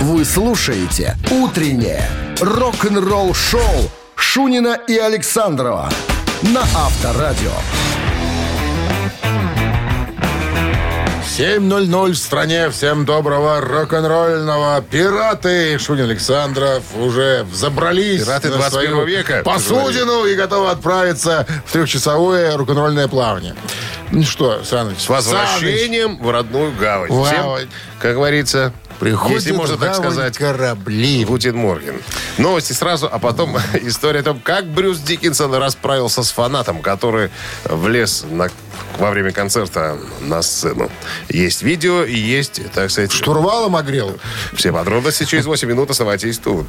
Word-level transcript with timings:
Вы 0.00 0.26
слушаете 0.26 1.16
«Утреннее 1.30 2.06
рок-н-ролл-шоу» 2.40 3.90
Шунина 4.14 4.78
и 4.86 4.98
Александрова 4.98 5.88
на 6.42 6.60
Авторадио. 6.60 7.50
7.00 11.38 12.12
в 12.12 12.16
стране. 12.16 12.68
Всем 12.68 13.06
доброго 13.06 13.62
рок-н-ролльного. 13.62 14.82
Пираты 14.82 15.78
Шунин 15.78 16.04
Александров 16.04 16.82
уже 16.94 17.44
взобрались 17.50 18.22
Пираты 18.22 18.48
на 18.50 18.56
21 18.56 18.90
свою 18.90 19.06
века, 19.06 19.42
посудину 19.44 20.26
и 20.26 20.34
готовы 20.34 20.70
отправиться 20.70 21.46
в 21.64 21.72
трехчасовое 21.72 22.54
рок-н-ролльное 22.56 23.08
плавание. 23.08 23.54
Ну 24.12 24.22
что, 24.22 24.62
Саныч? 24.62 24.98
С 24.98 25.08
возвращением 25.08 26.18
в 26.18 26.30
родную 26.30 26.72
гавань. 26.78 27.08
Всем, 27.08 27.42
гавань. 27.42 27.68
как 27.98 28.14
говорится, 28.14 28.72
Приходят 28.98 29.36
если 29.36 29.52
можно 29.52 29.76
так 29.76 29.94
сказать, 29.94 30.36
корабли. 30.36 31.24
Гутин 31.24 31.56
Морген. 31.56 32.00
Новости 32.38 32.72
сразу, 32.72 33.08
а 33.10 33.18
потом 33.18 33.56
история 33.82 34.20
о 34.20 34.22
том, 34.22 34.40
как 34.40 34.66
Брюс 34.66 34.98
Диккенсон 34.98 35.54
расправился 35.54 36.22
с 36.22 36.30
фанатом, 36.30 36.80
который 36.82 37.30
влез 37.64 38.24
на, 38.30 38.48
во 38.98 39.10
время 39.10 39.32
концерта 39.32 39.98
на 40.20 40.42
сцену. 40.42 40.90
Есть 41.28 41.62
видео 41.62 42.04
и 42.04 42.16
есть, 42.16 42.60
так 42.72 42.90
сказать, 42.90 43.12
Штурвалом 43.12 43.76
огрел. 43.76 44.16
все 44.54 44.72
подробности 44.72 45.24
через 45.24 45.46
8 45.46 45.68
минут 45.68 45.90
оставайтесь 45.90 46.38
тут. 46.38 46.66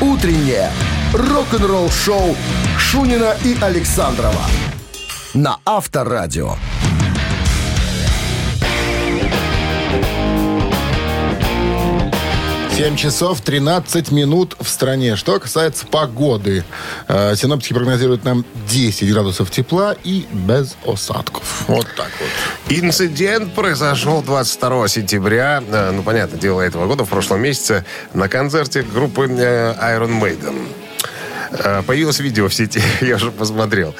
«Утреннее 0.00 0.70
рок-н-ролл-шоу» 1.12 2.36
Шунина 2.78 3.36
и 3.44 3.56
Александрова 3.60 4.42
на 5.34 5.58
Авторадио. 5.64 6.56
7 12.76 12.96
часов 12.96 13.40
13 13.40 14.10
минут 14.10 14.56
в 14.60 14.68
стране. 14.68 15.14
Что 15.14 15.38
касается 15.38 15.86
погоды. 15.86 16.64
Э, 17.06 17.36
Синоптики 17.36 17.72
прогнозируют 17.72 18.24
нам 18.24 18.44
10 18.68 19.12
градусов 19.12 19.48
тепла 19.52 19.94
и 20.02 20.26
без 20.32 20.76
осадков. 20.84 21.68
Вот 21.68 21.86
так 21.96 22.10
вот. 22.18 22.76
Инцидент 22.76 23.54
произошел 23.54 24.22
22 24.22 24.88
сентября, 24.88 25.62
э, 25.64 25.92
ну, 25.92 26.02
понятное 26.02 26.40
дело, 26.40 26.62
этого 26.62 26.88
года, 26.88 27.04
в 27.04 27.08
прошлом 27.08 27.42
месяце, 27.42 27.84
на 28.12 28.28
концерте 28.28 28.82
группы 28.82 29.28
э, 29.28 29.74
Iron 29.96 30.20
Maiden. 30.20 30.66
Появилось 31.86 32.18
видео 32.18 32.48
в 32.48 32.54
сети, 32.54 32.82
я 33.00 33.14
уже 33.14 33.30
посмотрел. 33.30 33.94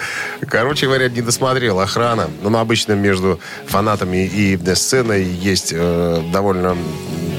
Короче 0.49 0.87
говоря, 0.87 1.09
не 1.09 1.23
досмотрел 1.23 1.79
охрана. 1.79 2.29
Ну, 2.43 2.59
обычно 2.59 2.95
между 2.95 3.39
фанатами 3.67 4.27
и 4.27 4.59
сценой 4.75 5.23
есть 5.23 5.73
э, 5.73 6.23
довольно 6.33 6.77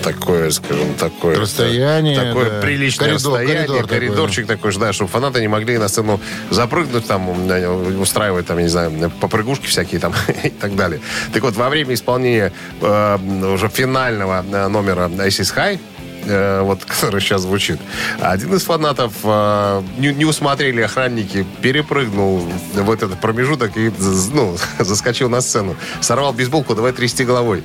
такое, 0.06 0.52
скажем, 0.52 0.94
такое... 0.96 1.36
Расстояние, 1.36 2.20
Такое 2.20 2.50
да. 2.50 2.62
приличное 2.62 3.10
Коридор, 3.10 3.34
расстояние, 3.34 3.58
коридор 3.58 3.82
такой. 3.84 4.00
коридорчик 4.00 4.48
такой, 4.48 4.72
же, 4.72 4.80
да, 4.80 4.94
чтобы 4.94 5.10
фанаты 5.10 5.42
не 5.42 5.48
могли 5.48 5.78
на 5.78 5.88
сцену 5.88 6.20
запрыгнуть, 6.52 7.08
там, 7.08 7.30
э, 7.50 7.68
устраивать, 8.00 8.46
там, 8.46 8.58
я 8.58 8.64
не 8.64 8.70
знаю, 8.70 9.12
попрыгушки 9.20 9.66
всякие 9.66 10.00
там 10.00 10.14
и 10.44 10.50
так 10.50 10.76
далее. 10.76 11.02
Так 11.34 11.44
вот, 11.44 11.56
во 11.56 11.70
время 11.70 11.94
исполнения 11.94 12.54
э, 12.82 13.18
уже 13.54 13.68
финального 13.70 14.46
э, 14.50 14.68
номера 14.68 15.08
Isis 15.08 15.56
High, 15.56 15.80
э, 16.26 16.62
вот, 16.62 16.86
который 16.86 17.22
сейчас 17.22 17.42
звучит. 17.42 17.80
Один 18.20 18.54
из 18.54 18.64
фанатов 18.64 19.14
э, 19.24 19.84
не, 19.98 20.14
не 20.14 20.26
усмотрели 20.26 20.82
охранники, 20.82 21.46
перепрыгнул 21.62 22.40
в 22.74 22.92
этот 22.92 23.20
промежуток 23.20 23.78
и 23.78 23.92
ну, 24.34 24.58
заскочил 24.80 25.30
на 25.30 25.42
сцену. 25.42 25.76
Сорвал 26.02 26.34
бейсболку, 26.34 26.76
давай 26.76 26.92
трясти 26.92 27.24
головой. 27.24 27.64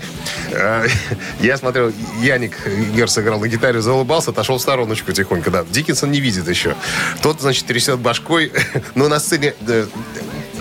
Э, 0.50 0.86
я 1.41 1.56
смотрел, 1.56 1.92
Яник 2.20 2.56
Герс 2.94 3.19
играл 3.19 3.41
на 3.41 3.48
гитаре, 3.48 3.81
заулыбался, 3.81 4.31
отошел 4.31 4.58
в 4.58 4.61
стороночку 4.62 5.12
тихонько. 5.12 5.50
Да. 5.50 5.64
Диккенсон 5.69 6.11
не 6.11 6.20
видит 6.20 6.48
еще. 6.48 6.75
Тот, 7.22 7.41
значит, 7.41 7.66
трясет 7.66 7.98
башкой, 7.98 8.53
но 8.94 9.08
на 9.08 9.19
сцене... 9.20 9.55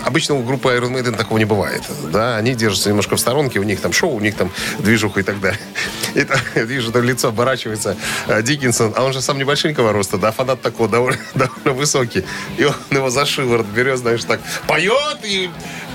э, 0.02 0.06
Обычно 0.06 0.34
у 0.34 0.42
группы 0.42 0.68
Iron 0.70 0.92
Maiden 0.92 1.16
такого 1.16 1.38
не 1.38 1.44
бывает. 1.44 1.82
Да, 2.12 2.36
они 2.36 2.54
держатся 2.54 2.88
немножко 2.88 3.16
в 3.16 3.20
сторонке, 3.20 3.58
у 3.58 3.62
них 3.62 3.80
там 3.80 3.92
шоу, 3.92 4.14
у 4.14 4.20
них 4.20 4.34
там 4.34 4.50
движуха 4.78 5.20
и 5.20 5.22
так 5.22 5.40
далее. 5.40 5.60
И 6.14 6.24
там, 6.24 6.38
вижу, 6.54 6.90
там 6.90 7.04
лицо 7.04 7.28
оборачивается 7.28 7.96
а, 8.26 8.42
Диккенсон, 8.42 8.94
а 8.96 9.04
он 9.04 9.12
же 9.12 9.20
сам 9.20 9.38
небольшенького 9.38 9.92
роста, 9.92 10.18
да, 10.18 10.32
фанат 10.32 10.60
такого 10.60 10.88
довольно, 10.88 11.20
довольно 11.34 11.72
высокий. 11.72 12.24
И 12.56 12.64
он 12.64 12.74
его 12.90 13.10
за 13.10 13.26
шиворот 13.26 13.66
берет, 13.66 13.98
знаешь, 13.98 14.24
так 14.24 14.40
поет 14.66 15.18
и 15.22 15.50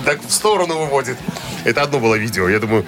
так 0.06 0.20
в 0.26 0.32
сторону 0.32 0.78
выводит. 0.78 1.18
Это 1.66 1.82
одно 1.82 2.00
было 2.00 2.16
видео. 2.16 2.48
Я 2.48 2.60
думаю, 2.60 2.86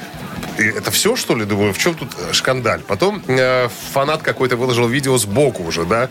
и 0.57 0.63
это 0.63 0.91
все, 0.91 1.15
что 1.15 1.35
ли? 1.35 1.45
Думаю, 1.45 1.73
в 1.73 1.77
чем 1.77 1.93
тут 1.93 2.09
э, 2.17 2.33
шкандаль? 2.33 2.81
Потом 2.81 3.21
э, 3.27 3.69
фанат 3.93 4.23
какой-то 4.23 4.55
выложил 4.55 4.87
видео 4.87 5.17
сбоку 5.17 5.63
уже, 5.63 5.85
да? 5.85 6.09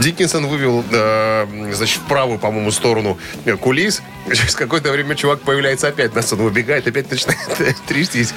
Диккенсон 0.00 0.46
вывел, 0.46 0.84
э, 0.90 1.46
значит, 1.72 2.00
в 2.00 2.08
правую, 2.08 2.38
по-моему, 2.38 2.70
сторону 2.70 3.18
э, 3.44 3.56
кулис. 3.56 4.02
Через 4.28 4.54
какое-то 4.54 4.90
время 4.92 5.14
чувак 5.14 5.40
появляется 5.40 5.88
опять 5.88 6.14
на 6.14 6.22
сцену, 6.22 6.44
выбегает, 6.44 6.86
опять 6.86 7.10
начинает 7.10 7.38
трястись. 7.86 8.32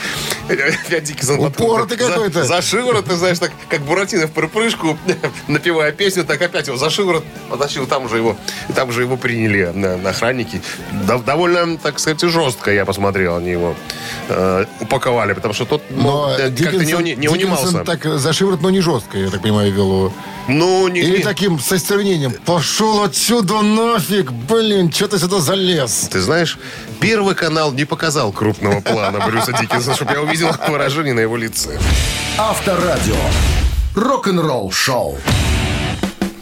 Опять 0.49 1.03
Диккенсон 1.03 1.39
Упоротый 1.39 1.97
за- 1.97 2.07
какой-то. 2.09 2.43
За, 2.43 2.61
шиворот, 2.61 3.05
ты 3.05 3.15
знаешь, 3.15 3.39
так, 3.39 3.51
как 3.69 3.81
Буратино 3.81 4.27
в 4.27 4.31
припрыжку, 4.31 4.97
напевая 5.47 5.91
песню, 5.91 6.25
так 6.25 6.41
опять 6.41 6.67
его 6.67 6.77
за 6.77 6.89
шиворот 6.89 7.23
потащил. 7.49 7.85
Там 7.85 8.05
уже 8.05 8.17
его, 8.17 8.35
там 8.75 8.89
уже 8.89 9.01
его 9.01 9.15
приняли 9.15 9.71
на, 9.73 9.97
на 9.97 10.09
охранники. 10.09 10.61
Довольно, 11.25 11.77
так 11.77 11.99
сказать, 11.99 12.21
жестко 12.21 12.71
я 12.71 12.85
посмотрел, 12.85 13.37
они 13.37 13.51
его 13.51 13.75
э, 14.29 14.65
упаковали, 14.81 15.33
потому 15.33 15.53
что 15.53 15.65
тот 15.65 15.83
ну, 15.89 16.01
Но 16.03 16.35
э, 16.37 16.49
как-то 16.49 16.77
не, 16.77 16.85
Диккенсон, 16.85 17.03
не 17.03 17.27
унимался. 17.27 17.67
Диккенсон 17.67 17.85
так 17.85 18.19
за 18.19 18.33
шиворот, 18.33 18.61
но 18.61 18.69
не 18.69 18.81
жестко, 18.81 19.17
я 19.17 19.29
так 19.29 19.41
понимаю, 19.41 19.71
вел 19.71 19.85
его. 19.91 20.13
Ну, 20.47 20.87
не, 20.89 20.99
Или 20.99 21.17
не- 21.17 21.23
таким 21.23 21.59
со 21.59 21.77
стервенением. 21.79 22.31
Пошел 22.45 23.03
отсюда 23.03 23.61
нафиг, 23.61 24.31
блин, 24.31 24.91
что 24.91 25.07
ты 25.07 25.17
сюда 25.19 25.39
залез? 25.39 25.74
Ты 26.09 26.21
знаешь, 26.21 26.57
Первый 26.99 27.35
канал 27.35 27.71
не 27.71 27.85
показал 27.85 28.31
крупного 28.31 28.81
плана 28.81 29.19
Брюса 29.25 29.53
Диккенса, 29.53 29.95
чтобы 29.95 30.13
я 30.13 30.21
увидел 30.21 30.49
выражение 30.67 31.13
на 31.13 31.19
его 31.19 31.37
лице. 31.37 31.79
Авторадио. 32.37 33.15
Рок-н-ролл-шоу. 33.95 35.17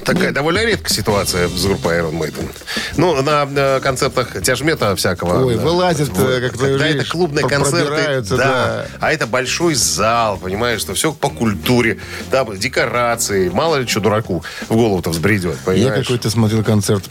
Такая 0.06 0.32
довольно 0.32 0.64
редкая 0.66 0.94
ситуация 0.94 1.48
с 1.48 1.66
группой 1.66 2.00
Iron 2.00 2.14
Maiden. 2.20 2.50
Ну, 2.98 3.22
на 3.22 3.48
э, 3.56 3.80
концертах 3.82 4.42
тяжмета 4.42 4.96
всякого. 4.96 5.46
Ой, 5.46 5.56
э, 5.56 5.58
вылазят, 5.58 6.10
э, 6.18 6.42
как 6.42 6.54
ты 6.54 6.58
Когда 6.58 6.88
это 6.88 7.06
клубные 7.06 7.48
концерты, 7.48 8.22
да. 8.30 8.38
да. 8.38 8.86
А 9.00 9.12
это 9.12 9.28
большой 9.28 9.76
зал, 9.76 10.38
понимаешь, 10.38 10.82
что 10.82 10.94
все 10.94 11.12
по 11.14 11.30
культуре, 11.30 12.00
да, 12.32 12.46
декорации. 12.46 13.50
Мало 13.50 13.78
ли 13.78 13.88
что 13.88 14.00
дураку 14.00 14.44
в 14.68 14.76
голову-то 14.76 15.10
взбредет, 15.12 15.56
Я 15.66 15.66
понимаешь? 15.66 16.08
какой-то 16.08 16.30
смотрел 16.30 16.64
концерт, 16.64 17.04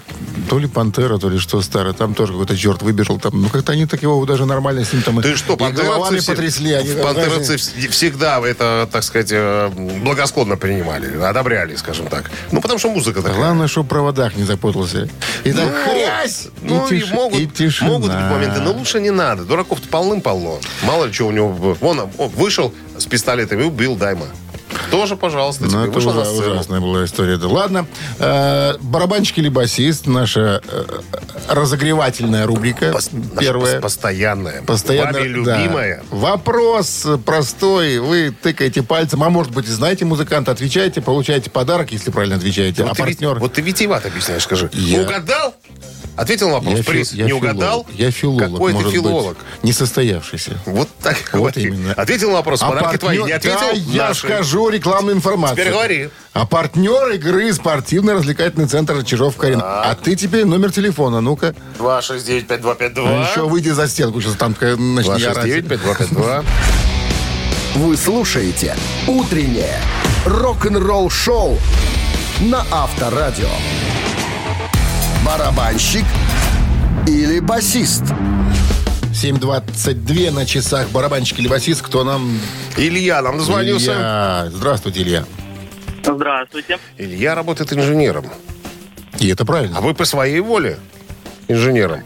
то 0.48 0.58
ли 0.58 0.66
Пантера, 0.66 1.18
то 1.18 1.28
ли 1.28 1.38
что 1.38 1.62
старое. 1.62 1.92
Там 1.94 2.14
тоже 2.14 2.32
какой-то 2.32 2.56
черт 2.56 2.82
выбежал. 2.82 3.18
Там, 3.18 3.42
ну, 3.42 3.48
как-то 3.48 3.72
они 3.72 3.86
так 3.86 4.02
его 4.02 4.24
даже 4.26 4.44
нормально 4.46 4.84
с 4.84 4.92
ним 4.92 5.02
там... 5.02 5.20
Ты 5.22 5.36
что, 5.36 5.56
пантеровцы 5.56 6.18
все- 6.18 6.32
потрясли. 6.32 6.72
Они, 6.72 6.92
пантеровцы 6.94 7.54
вс- 7.54 7.88
всегда 7.88 8.40
это, 8.46 8.88
так 8.90 9.02
сказать, 9.02 9.30
э, 9.32 9.68
благосклонно 10.02 10.56
принимали, 10.56 11.16
одобряли, 11.22 11.76
скажем 11.76 12.08
так. 12.08 12.30
Ну, 12.50 12.60
потому 12.60 12.78
что 12.78 12.81
музыка 12.88 13.22
такая. 13.22 13.36
Главное, 13.36 13.66
чтобы 13.68 13.86
в 13.86 13.88
проводах 13.88 14.36
не 14.36 14.44
запутался. 14.44 15.08
И 15.44 15.52
так 15.52 15.68
хрясь! 15.84 16.48
Ну, 16.62 16.86
и, 16.88 17.00
тиш- 17.00 17.12
могут, 17.14 17.40
и 17.40 17.46
тишина. 17.46 17.90
могут 17.90 18.12
быть 18.12 18.24
моменты, 18.24 18.60
но 18.60 18.72
лучше 18.72 19.00
не 19.00 19.10
надо. 19.10 19.44
Дураков-то 19.44 19.88
полным-полно. 19.88 20.58
Мало 20.84 21.06
ли 21.06 21.12
что 21.12 21.26
у 21.26 21.30
него... 21.30 21.48
Вон 21.80 22.00
он 22.00 22.10
вышел 22.28 22.72
с 22.98 23.06
пистолетом 23.06 23.60
и 23.60 23.64
убил 23.64 23.96
Дайма. 23.96 24.26
Тоже, 24.90 25.16
пожалуйста, 25.16 25.64
Ну, 25.64 25.70
тебе 25.70 25.82
это 25.84 25.90
вышел 25.92 26.12
на 26.12 26.20
ужа- 26.22 26.30
сцену. 26.30 26.50
ужасная 26.54 26.80
была 26.80 27.04
история. 27.04 27.36
Да 27.36 27.48
ладно. 27.48 27.86
Э, 28.18 28.74
барабанщик 28.80 29.38
или 29.38 29.48
басист, 29.48 30.06
наша 30.06 30.60
э, 30.66 30.84
разогревательная 31.48 32.46
рубрика. 32.46 32.86
Пос- 32.86 33.10
первая. 33.38 33.78
пос- 33.78 33.82
постоянная. 33.82 34.62
Постоянно, 34.62 35.12
Вами 35.18 35.42
да. 35.44 35.58
любимая. 35.58 36.02
Вопрос 36.10 37.06
простой. 37.24 37.98
Вы 37.98 38.30
тыкаете 38.42 38.82
пальцем, 38.82 39.22
а 39.22 39.30
может 39.30 39.52
быть 39.52 39.66
и 39.66 39.70
знаете 39.70 40.04
музыканта, 40.04 40.52
отвечаете, 40.52 41.00
получаете 41.00 41.50
подарок, 41.50 41.92
если 41.92 42.10
правильно 42.10 42.36
отвечаете. 42.36 42.82
Вот, 42.82 42.92
а 42.92 42.94
ты, 42.94 43.02
ведь- 43.04 43.18
партнер... 43.18 43.38
вот 43.38 43.52
ты 43.52 43.60
витиевато 43.62 44.08
объясняешь, 44.08 44.42
скажи. 44.42 44.70
Я- 44.72 45.02
Угадал? 45.02 45.54
Ответил 46.14 46.48
на 46.48 46.54
вопрос. 46.54 46.76
Я, 46.76 46.82
фи- 46.82 46.90
Приз. 46.90 47.12
я 47.12 47.24
не 47.24 47.28
филолог. 47.30 47.44
угадал? 47.54 47.86
Я 47.94 48.10
филолог, 48.10 48.52
Какой 48.52 48.72
может 48.74 48.90
ты 48.90 48.94
филолог? 48.96 49.36
быть. 49.38 49.46
Несостоявшийся. 49.64 50.58
Вот 50.66 50.88
так 51.02 51.16
Вот 51.32 51.54
говори. 51.54 51.62
именно. 51.62 51.92
Ответил 51.94 52.28
на 52.30 52.34
вопрос. 52.36 52.62
А 52.62 52.68
Подарки 52.68 52.98
твои. 52.98 53.16
Не 53.18 53.24
партнер- 53.24 53.36
ответил? 53.36 53.58
Да, 53.60 53.92
я 53.92 54.08
Наши. 54.08 54.26
скажу 54.26 54.68
рекламную 54.68 55.16
информацию. 55.16 55.56
Теперь 55.56 55.72
говори. 55.72 56.08
А 56.34 56.46
партнер 56.46 57.08
игры 57.14 57.52
спортивно-развлекательный 57.52 58.66
центр 58.66 59.02
Чижов-Карин. 59.04 59.60
А 59.62 59.94
ты 59.94 60.14
теперь 60.14 60.44
номер 60.44 60.70
телефона, 60.70 61.20
ну-ка. 61.22 61.54
269-5252. 61.78 63.04
А 63.06 63.30
еще 63.30 63.48
выйди 63.48 63.70
за 63.70 63.88
стенку, 63.88 64.20
сейчас 64.20 64.34
там 64.36 64.54
начни 64.94 65.24
орать. 65.24 65.46
269-5252. 65.46 66.44
Вы 67.76 67.96
слушаете 67.96 68.76
«Утреннее 69.06 69.80
рок-н-ролл-шоу» 70.26 71.58
на 72.40 72.66
Авторадио. 72.70 73.48
Барабанщик 75.24 76.04
или 77.06 77.38
басист? 77.38 78.02
7.22 79.12 80.30
на 80.32 80.44
часах. 80.46 80.88
Барабанщик 80.90 81.38
или 81.38 81.48
басист, 81.48 81.82
кто 81.82 82.02
нам... 82.02 82.40
Илья 82.76 83.22
нам 83.22 83.38
дозвонился. 83.38 83.92
Илья. 83.92 84.46
Здравствуйте, 84.50 85.02
Илья. 85.02 85.24
Здравствуйте. 86.04 86.78
Илья 86.98 87.34
работает 87.34 87.72
инженером. 87.72 88.26
И 89.20 89.28
это 89.28 89.44
правильно. 89.44 89.78
А 89.78 89.80
вы 89.80 89.94
по 89.94 90.04
своей 90.04 90.40
воле 90.40 90.78
инженером? 91.46 92.02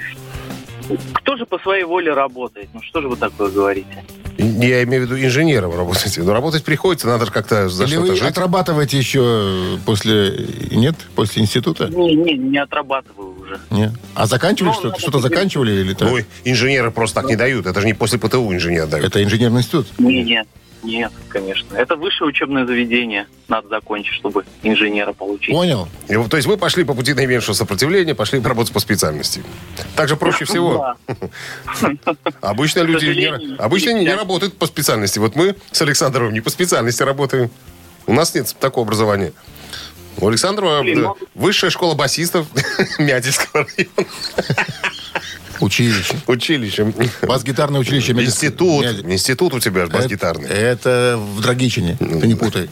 Кто 1.14 1.36
же 1.36 1.46
по 1.46 1.58
своей 1.58 1.84
воле 1.84 2.12
работает? 2.12 2.68
Ну 2.74 2.80
что 2.82 3.00
же 3.00 3.08
вы 3.08 3.16
такое 3.16 3.50
говорите? 3.50 4.04
Я 4.38 4.82
имею 4.84 5.02
в 5.02 5.06
виду 5.06 5.18
инженером 5.18 5.74
работаете. 5.74 6.22
Но 6.22 6.32
работать 6.32 6.62
приходится, 6.62 7.06
надо 7.06 7.24
же 7.26 7.32
как-то 7.32 7.68
за 7.68 7.84
Или 7.84 7.92
что-то 7.92 8.06
вы 8.10 8.16
жить. 8.16 8.28
отрабатываете 8.30 8.98
еще 8.98 9.78
после... 9.86 10.46
Нет? 10.70 10.94
После 11.14 11.42
института? 11.42 11.88
Не, 11.88 12.14
не, 12.14 12.34
не 12.36 12.58
отрабатываю 12.58 13.40
уже. 13.40 13.58
Нет. 13.70 13.92
А 14.14 14.26
заканчивали 14.26 14.72
Ну, 14.72 14.78
что-то? 14.78 15.00
Что-то 15.00 15.20
заканчивали 15.20 15.72
или 15.80 15.94
так? 15.94 16.10
Ну, 16.10 16.18
инженеры 16.44 16.90
просто 16.90 17.22
так 17.22 17.30
не 17.30 17.36
дают. 17.36 17.66
Это 17.66 17.80
же 17.80 17.86
не 17.86 17.94
после 17.94 18.18
ПТУ 18.18 18.52
инженер 18.52 18.86
дают. 18.86 19.06
Это 19.06 19.22
инженерный 19.22 19.60
институт. 19.60 19.86
Не, 19.98 20.22
нет, 20.22 20.46
нет, 20.82 21.12
конечно. 21.28 21.74
Это 21.74 21.96
высшее 21.96 22.28
учебное 22.28 22.66
заведение. 22.66 23.26
Надо 23.48 23.68
закончить, 23.68 24.14
чтобы 24.14 24.44
инженера 24.62 25.12
получить. 25.12 25.54
Понял? 25.54 25.88
И 26.08 26.14
То 26.28 26.36
есть 26.36 26.46
вы 26.46 26.56
пошли 26.56 26.84
по 26.84 26.94
пути 26.94 27.14
наименьшего 27.14 27.54
сопротивления, 27.54 28.14
пошли 28.14 28.40
работать 28.40 28.72
по 28.72 28.80
специальности. 28.80 29.42
Так 29.94 30.08
же 30.08 30.16
проще 30.16 30.44
всего. 30.44 30.94
Обычно 32.40 32.80
люди 32.80 33.06
не, 33.06 33.56
обычно 33.56 34.16
работают 34.16 34.56
по 34.56 34.66
специальности. 34.66 35.18
Вот 35.18 35.34
мы 35.36 35.56
с 35.70 35.82
Александровым 35.82 36.32
не 36.32 36.40
по 36.40 36.50
специальности 36.50 37.02
работаем. 37.02 37.50
У 38.06 38.12
нас 38.12 38.34
нет 38.34 38.54
такого 38.60 38.86
образования. 38.86 39.32
У 40.18 40.28
Александрова 40.28 40.82
ну- 40.82 41.16
высшая 41.34 41.70
школа 41.70 41.94
басистов 41.94 42.46
Мятельского 42.98 43.66
района. 43.76 44.10
Училище. 45.60 46.14
Училище. 46.26 46.92
Бас-гитарное 47.22 47.80
училище. 47.80 48.12
Институт. 48.12 48.84
Институт 49.04 49.54
у 49.54 49.60
тебя 49.60 49.86
бас-гитарный. 49.86 50.48
Это 50.48 51.18
в 51.18 51.40
Драгичине, 51.40 51.96
ты 51.98 52.26
не 52.26 52.34
путай. 52.34 52.68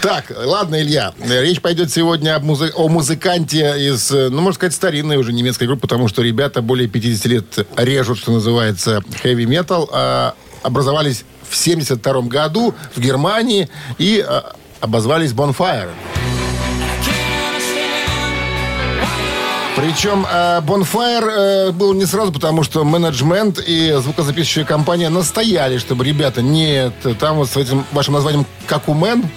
Так, 0.00 0.32
ладно, 0.36 0.80
Илья. 0.80 1.12
Речь 1.18 1.60
пойдет 1.60 1.90
сегодня 1.92 2.36
об 2.36 2.44
музы- 2.44 2.72
о 2.74 2.88
музыканте 2.88 3.74
из, 3.78 4.10
ну, 4.10 4.40
можно 4.40 4.52
сказать, 4.54 4.74
старинной 4.74 5.16
уже 5.16 5.32
немецкой 5.32 5.66
группы, 5.66 5.82
потому 5.82 6.08
что 6.08 6.22
ребята 6.22 6.62
более 6.62 6.88
50 6.88 7.26
лет 7.26 7.66
режут, 7.76 8.18
что 8.18 8.32
называется, 8.32 9.02
а 9.92 10.34
образовались 10.62 11.24
в 11.48 11.56
72 11.56 12.22
году 12.22 12.74
в 12.94 13.00
Германии 13.00 13.68
и 13.98 14.24
а, 14.26 14.52
обозвались 14.80 15.30
Bonfire. 15.30 15.90
Причем 19.76 20.24
э, 20.26 20.60
Bonfire 20.62 21.68
э, 21.68 21.70
был 21.70 21.92
не 21.92 22.06
сразу, 22.06 22.32
потому 22.32 22.62
что 22.62 22.82
менеджмент 22.82 23.58
и 23.58 23.92
звукозаписывающая 23.92 24.64
компания 24.64 25.10
настояли, 25.10 25.76
чтобы, 25.76 26.02
ребята, 26.02 26.40
нет, 26.40 26.94
там 27.20 27.36
вот 27.36 27.50
с 27.50 27.58
этим 27.58 27.84
вашим 27.92 28.14
названием 28.14 28.46
Какумен, 28.66 29.28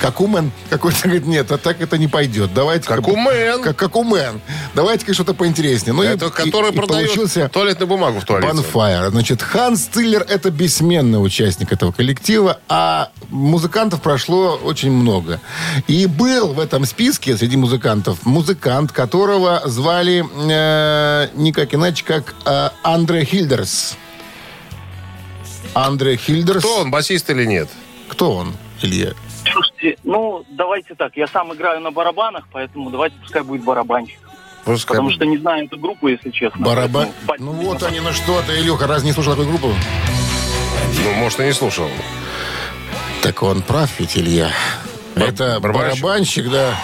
Какумен 0.00 0.52
какой-то 0.70 0.98
говорит, 1.04 1.26
нет, 1.26 1.50
а 1.50 1.58
так 1.58 1.80
это 1.80 1.98
не 1.98 2.06
пойдет. 2.06 2.54
Давайте 2.54 2.86
Какумен. 2.86 3.62
Как 3.62 3.76
Какумен. 3.76 4.40
Давайте-ка 4.74 5.12
что-то 5.12 5.34
поинтереснее. 5.34 5.92
Ну, 5.92 6.02
Это 6.02 6.26
и- 6.26 6.30
который 6.30 6.70
и 6.70 6.74
продает 6.76 7.06
получился 7.08 7.48
туалетную 7.48 7.88
бумагу 7.88 8.20
в 8.20 8.24
туалете. 8.24 8.52
Bonfire. 8.52 9.10
Значит, 9.10 9.42
Ханс 9.42 9.86
Циллер– 9.92 10.22
это 10.28 10.50
бессменный 10.50 11.22
участник 11.22 11.72
этого 11.72 11.90
коллектива, 11.92 12.60
а 12.68 13.10
музыкантов 13.28 14.00
прошло 14.00 14.54
очень 14.62 14.92
много. 14.92 15.40
И 15.88 16.06
был 16.06 16.52
в 16.54 16.60
этом 16.60 16.84
списке 16.84 17.36
среди 17.36 17.56
музыкантов 17.56 18.24
музыкант, 18.24 18.92
которого 18.92 19.62
звали 19.66 20.24
э, 20.50 21.28
никак 21.34 21.74
иначе, 21.74 22.04
как 22.04 22.34
э, 22.44 22.70
Андре 22.82 23.24
Хильдерс. 23.24 23.96
Андре 25.74 26.16
Хильдерс. 26.16 26.62
Кто 26.62 26.80
он, 26.80 26.90
басист 26.90 27.28
или 27.30 27.44
нет? 27.44 27.68
Кто 28.08 28.32
он, 28.34 28.54
Илья? 28.82 29.12
Ну, 30.04 30.44
давайте 30.50 30.94
так. 30.94 31.16
Я 31.16 31.26
сам 31.26 31.52
играю 31.54 31.80
на 31.80 31.90
барабанах, 31.90 32.44
поэтому 32.52 32.90
давайте 32.90 33.16
пускай 33.20 33.42
будет 33.42 33.64
барабанщик. 33.64 34.18
Пускай 34.64 34.96
Потому 34.96 35.10
что 35.10 35.24
не 35.24 35.38
знаю 35.38 35.64
эту 35.64 35.78
группу, 35.78 36.08
если 36.08 36.30
честно. 36.30 36.64
Бараба... 36.64 37.08
Поэтому 37.26 37.52
Ну 37.52 37.62
вот 37.62 37.82
они, 37.82 38.00
ну 38.00 38.12
что 38.12 38.42
ты, 38.42 38.58
Илюха, 38.60 38.86
раз 38.86 39.02
не 39.02 39.12
слушал 39.12 39.34
такую 39.34 39.48
группу? 39.50 39.74
Ну, 41.04 41.12
может, 41.14 41.40
и 41.40 41.44
не 41.44 41.52
слушал. 41.52 41.88
Так 43.22 43.42
он 43.42 43.62
прав 43.62 43.90
ведь, 43.98 44.16
Илья. 44.16 44.50
Это 45.16 45.58
барабанщик? 45.60 46.02
барабанщик, 46.02 46.50
да. 46.50 46.74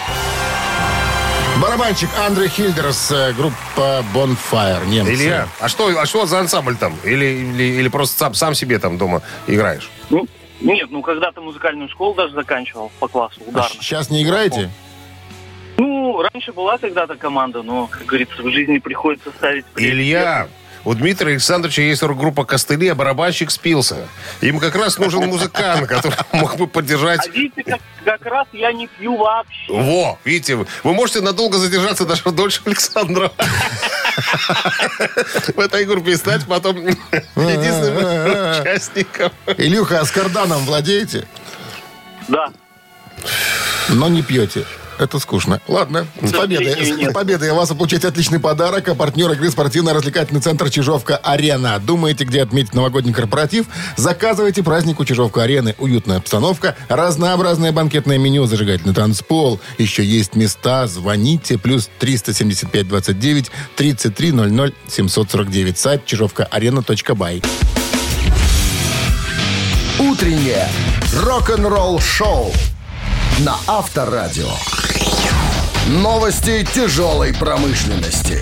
Барабанщик 1.61 2.09
Андре 2.27 2.49
Хильдерс, 2.49 3.11
э, 3.11 3.33
группа 3.33 4.03
Bonfire, 4.13 4.85
немцы. 4.87 5.13
Илья, 5.13 5.47
а 5.59 5.69
что, 5.69 5.87
а 5.87 6.05
что 6.05 6.25
за 6.25 6.39
ансамбль 6.39 6.75
там? 6.75 6.93
Или, 7.03 7.25
или, 7.25 7.63
или 7.63 7.87
просто 7.87 8.17
сам, 8.17 8.33
сам 8.33 8.55
себе 8.55 8.77
там 8.77 8.97
дома 8.97 9.21
играешь? 9.47 9.89
Ну, 10.09 10.27
нет, 10.61 10.89
ну 10.91 11.01
когда-то 11.01 11.41
музыкальную 11.41 11.89
школу 11.89 12.13
даже 12.13 12.33
заканчивал 12.33 12.91
по 12.99 13.07
классу 13.07 13.41
ударно. 13.45 13.81
Сейчас 13.81 14.09
не 14.09 14.23
играете? 14.23 14.69
Ну, 15.77 16.21
раньше 16.21 16.53
была 16.53 16.77
когда-то 16.77 17.15
команда, 17.15 17.61
но, 17.61 17.87
как 17.87 18.05
говорится, 18.05 18.41
в 18.41 18.49
жизни 18.49 18.77
приходится 18.77 19.31
ставить... 19.31 19.65
Илья, 19.75 20.47
у 20.85 20.93
Дмитрия 20.93 21.31
Александровича 21.31 21.81
есть 21.81 22.03
группа 22.03 22.45
«Костыли», 22.45 22.87
а 22.89 22.95
барабанщик 22.95 23.49
спился. 23.49 24.07
Им 24.41 24.59
как 24.59 24.75
раз 24.75 24.99
нужен 24.99 25.27
музыкант, 25.27 25.87
который 25.87 26.15
мог 26.31 26.57
бы 26.57 26.67
поддержать... 26.67 27.27
А 27.27 27.31
видите, 27.31 27.63
как, 27.63 27.81
как 28.05 28.25
раз 28.25 28.47
я 28.53 28.71
не 28.71 28.87
пью 28.87 29.17
вообще. 29.17 29.73
Во, 29.73 30.19
видите, 30.23 30.55
вы, 30.55 30.67
вы 30.83 30.93
можете 30.93 31.21
надолго 31.21 31.57
задержаться 31.57 32.05
даже 32.05 32.23
дольше 32.31 32.61
Александра. 32.65 33.31
В 35.55 35.59
этой 35.59 35.85
группе 35.85 36.11
и 36.11 36.15
стать 36.15 36.45
потом 36.45 36.77
единственным 37.35 38.61
участником. 38.61 39.31
Илюха, 39.57 39.99
а 40.01 40.05
с 40.05 40.11
карданом 40.11 40.65
владеете, 40.65 41.27
Да. 42.27 42.51
но 43.89 44.07
не 44.07 44.21
пьете. 44.21 44.65
Это 44.97 45.19
скучно. 45.19 45.61
Ладно, 45.67 46.07
с 46.21 46.31
победой. 46.31 47.09
С 47.09 47.13
победой 47.13 47.51
вас 47.51 47.69
получаете 47.69 48.07
отличный 48.07 48.39
подарок. 48.39 48.87
А 48.87 48.95
партнер 48.95 49.31
игры 49.31 49.49
спортивно-развлекательный 49.51 50.41
центр 50.41 50.69
«Чижовка-Арена». 50.69 51.79
Думаете, 51.79 52.23
где 52.23 52.41
отметить 52.41 52.73
новогодний 52.73 53.13
корпоратив? 53.13 53.65
Заказывайте 53.97 54.63
праздник 54.63 54.99
у 54.99 55.05
«Чижовка-Арены». 55.05 55.75
Уютная 55.77 56.17
обстановка, 56.17 56.75
разнообразное 56.87 57.71
банкетное 57.71 58.17
меню, 58.17 58.45
зажигательный 58.45 58.93
танцпол. 58.93 59.59
Еще 59.77 60.03
есть 60.03 60.35
места. 60.35 60.87
Звоните. 60.87 61.57
Плюс 61.57 61.89
375 61.99 62.87
29 62.87 63.51
33 63.75 64.31
00 64.31 64.73
749. 64.87 65.77
Сайт 65.77 66.05
чижовка-арена.бай. 66.05 67.41
Утреннее 69.99 70.67
рок-н-ролл-шоу 71.13 72.51
на 73.39 73.55
Авторадио. 73.67 74.49
Новости 75.87 76.65
тяжелой 76.73 77.31
промышленности. 77.31 78.39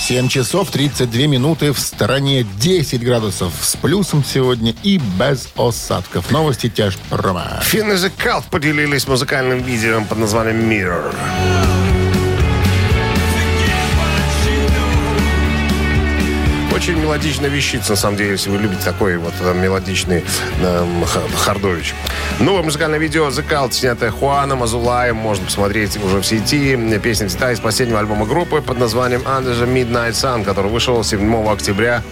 7 0.00 0.28
часов 0.28 0.70
32 0.70 1.26
минуты 1.26 1.72
в 1.74 1.78
стороне 1.78 2.46
10 2.58 3.04
градусов 3.04 3.52
с 3.60 3.76
плюсом 3.76 4.24
сегодня 4.24 4.74
и 4.82 4.96
без 4.96 5.50
осадков. 5.58 6.30
Новости 6.30 6.70
тяжпрома. 6.70 7.60
Финны 7.62 7.92
Cult 7.92 8.44
поделились 8.50 9.06
музыкальным 9.06 9.62
видео 9.62 10.02
под 10.08 10.20
названием 10.20 10.70
«Mirror». 10.70 11.81
Очень 16.82 16.98
мелодичная 16.98 17.48
вещица, 17.48 17.90
на 17.90 17.96
самом 17.96 18.16
деле, 18.16 18.32
если 18.32 18.50
вы 18.50 18.58
любите 18.58 18.82
такой 18.84 19.16
вот 19.16 19.34
э, 19.40 19.54
мелодичный 19.54 20.24
х- 20.60 21.36
хардович. 21.44 21.94
Новое 22.40 22.64
музыкальное 22.64 22.98
видео 22.98 23.28
Cult, 23.28 23.70
снятое 23.70 24.10
Хуаном 24.10 24.64
Азулаем, 24.64 25.14
можно 25.14 25.44
посмотреть 25.44 25.96
уже 26.02 26.18
в 26.20 26.26
сети. 26.26 26.76
Песня 26.98 27.28
взята 27.28 27.52
из 27.52 27.60
последнего 27.60 28.00
альбома 28.00 28.26
группы 28.26 28.60
под 28.60 28.80
названием 28.80 29.20
Under 29.20 29.52
the 29.54 29.72
Midnight 29.72 30.10
Sun, 30.14 30.42
который 30.44 30.72
вышел 30.72 31.04
7 31.04 31.46
октября 31.48 32.02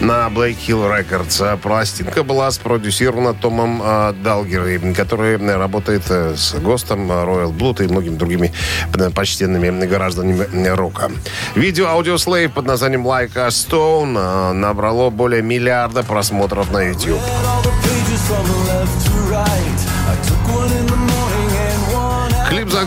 на 0.00 0.28
Blake 0.28 0.58
Hill 0.64 0.88
Records. 0.88 1.44
А 1.44 1.56
Пластинка 1.56 2.22
была 2.22 2.52
спродюсирована 2.52 3.34
Томом 3.34 3.82
э, 3.82 4.12
Далгерой, 4.22 4.78
который 4.94 5.38
э, 5.38 5.56
работает 5.56 6.04
э, 6.08 6.36
с 6.36 6.54
ГОСТом, 6.54 7.10
э, 7.10 7.14
Royal 7.24 7.52
Blood 7.52 7.84
и 7.84 7.88
многими 7.88 8.14
другими 8.14 8.52
э, 8.94 9.10
почтенными 9.10 9.86
гражданами 9.86 10.46
э, 10.52 10.72
рока. 10.74 11.10
Видео 11.56 11.88
Slave 12.00 12.50
под 12.50 12.66
названием 12.66 13.04
Like 13.04 13.36
a 13.36 13.48
Stone 13.48 14.18
э, 14.18 14.19
набрало 14.52 15.10
более 15.10 15.42
миллиарда 15.42 16.02
просмотров 16.02 16.70
на 16.70 16.82
YouTube. 16.82 17.20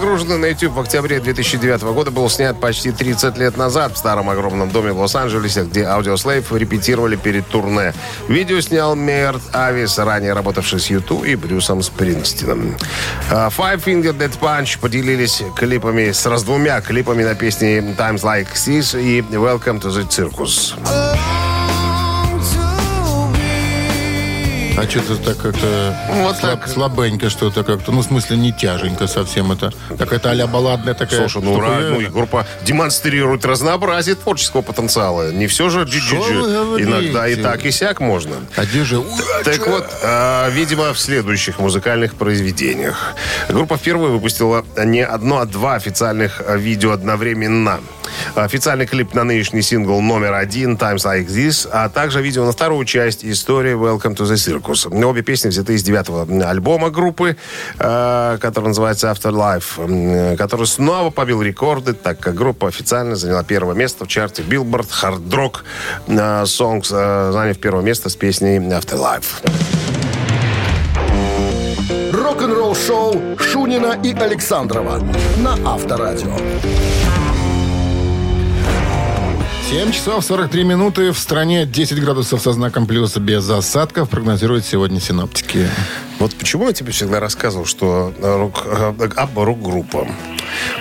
Клип, 0.03 0.11
загруженный 0.11 0.37
на 0.37 0.45
YouTube 0.47 0.73
в 0.73 0.79
октябре 0.81 1.21
2009 1.21 1.81
года, 1.93 2.11
был 2.11 2.29
снят 2.29 2.59
почти 2.59 2.91
30 2.91 3.37
лет 3.37 3.55
назад 3.55 3.93
в 3.93 3.97
старом 3.97 4.29
огромном 4.29 4.69
доме 4.69 4.91
в 4.91 4.99
Лос-Анджелесе, 4.99 5.63
где 5.63 5.83
Audioslave 5.83 6.45
репетировали 6.57 7.15
перед 7.15 7.47
турне. 7.47 7.93
Видео 8.27 8.59
снял 8.59 8.95
Мерт 8.95 9.41
Авис, 9.53 9.97
ранее 9.97 10.33
работавший 10.33 10.81
с 10.81 10.87
YouTube 10.87 11.23
и 11.23 11.35
Брюсом 11.35 11.81
Спрингстином. 11.81 12.75
А, 13.31 13.47
Five 13.47 13.85
Finger 13.85 14.13
Dead 14.17 14.37
Punch 14.39 14.77
поделились 14.81 15.41
клипами, 15.55 16.11
сразу 16.11 16.47
двумя 16.47 16.81
клипами 16.81 17.23
на 17.23 17.33
песни 17.33 17.95
Times 17.97 18.23
Like 18.23 18.53
This 18.53 19.01
и 19.01 19.21
Welcome 19.21 19.79
to 19.81 19.89
the 19.89 20.05
Circus. 20.09 21.42
А 24.75 24.89
что-то 24.89 25.17
так 25.17 25.37
как-то 25.37 25.95
Вот 26.09 26.35
слаб- 26.37 26.59
так. 26.61 26.67
слабенько 26.67 27.29
что-то 27.29 27.63
как-то. 27.63 27.91
Ну, 27.91 28.01
в 28.01 28.05
смысле, 28.05 28.37
не 28.37 28.51
тяженько 28.51 29.05
совсем 29.07 29.51
это. 29.51 29.71
Какая-то 29.97 30.31
а-ля 30.31 30.47
балладная 30.47 30.95
такая. 30.95 31.19
Слушай, 31.19 31.43
ну, 31.43 31.53
штука. 31.53 31.67
ра- 31.67 31.89
ну 31.89 32.01
и 32.01 32.05
группа 32.07 32.47
демонстрирует 32.63 33.45
разнообразие 33.45 34.15
творческого 34.15 34.61
потенциала. 34.63 35.31
Не 35.31 35.45
все 35.47 35.69
же 35.69 35.85
Что 35.87 36.15
вы 36.15 36.31
джи 36.31 36.41
говорите? 36.41 36.89
Иногда 36.89 37.27
и 37.27 37.35
так, 37.35 37.63
и 37.65 37.71
сяк 37.71 37.99
можно. 37.99 38.37
А 38.55 38.65
где 38.65 38.83
же... 38.83 39.03
Так 39.45 39.67
вот, 39.67 39.87
а, 40.03 40.49
видимо, 40.49 40.91
в 40.93 40.99
следующих 40.99 41.59
музыкальных 41.59 42.15
произведениях. 42.15 43.13
Группа 43.49 43.77
впервые 43.77 44.11
выпустила 44.11 44.65
не 44.83 45.01
одно, 45.05 45.39
а 45.39 45.45
два 45.45 45.75
официальных 45.75 46.41
а, 46.45 46.57
видео 46.57 46.91
одновременно. 46.93 47.79
Официальный 48.35 48.87
клип 48.87 49.13
на 49.13 49.23
нынешний 49.23 49.61
сингл 49.61 50.01
номер 50.01 50.33
один 50.33 50.75
«Times 50.75 51.05
Like 51.05 51.27
This», 51.27 51.69
а 51.71 51.87
также 51.87 52.19
видео 52.19 52.45
на 52.45 52.51
вторую 52.51 52.83
часть 52.83 53.23
истории 53.23 53.73
«Welcome 53.75 54.15
to 54.15 54.25
the 54.25 54.33
Circus». 54.33 54.91
Обе 55.05 55.21
песни 55.21 55.49
взяты 55.49 55.75
из 55.75 55.83
девятого 55.83 56.25
альбома 56.49 56.89
группы, 56.89 57.37
э, 57.77 58.37
который 58.41 58.69
называется 58.69 59.11
«Afterlife», 59.11 60.35
который 60.35 60.65
снова 60.65 61.11
побил 61.11 61.43
рекорды, 61.43 61.93
так 61.93 62.19
как 62.19 62.33
группа 62.33 62.67
официально 62.67 63.15
заняла 63.15 63.43
первое 63.43 63.75
место 63.75 64.05
в 64.05 64.07
чарте 64.07 64.41
Billboard 64.41 64.89
Hard 65.03 65.29
Rock 65.29 65.57
Songs, 66.07 66.87
э, 66.91 67.31
заняв 67.31 67.59
первое 67.59 67.83
место 67.83 68.09
с 68.09 68.15
песней 68.15 68.57
«Afterlife». 68.57 69.43
Рок-н-ролл 72.11 72.75
шоу 72.75 73.37
Шунина 73.37 73.99
и 74.03 74.11
Александрова 74.15 75.03
на 75.37 75.53
Авторадио. 75.71 76.35
7 79.73 79.91
часов 79.91 80.23
43 80.23 80.63
минуты. 80.65 81.11
В 81.11 81.17
стране 81.17 81.65
10 81.65 81.99
градусов 81.99 82.43
со 82.43 82.53
знаком 82.53 82.85
плюса 82.85 83.19
без 83.19 83.49
осадков. 83.49 84.07
Прогнозируют 84.07 84.65
сегодня 84.65 84.99
синоптики. 84.99 85.67
Вот 86.19 86.35
почему 86.35 86.67
я 86.67 86.73
тебе 86.73 86.91
всегда 86.91 87.19
рассказывал, 87.19 87.65
что 87.65 88.13
э, 88.15 88.37
рок, 88.37 88.61
э, 88.67 89.09
Абба 89.15 89.45
рок-группа? 89.45 90.07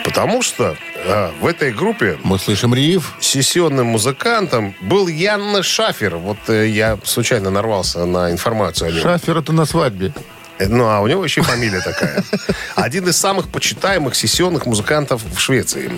Потому 0.05 0.43
что 0.43 0.77
э, 1.07 1.31
в 1.41 1.47
этой 1.47 1.73
группе 1.73 2.19
Мы 2.23 2.39
слышим 2.39 2.75
риф. 2.75 3.15
сессионным 3.19 3.87
музыкантом 3.87 4.75
был 4.83 5.09
Янна 5.09 5.63
Шафер. 5.63 6.17
Вот 6.17 6.37
э, 6.49 6.69
я 6.69 6.99
случайно 7.03 7.49
нарвался 7.49 8.05
на 8.05 8.31
информацию 8.31 8.89
о 8.89 8.93
нем. 8.93 9.01
Шафер 9.01 9.39
это 9.39 9.55
на 9.55 9.65
свадьбе. 9.65 10.13
Ну, 10.69 10.89
а 10.89 11.01
у 11.01 11.07
него 11.07 11.25
еще 11.25 11.43
фамилия 11.43 11.81
такая. 11.81 12.25
Один 12.75 13.09
из 13.09 13.17
самых 13.17 13.49
почитаемых 13.49 14.15
сессионных 14.15 14.67
музыкантов 14.67 15.23
в 15.23 15.39
Швеции. 15.39 15.91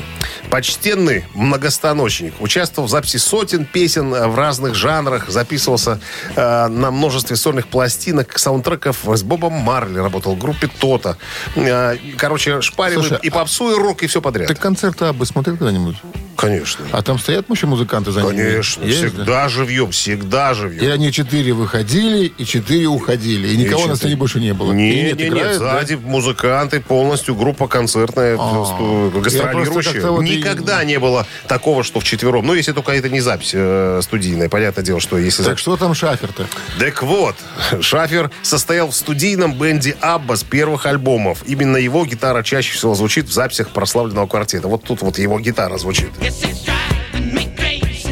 Почтенный 0.50 1.24
многостаночник. 1.34 2.34
Участвовал 2.40 2.88
в 2.88 2.90
записи 2.90 3.16
сотен 3.16 3.64
песен 3.64 4.14
э, 4.14 4.26
в 4.26 4.36
разных 4.36 4.74
жанрах. 4.74 5.28
Записывался 5.28 6.00
э, 6.36 6.68
на 6.68 6.90
множестве 6.90 7.36
сольных 7.36 7.68
пластинок, 7.68 8.38
саундтреков 8.38 8.98
с 9.04 9.22
Бобом 9.22 9.52
Марли. 9.52 9.98
Работал 9.98 10.34
в 10.34 10.38
группе 10.38 10.68
Тота. 10.68 11.16
Э, 11.56 11.96
короче, 12.16 12.60
шпарил 12.60 13.02
Слушай, 13.02 13.18
и 13.22 13.30
попсу, 13.30 13.70
и 13.70 13.74
рок, 13.74 14.02
и 14.02 14.06
все 14.06 14.20
подряд. 14.20 14.48
Ты 14.48 14.54
концерты 14.54 15.06
Аббы 15.06 15.26
смотрел 15.26 15.56
когда-нибудь? 15.56 15.96
Конечно. 16.36 16.84
А 16.92 17.02
там 17.02 17.18
стоят 17.18 17.46
еще 17.50 17.66
музыканты 17.66 18.10
за 18.12 18.22
ними? 18.22 18.36
Конечно. 18.42 18.84
Есть, 18.84 19.02
да? 19.02 19.08
всегда 19.08 19.48
живьем, 19.48 19.90
всегда 19.90 20.54
живьем. 20.54 20.82
И 20.84 20.86
они 20.88 21.12
четыре 21.12 21.52
выходили, 21.52 22.26
и 22.26 22.44
четыре 22.44 22.86
уходили. 22.86 23.48
И 23.48 23.56
никого 23.56 23.84
И 23.84 23.88
на 23.88 23.94
четыре. 23.94 23.96
сцене 23.96 24.16
больше 24.16 24.40
не 24.40 24.52
было. 24.54 24.72
И 24.72 24.74
Не, 24.76 25.02
не, 25.04 25.12
не, 25.12 25.28
играют, 25.28 25.58
да? 25.60 25.78
сзади 25.80 25.94
музыканты, 25.94 26.80
полностью 26.80 27.34
группа 27.34 27.68
концертная, 27.68 28.34
А. 28.38 28.50
просто 28.52 29.18
гастролирующая. 29.20 30.00
и- 30.20 30.36
Никогда 30.38 30.82
не 30.84 30.98
было 30.98 31.26
такого, 31.48 31.84
что 31.84 32.00
вчетвером. 32.00 32.46
Ну, 32.46 32.54
если 32.54 32.72
только 32.72 32.92
это 32.92 33.08
не 33.08 33.20
запись 33.20 33.50
э, 33.54 34.00
студийная. 34.02 34.48
Понятное 34.48 34.84
дело, 34.84 35.00
что 35.00 35.18
если... 35.18 35.42
Так 35.42 35.52
запись- 35.52 35.60
что 35.62 35.76
там 35.76 35.94
Шафер-то? 35.94 36.46
Так 36.78 37.02
вот, 37.02 37.36
Шафер 37.80 38.30
состоял 38.42 38.88
в 38.90 38.94
студийном 38.96 39.54
бенде 39.58 39.96
Абба 40.00 40.36
с 40.36 40.42
первых 40.42 40.86
альбомов. 40.86 41.42
Именно 41.46 41.76
его 41.76 42.04
гитара 42.04 42.42
чаще 42.42 42.74
всего 42.74 42.94
звучит 42.94 43.26
в 43.28 43.32
записях 43.32 43.70
прославленного 43.70 44.26
квартета. 44.26 44.68
Вот 44.68 44.82
тут 44.84 45.02
вот 45.02 45.18
его 45.18 45.38
гитара 45.40 45.78
звучит. 45.78 46.10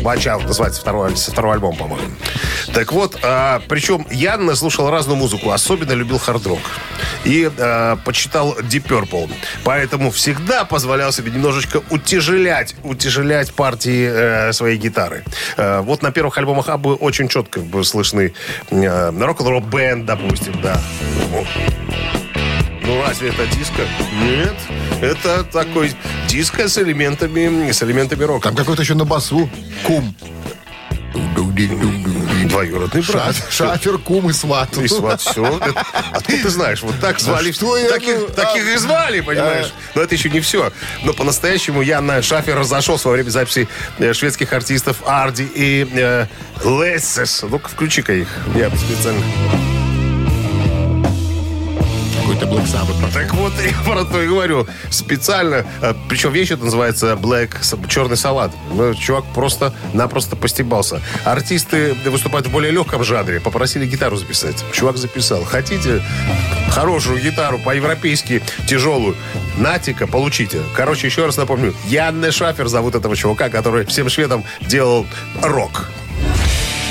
Бачаут 0.02 0.44
называется 0.44 0.80
второй, 0.80 1.16
со 1.16 1.30
второго 1.30 1.54
альбома, 1.54 1.76
по-моему. 1.76 2.10
Так 2.74 2.92
вот, 2.92 3.18
а, 3.22 3.62
причем 3.68 4.06
Янна 4.10 4.56
слушал 4.56 4.90
разную 4.90 5.16
музыку, 5.16 5.50
особенно 5.50 5.92
любил 5.92 6.18
хард-рок. 6.18 6.60
И 7.24 7.50
а, 7.58 7.96
почитал 8.04 8.54
Deep 8.58 8.86
Purple. 8.86 9.30
Поэтому 9.64 10.10
всегда 10.10 10.64
позволял 10.64 11.12
себе 11.12 11.30
немножечко 11.30 11.82
утяжелять, 11.90 12.74
утяжелять 12.82 13.52
партии 13.52 14.08
э, 14.10 14.52
своей 14.52 14.76
гитары. 14.76 15.22
Э, 15.56 15.80
вот 15.82 16.02
на 16.02 16.10
первых 16.10 16.36
альбомах 16.38 16.68
Аббы 16.68 16.94
очень 16.94 17.28
четко 17.28 17.60
слышны 17.84 18.32
э, 18.70 19.10
рок-н-ролл 19.10 19.60
бенд, 19.60 20.04
допустим, 20.04 20.60
да. 20.62 20.80
Ну, 22.84 23.02
разве 23.02 23.30
это 23.30 23.46
диско? 23.46 23.82
Нет. 24.22 24.56
Это 25.00 25.44
такой 25.44 25.92
диско 26.28 26.68
с 26.68 26.78
элементами, 26.78 27.70
с 27.70 27.82
элементами 27.82 28.24
рока. 28.24 28.48
Там 28.48 28.56
какой-то 28.56 28.82
еще 28.82 28.94
на 28.94 29.04
басу. 29.04 29.48
Кум. 29.84 30.14
Двоюродный 32.48 33.02
брат. 33.02 33.34
Шафер, 33.34 33.52
шафер, 33.52 33.98
кум 33.98 34.30
и 34.30 34.32
сват. 34.32 34.76
И 34.78 34.88
сват, 34.88 35.20
все. 35.20 35.60
Откуда 36.12 36.42
ты 36.42 36.48
знаешь? 36.48 36.82
Вот 36.82 36.98
так 37.00 37.20
звали. 37.20 37.52
что 37.52 37.76
я, 37.76 37.88
таких, 37.90 38.16
ну, 38.18 38.28
таких 38.28 38.66
и 38.66 38.76
звали, 38.76 39.20
понимаешь? 39.20 39.72
Но 39.94 40.02
это 40.02 40.14
еще 40.14 40.30
не 40.30 40.40
все. 40.40 40.72
Но 41.04 41.12
по-настоящему 41.12 41.82
я 41.82 42.00
на 42.00 42.22
Шафер 42.22 42.58
разошелся 42.58 43.08
во 43.08 43.14
время 43.14 43.30
записи 43.30 43.68
э, 43.98 44.12
шведских 44.12 44.52
артистов 44.52 44.98
Арди 45.06 45.48
и 45.54 45.86
э, 45.92 46.26
Лессес. 46.64 47.44
Ну-ка, 47.48 47.68
включи-ка 47.68 48.14
их. 48.14 48.28
Я 48.54 48.70
специально... 48.70 49.22
Какой-то 52.32 52.46
Black 52.46 52.64
Sabbath. 52.66 53.12
Так 53.12 53.34
вот, 53.34 53.52
я 53.62 53.76
про 53.84 54.04
то 54.04 54.22
и 54.22 54.26
говорю. 54.26 54.66
Специально. 54.90 55.66
э, 55.82 55.94
Причем 56.08 56.32
вещь 56.32 56.50
это 56.50 56.64
называется 56.64 57.12
Black, 57.12 57.56
черный 57.88 58.16
салат. 58.16 58.52
Ну, 58.70 58.94
Чувак 58.94 59.24
просто-напросто 59.34 60.36
постебался. 60.36 61.02
Артисты 61.24 61.94
выступают 62.06 62.46
в 62.46 62.50
более 62.50 62.72
легком 62.72 63.04
жанре. 63.04 63.38
Попросили 63.40 63.84
гитару 63.86 64.16
записать. 64.16 64.64
Чувак 64.72 64.96
записал. 64.96 65.44
Хотите 65.44 66.02
хорошую 66.70 67.20
гитару 67.20 67.58
по-европейски 67.58 68.42
тяжелую? 68.66 69.14
Натика, 69.58 70.06
получите. 70.06 70.60
Короче, 70.74 71.08
еще 71.08 71.26
раз 71.26 71.36
напомню. 71.36 71.74
Янне 71.86 72.30
Шафер 72.30 72.68
зовут 72.68 72.94
этого 72.94 73.14
чувака, 73.14 73.50
который 73.50 73.84
всем 73.84 74.08
шведам 74.08 74.42
делал 74.62 75.06
рок. 75.42 75.90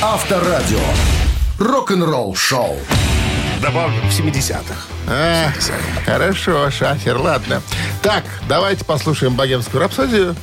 Авторадио. 0.01 0.79
Рок-н-ролл 1.57 2.35
шоу. 2.35 2.77
Добавлю, 3.61 4.01
в 4.01 4.19
70-х. 4.19 4.75
А, 5.07 5.51
хорошо, 6.05 6.71
Шафер, 6.71 7.17
ладно. 7.17 7.61
Так, 8.01 8.23
давайте 8.49 8.83
послушаем 8.85 9.35
богемскую 9.35 9.81
рапсодию. 9.81 10.35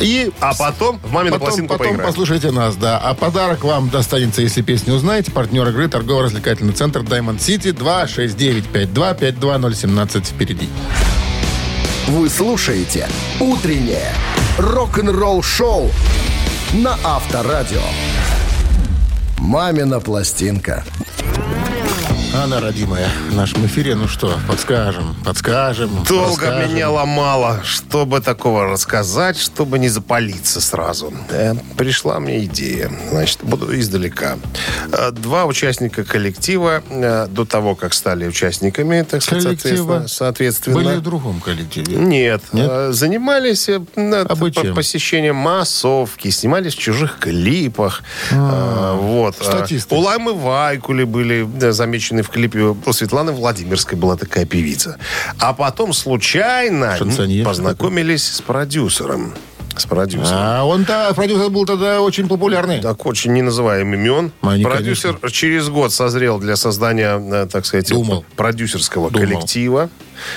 И 0.00 0.30
А 0.40 0.54
потом 0.54 0.98
в 1.02 1.10
мамину 1.12 1.34
потом, 1.34 1.46
пластинку 1.48 1.72
потом 1.74 1.86
поиграем. 1.88 2.08
послушайте 2.10 2.50
нас, 2.50 2.76
да. 2.76 2.98
А 2.98 3.14
подарок 3.14 3.64
вам 3.64 3.88
достанется, 3.90 4.40
если 4.42 4.62
песню 4.62 4.94
узнаете. 4.94 5.30
Партнер 5.32 5.68
игры 5.68 5.88
торгово-развлекательный 5.88 6.72
центр 6.72 7.00
Diamond 7.00 7.38
City 7.38 7.72
269-5252-017 8.72 10.24
впереди. 10.24 10.68
Вы 12.08 12.28
слушаете 12.28 13.08
«Утреннее 13.40 14.12
рок-н-ролл 14.58 15.42
шоу» 15.42 15.90
на 16.74 16.98
Авторадио. 17.02 17.80
«Мамина 19.38 20.00
пластинка». 20.00 20.84
Анна, 22.36 22.60
родимая, 22.60 23.08
в 23.30 23.34
нашем 23.36 23.64
эфире, 23.66 23.94
ну 23.94 24.08
что, 24.08 24.36
подскажем, 24.48 25.14
подскажем. 25.24 26.02
Долго 26.08 26.46
расскажем. 26.46 26.74
меня 26.74 26.90
ломало, 26.90 27.60
чтобы 27.62 28.20
такого 28.20 28.64
рассказать, 28.66 29.38
чтобы 29.38 29.78
не 29.78 29.88
запалиться 29.88 30.60
сразу. 30.60 31.14
Э, 31.30 31.54
пришла 31.76 32.18
мне 32.18 32.44
идея. 32.46 32.90
Значит, 33.10 33.38
буду 33.44 33.78
издалека. 33.78 34.36
Э, 34.90 35.12
Два 35.12 35.44
участника 35.44 36.02
коллектива 36.02 36.82
э, 36.90 37.28
до 37.28 37.44
того, 37.44 37.76
как 37.76 37.94
стали 37.94 38.26
участниками, 38.26 39.02
так 39.08 39.22
сказать, 39.22 39.44
соответственно, 39.60 40.08
соответственно 40.08 40.76
Были 40.76 40.96
в 40.96 41.02
другом 41.02 41.40
коллективе. 41.40 41.94
нет, 41.96 42.42
Нет? 42.52 42.68
э, 42.68 42.92
занимались 42.92 43.68
э, 43.68 43.80
А 43.94 44.34
посещением 44.74 45.36
массовки, 45.36 46.30
снимались 46.30 46.74
в 46.74 46.78
чужих 46.78 47.18
клипах. 47.20 48.02
Э, 48.32 48.96
вот. 49.00 49.36
Статисты. 49.36 49.94
У 49.94 50.00
Лаймы 50.00 50.34
Вайкули 50.34 51.04
были 51.04 51.44
да, 51.48 51.70
замечены 51.72 52.23
в 52.24 52.30
клипе. 52.30 52.60
У 52.84 52.92
Светланы 52.92 53.32
Владимирской 53.32 53.96
была 53.96 54.16
такая 54.16 54.44
певица. 54.46 54.98
А 55.38 55.52
потом 55.52 55.92
случайно 55.92 56.96
Шансонье 56.96 57.44
познакомились 57.44 58.24
с 58.26 58.40
продюсером. 58.40 59.34
С 59.76 59.86
продюсером. 59.86 60.38
А 60.40 60.64
он-то, 60.64 61.12
продюсер 61.14 61.50
был 61.50 61.66
тогда 61.66 62.00
очень 62.00 62.28
популярный. 62.28 62.80
Так 62.80 63.04
очень 63.06 63.32
не 63.32 63.42
называем 63.42 63.92
имен. 63.92 64.30
А, 64.40 64.56
Продюсер 64.62 65.18
через 65.32 65.68
год 65.68 65.92
созрел 65.92 66.38
для 66.38 66.54
создания, 66.54 67.18
э, 67.18 67.46
так 67.50 67.66
сказать, 67.66 67.88
Думал. 67.90 68.24
продюсерского 68.36 69.10
Думал. 69.10 69.26
коллектива. 69.26 69.90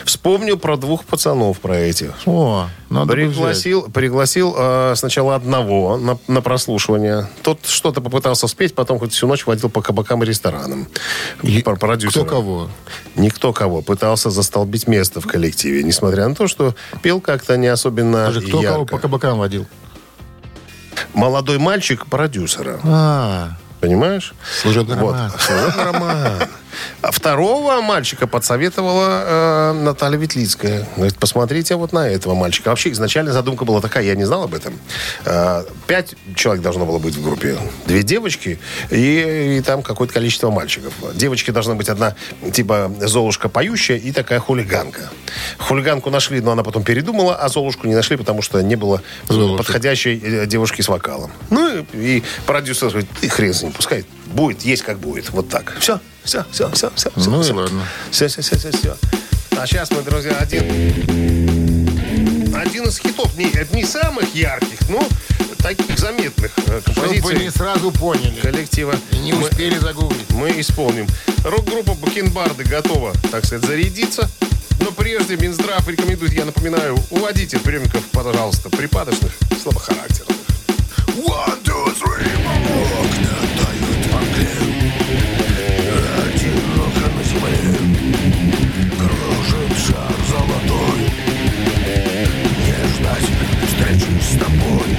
Вспомнил 0.06 0.58
про 0.58 0.78
двух 0.78 1.04
пацанов, 1.06 1.60
про 1.60 1.78
этих. 1.78 2.14
О, 2.26 2.68
надо 2.90 3.14
бы 3.16 3.22
взять. 3.24 3.34
Пригласил, 3.36 3.82
пригласил 3.84 4.56
э, 4.58 4.94
сначала 4.96 5.36
одного 5.36 5.98
на, 5.98 6.18
на 6.28 6.42
прослушивание. 6.42 7.28
Тот 7.44 7.66
что-то 7.66 8.02
попытался 8.02 8.48
спеть, 8.48 8.76
потом 8.76 9.00
хоть 9.00 9.14
всю 9.14 9.28
ночь 9.28 9.46
водил 9.46 9.70
по 9.70 9.82
кабакам 9.82 10.24
и 10.24 10.26
ресторанам. 10.26 10.88
И 11.44 11.62
Про- 11.62 11.76
продюсера. 11.76 12.24
Кто 12.24 12.36
кого? 12.36 12.70
Никто 13.16 13.54
кого. 13.54 13.82
Пытался 13.82 14.30
застолбить 14.30 14.88
место 14.88 15.22
в 15.22 15.28
коллективе, 15.28 15.84
несмотря 15.84 16.28
на 16.28 16.36
то, 16.36 16.48
что 16.48 16.76
пел 17.02 17.22
как-то 17.22 17.58
не 17.58 17.68
особенно 17.68 18.32
Скажи, 18.32 18.42
кто 18.48 18.62
ярко. 18.62 18.74
кого 18.74 18.86
по 18.86 18.98
кабакам 19.00 19.38
водил? 19.38 19.66
Молодой 21.14 21.58
мальчик 21.58 22.06
продюсера. 22.08 22.80
А, 22.84 23.50
Понимаешь? 23.80 24.34
служебный 24.62 24.96
Вот. 24.98 25.14
роман. 25.14 25.32
Служебный 25.40 25.84
роман. 25.84 26.34
А 27.02 27.12
второго 27.12 27.82
мальчика 27.82 28.28
подсоветовала 28.28 29.24
э, 29.26 29.74
Наталья 29.74 30.18
Ветлицкая. 30.18 30.88
Говорит, 30.96 31.18
посмотрите 31.18 31.76
вот 31.76 31.94
на 31.94 32.10
этого 32.10 32.36
мальчика. 32.36 32.70
Вообще, 32.70 32.92
изначально 32.92 33.34
задумка 33.34 33.66
была 33.66 33.82
такая, 33.82 34.04
я 34.04 34.16
не 34.16 34.26
знал 34.26 34.44
об 34.44 34.54
этом. 34.54 34.80
Э, 35.26 35.64
пять 35.88 36.16
человек 36.36 36.64
должно 36.64 36.86
было 36.86 37.00
быть 37.00 37.16
в 37.16 37.24
группе. 37.24 37.58
Две 37.86 38.04
девочки 38.04 38.60
и, 38.90 39.58
и 39.58 39.62
там 39.62 39.84
какое-то 39.84 40.14
количество 40.14 40.52
мальчиков. 40.52 40.94
Девочки 41.14 41.52
должна 41.52 41.76
быть 41.76 41.90
одна, 41.90 42.16
типа, 42.52 42.92
Золушка 43.02 43.50
поющая 43.50 43.98
и 43.98 44.12
такая 44.12 44.40
хулиганка. 44.40 45.10
Хулиганку 45.58 46.10
нашли, 46.10 46.42
но 46.42 46.52
она 46.52 46.64
потом 46.64 46.84
передумала, 46.84 47.36
а 47.36 47.50
Золушку 47.50 47.88
не 47.88 47.96
нашли, 47.96 48.18
потому 48.18 48.42
что 48.42 48.62
не 48.62 48.76
было 48.76 49.02
Золушек. 49.28 49.58
подходящей 49.58 50.22
э, 50.24 50.46
девушки 50.46 50.82
с 50.82 50.88
вокалом. 50.88 51.32
Ну, 51.50 51.86
и, 51.94 52.18
и 52.18 52.24
продюсер 52.46 52.90
говорит, 52.90 53.10
ты 53.20 53.30
хрен 53.30 53.54
с 53.54 53.64
ним, 53.64 53.72
пускай 53.72 54.06
будет, 54.28 54.62
есть 54.62 54.84
как 54.84 55.00
будет. 55.00 55.30
Вот 55.32 55.50
так. 55.50 55.76
Все, 55.80 56.00
все, 56.28 56.46
все, 56.52 56.70
все, 56.72 56.92
все. 56.96 57.12
Ну 57.30 57.40
и 57.40 57.44
все. 57.44 57.54
ладно. 57.54 57.84
Все, 58.12 58.28
все, 58.28 58.42
все, 58.42 58.58
все, 58.58 58.72
все. 58.72 58.98
А 59.58 59.66
сейчас 59.66 59.90
мы, 59.92 60.02
друзья, 60.04 60.38
один... 60.38 60.64
Один 62.56 62.84
из 62.86 62.98
хитов, 63.00 63.36
не, 63.38 63.46
это 63.52 63.76
не 63.76 63.86
самых 63.86 64.34
ярких, 64.36 64.80
но 64.90 65.08
таких 65.60 65.98
заметных 66.00 66.52
э, 66.68 66.82
Чтобы 66.82 67.02
вы 67.02 67.14
композиций 67.16 67.46
не 67.46 67.52
сразу 67.52 67.92
поняли. 67.92 68.40
коллектива. 68.42 68.96
И 69.12 69.18
не 69.18 69.34
Мы- 69.34 69.48
успели 69.48 69.78
загуглить. 69.78 70.30
мы 70.32 70.50
исполним. 70.60 71.08
Рок-группа 71.44 71.94
Бакенбарды 71.96 72.64
готова, 72.64 73.14
так 73.32 73.46
сказать, 73.46 73.66
зарядиться. 73.66 74.30
Но 74.80 74.92
прежде 74.92 75.36
Минздрав 75.38 75.88
рекомендует, 75.88 76.34
я 76.34 76.46
напоминаю, 76.46 76.98
уводите 77.10 77.58
приемников, 77.60 78.04
пожалуйста, 78.12 78.70
припадочных, 78.70 79.32
слабохарактерных. 79.62 80.38
One, 81.18 81.64
с 94.28 94.36
тобой. 94.36 94.90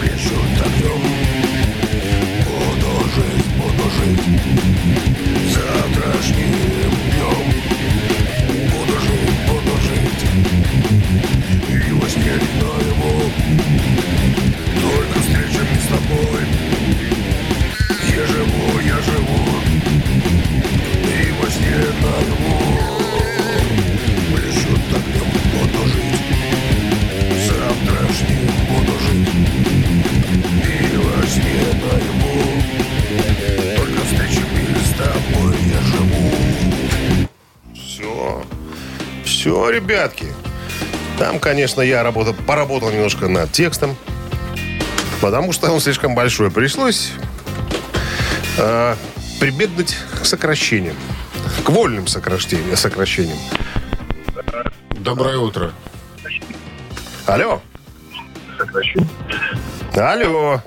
Плещут 0.00 0.56
огнем. 0.64 1.02
Буду 2.46 2.92
жить, 3.14 3.48
буду 3.58 3.86
жить 3.96 4.24
завтрашним 5.52 6.92
днем. 7.12 7.46
Буду 8.70 8.96
И 11.68 11.92
во 11.92 12.08
сне 12.08 12.34
наяву 12.60 13.14
Только 14.80 15.15
Все, 39.46 39.70
ребятки. 39.70 40.26
Там, 41.20 41.38
конечно, 41.38 41.80
я 41.80 42.02
работал, 42.02 42.34
поработал 42.34 42.90
немножко 42.90 43.28
над 43.28 43.52
текстом. 43.52 43.96
Потому 45.20 45.52
что 45.52 45.70
он 45.70 45.80
слишком 45.80 46.16
большой. 46.16 46.50
Пришлось 46.50 47.12
э, 48.58 48.96
прибегнуть 49.38 49.96
к 50.20 50.24
сокращениям. 50.26 50.96
К 51.64 51.70
вольным 51.70 52.08
сокращениям. 52.08 52.76
сокращениям. 52.76 53.38
Доброе 54.98 55.38
утро. 55.38 55.70
Алло. 57.26 57.62
Алло. 59.94 60.60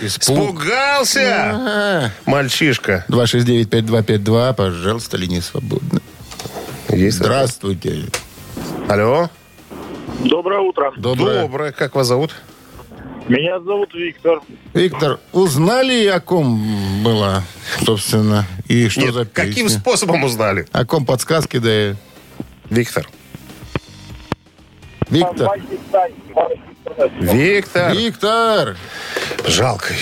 Испуг. 0.00 0.56
Испугался, 0.56 1.50
Ага. 1.52 2.12
мальчишка. 2.26 3.04
269-5252, 3.08 4.52
пожалуйста, 4.54 5.16
линия 5.16 5.40
свободна. 5.40 6.00
Есть 6.94 7.18
Здравствуйте. 7.18 8.04
Алло. 8.88 9.28
Доброе 10.24 10.60
утро. 10.60 10.92
Доброе. 10.96 11.42
Доброе. 11.42 11.72
Как 11.72 11.94
вас 11.96 12.06
зовут? 12.06 12.30
Меня 13.28 13.58
зовут 13.60 13.92
Виктор. 13.94 14.40
Виктор, 14.74 15.18
узнали, 15.32 16.06
о 16.06 16.20
ком 16.20 17.02
была, 17.02 17.42
собственно, 17.84 18.46
и 18.68 18.88
что 18.88 19.00
Нет, 19.00 19.14
за 19.14 19.24
каким 19.24 19.66
песня? 19.66 19.80
способом 19.80 20.24
узнали? 20.24 20.66
О 20.72 20.84
ком 20.84 21.06
подсказки, 21.06 21.56
да 21.56 21.90
и- 21.90 21.94
Виктор. 22.68 23.08
Виктор. 25.08 25.48
Виктор. 27.18 27.92
Виктор! 27.94 28.76
Жалко, 29.46 29.94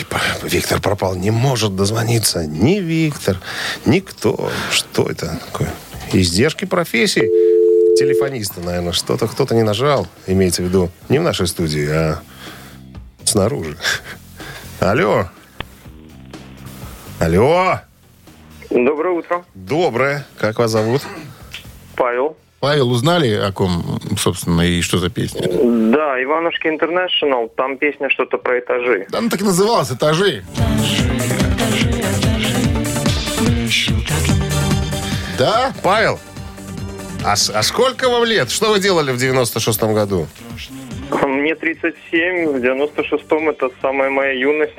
Виктор 0.43 0.81
пропал. 0.81 1.15
Не 1.15 1.31
может 1.31 1.77
дозвониться 1.77 2.45
ни 2.45 2.81
Виктор, 2.81 3.39
никто. 3.87 4.51
Что 4.73 5.09
это 5.09 5.39
такое? 5.47 5.71
Издержки 6.13 6.65
профессии 6.65 7.29
телефониста, 7.97 8.61
наверное. 8.61 8.93
Что-то 8.93 9.29
кто-то 9.29 9.55
не 9.55 9.63
нажал, 9.63 10.07
имеется 10.27 10.63
в 10.63 10.67
виду. 10.67 10.91
Не 11.09 11.19
в 11.19 11.23
нашей 11.23 11.47
студии, 11.47 11.89
а 11.89 12.23
снаружи. 13.25 13.77
Алло. 14.81 15.27
Алло. 17.21 17.81
Доброе 18.71 19.15
утро. 19.15 19.45
Доброе. 19.55 20.27
Как 20.39 20.59
вас 20.59 20.71
зовут? 20.71 21.03
Павел. 21.97 22.37
Павел, 22.59 22.91
узнали, 22.91 23.35
о 23.35 23.51
ком, 23.53 24.01
собственно, 24.17 24.63
и 24.63 24.83
что 24.83 24.99
за 24.99 25.11
песня? 25.11 25.43
Да, 25.43 26.23
Иванушки 26.23 26.69
Интернешнл. 26.69 27.49
Там 27.57 27.77
песня 27.77 28.09
что-то 28.09 28.39
про 28.39 28.61
этажи. 28.61 29.07
Да, 29.11 29.21
ну 29.21 29.29
так 29.29 29.41
и 29.41 29.45
называлась 29.45 29.91
«Этажи». 29.91 30.45
Да? 35.43 35.73
Павел, 35.83 36.21
а, 37.25 37.33
а 37.33 37.63
сколько 37.65 38.09
вам 38.09 38.23
лет? 38.25 38.49
Что 38.49 38.71
вы 38.71 38.79
делали 38.79 39.11
в 39.11 39.17
96-м 39.17 39.93
году? 39.93 40.29
Мне 41.27 41.57
37, 41.57 42.47
в 42.47 42.57
96-м 42.59 43.49
это 43.49 43.71
самая 43.81 44.09
моя 44.09 44.31
юность. 44.39 44.79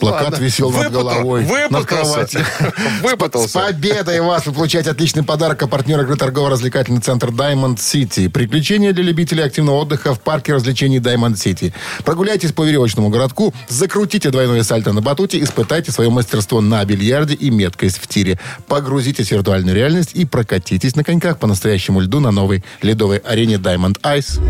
Плакат 0.00 0.30
Ладно. 0.32 0.44
висел 0.44 0.70
над 0.70 0.86
Выпутал- 0.86 1.02
головой, 1.10 1.42
над 1.42 1.50
выпутался. 1.50 1.86
кроватью. 1.86 2.40
С 3.00 3.02
Выпутался. 3.02 3.58
победой 3.60 4.20
вас! 4.20 4.46
Вы 4.46 4.52
получаете 4.52 4.90
отличный 4.90 5.22
подарок 5.22 5.62
от 5.62 5.70
партнера 5.70 6.02
игры 6.02 6.16
торгово-развлекательный 6.16 7.00
центр 7.00 7.28
Diamond 7.28 7.76
City. 7.76 8.28
Приключения 8.30 8.92
для 8.92 9.04
любителей 9.04 9.42
активного 9.44 9.76
отдыха 9.76 10.14
в 10.14 10.20
парке 10.20 10.54
развлечений 10.54 10.98
Diamond 10.98 11.34
City. 11.34 11.72
Прогуляйтесь 12.04 12.52
по 12.52 12.64
веревочному 12.64 13.10
городку, 13.10 13.52
закрутите 13.68 14.30
двойное 14.30 14.62
сальто 14.62 14.92
на 14.92 15.00
батуте, 15.02 15.42
испытайте 15.42 15.92
свое 15.92 16.08
мастерство 16.10 16.60
на 16.60 16.84
бильярде 16.84 17.34
и 17.34 17.50
меткость 17.50 17.98
в 18.02 18.06
тире. 18.08 18.38
Погрузитесь 18.68 19.28
в 19.28 19.32
виртуальную 19.32 19.76
реальность 19.76 20.10
и 20.14 20.24
прокатитесь 20.24 20.96
на 20.96 21.04
коньках 21.04 21.38
по 21.38 21.46
настоящему 21.46 22.00
льду 22.00 22.20
на 22.20 22.30
новой 22.30 22.64
ледовой 22.82 23.18
арене 23.18 23.56
Diamond 23.56 24.00
Ice. 24.02 24.40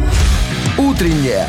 Утреннее 0.78 1.48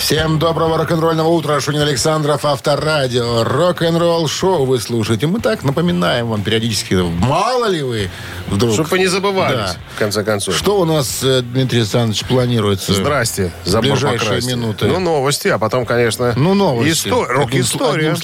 Всем 0.00 0.38
доброго 0.38 0.78
рок-н-ролльного 0.78 1.28
утра. 1.28 1.60
Шунин 1.60 1.82
Александров, 1.82 2.44
Авторадио. 2.44 3.44
Рок-н-ролл 3.44 4.26
шоу 4.28 4.64
вы 4.64 4.80
слушаете. 4.80 5.26
Мы 5.26 5.40
так 5.40 5.62
напоминаем 5.62 6.26
вам 6.28 6.42
периодически. 6.42 6.94
Мало 6.94 7.66
ли 7.66 7.82
вы 7.82 8.10
вдруг... 8.48 8.72
Чтобы 8.74 8.98
не 8.98 9.06
забывались, 9.06 9.56
Да. 9.56 9.76
в 9.94 9.98
конце 9.98 10.24
концов. 10.24 10.56
Что 10.56 10.80
у 10.80 10.84
нас, 10.86 11.22
э, 11.22 11.42
Дмитрий 11.42 11.80
Александрович, 11.80 12.24
планируется? 12.24 12.94
Здрасте. 12.94 13.52
Забор 13.64 13.92
ближайшие 13.92 14.18
покрасьте. 14.20 14.50
минуты. 14.56 14.86
Ну, 14.86 14.98
новости, 15.00 15.48
а 15.48 15.58
потом, 15.58 15.84
конечно... 15.84 16.32
Ну, 16.34 16.54
новости. 16.54 17.06
исто- 17.08 17.26
Рок-история. 17.26 18.16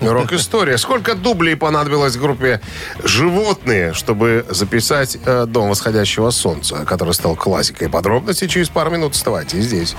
Рок-история. 0.00 0.78
Сколько 0.78 1.14
дублей 1.16 1.56
понадобилось 1.56 2.16
группе 2.16 2.60
«Животные», 3.04 3.92
чтобы 3.94 4.46
записать 4.48 5.18
э, 5.26 5.44
«Дом 5.46 5.70
восходящего 5.70 6.30
солнца», 6.30 6.84
который 6.86 7.12
стал 7.14 7.34
классикой. 7.34 7.90
Подробности 7.90 8.46
через 8.46 8.68
пару 8.70 8.90
минут. 8.90 9.14
Вставайте 9.14 9.60
здесь. 9.60 9.94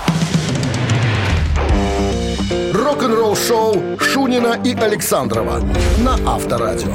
Рок-н-ролл-шоу 2.98 3.96
Шунина 4.00 4.58
и 4.64 4.74
Александрова 4.74 5.60
на 5.98 6.14
Авторадио. 6.26 6.92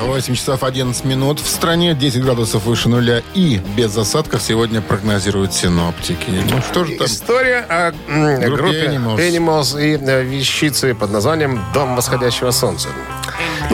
8 0.00 0.34
часов 0.34 0.64
11 0.64 1.04
минут. 1.04 1.38
В 1.38 1.48
стране 1.48 1.94
10 1.94 2.20
градусов 2.22 2.64
выше 2.64 2.88
нуля 2.88 3.22
и 3.34 3.60
без 3.76 3.96
осадков 3.96 4.42
сегодня 4.42 4.80
прогнозируют 4.82 5.54
синоптики. 5.54 6.30
Ну 6.50 6.60
что 6.60 6.84
же 6.84 6.96
там? 6.96 7.06
История 7.06 7.64
о 7.68 7.92
м, 8.08 8.40
Группе 8.40 8.56
группе 8.56 8.86
Animals. 8.88 9.18
Animals. 9.18 9.80
и 9.80 9.96
э, 10.04 10.22
вещицы 10.24 10.94
под 10.94 11.12
названием 11.12 11.60
«Дом 11.72 11.94
восходящего 11.94 12.50
солнца». 12.50 12.88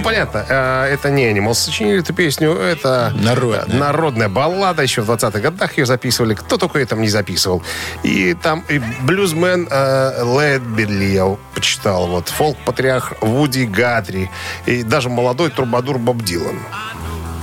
Понятно, 0.08 0.44
э, 0.48 0.94
это 0.94 1.10
не 1.10 1.30
Animals 1.30 1.54
сочинили 1.54 2.00
эту 2.00 2.14
песню, 2.14 2.52
это 2.54 3.12
Народная. 3.14 3.64
э, 3.66 3.74
народная 3.74 4.28
баллада. 4.30 4.82
Еще 4.82 5.02
в 5.02 5.10
20-х 5.10 5.38
годах 5.38 5.76
ее 5.76 5.84
записывали. 5.84 6.34
Кто 6.34 6.56
только 6.56 6.78
это 6.78 6.96
не 6.96 7.08
записывал. 7.10 7.62
И 8.02 8.32
там 8.32 8.64
и 8.70 8.80
блюзмен 9.02 9.68
э, 9.70 10.24
Лед 10.24 10.62
Берлио 10.62 11.36
почитал, 11.54 12.06
вот, 12.06 12.28
фолк-патриарх 12.28 13.12
Вуди 13.20 13.64
Гатри 13.66 14.30
и 14.64 14.82
даже 14.82 15.10
молодой 15.10 15.50
трубадур 15.50 15.98
Боб 15.98 16.22
Дилан. 16.22 16.58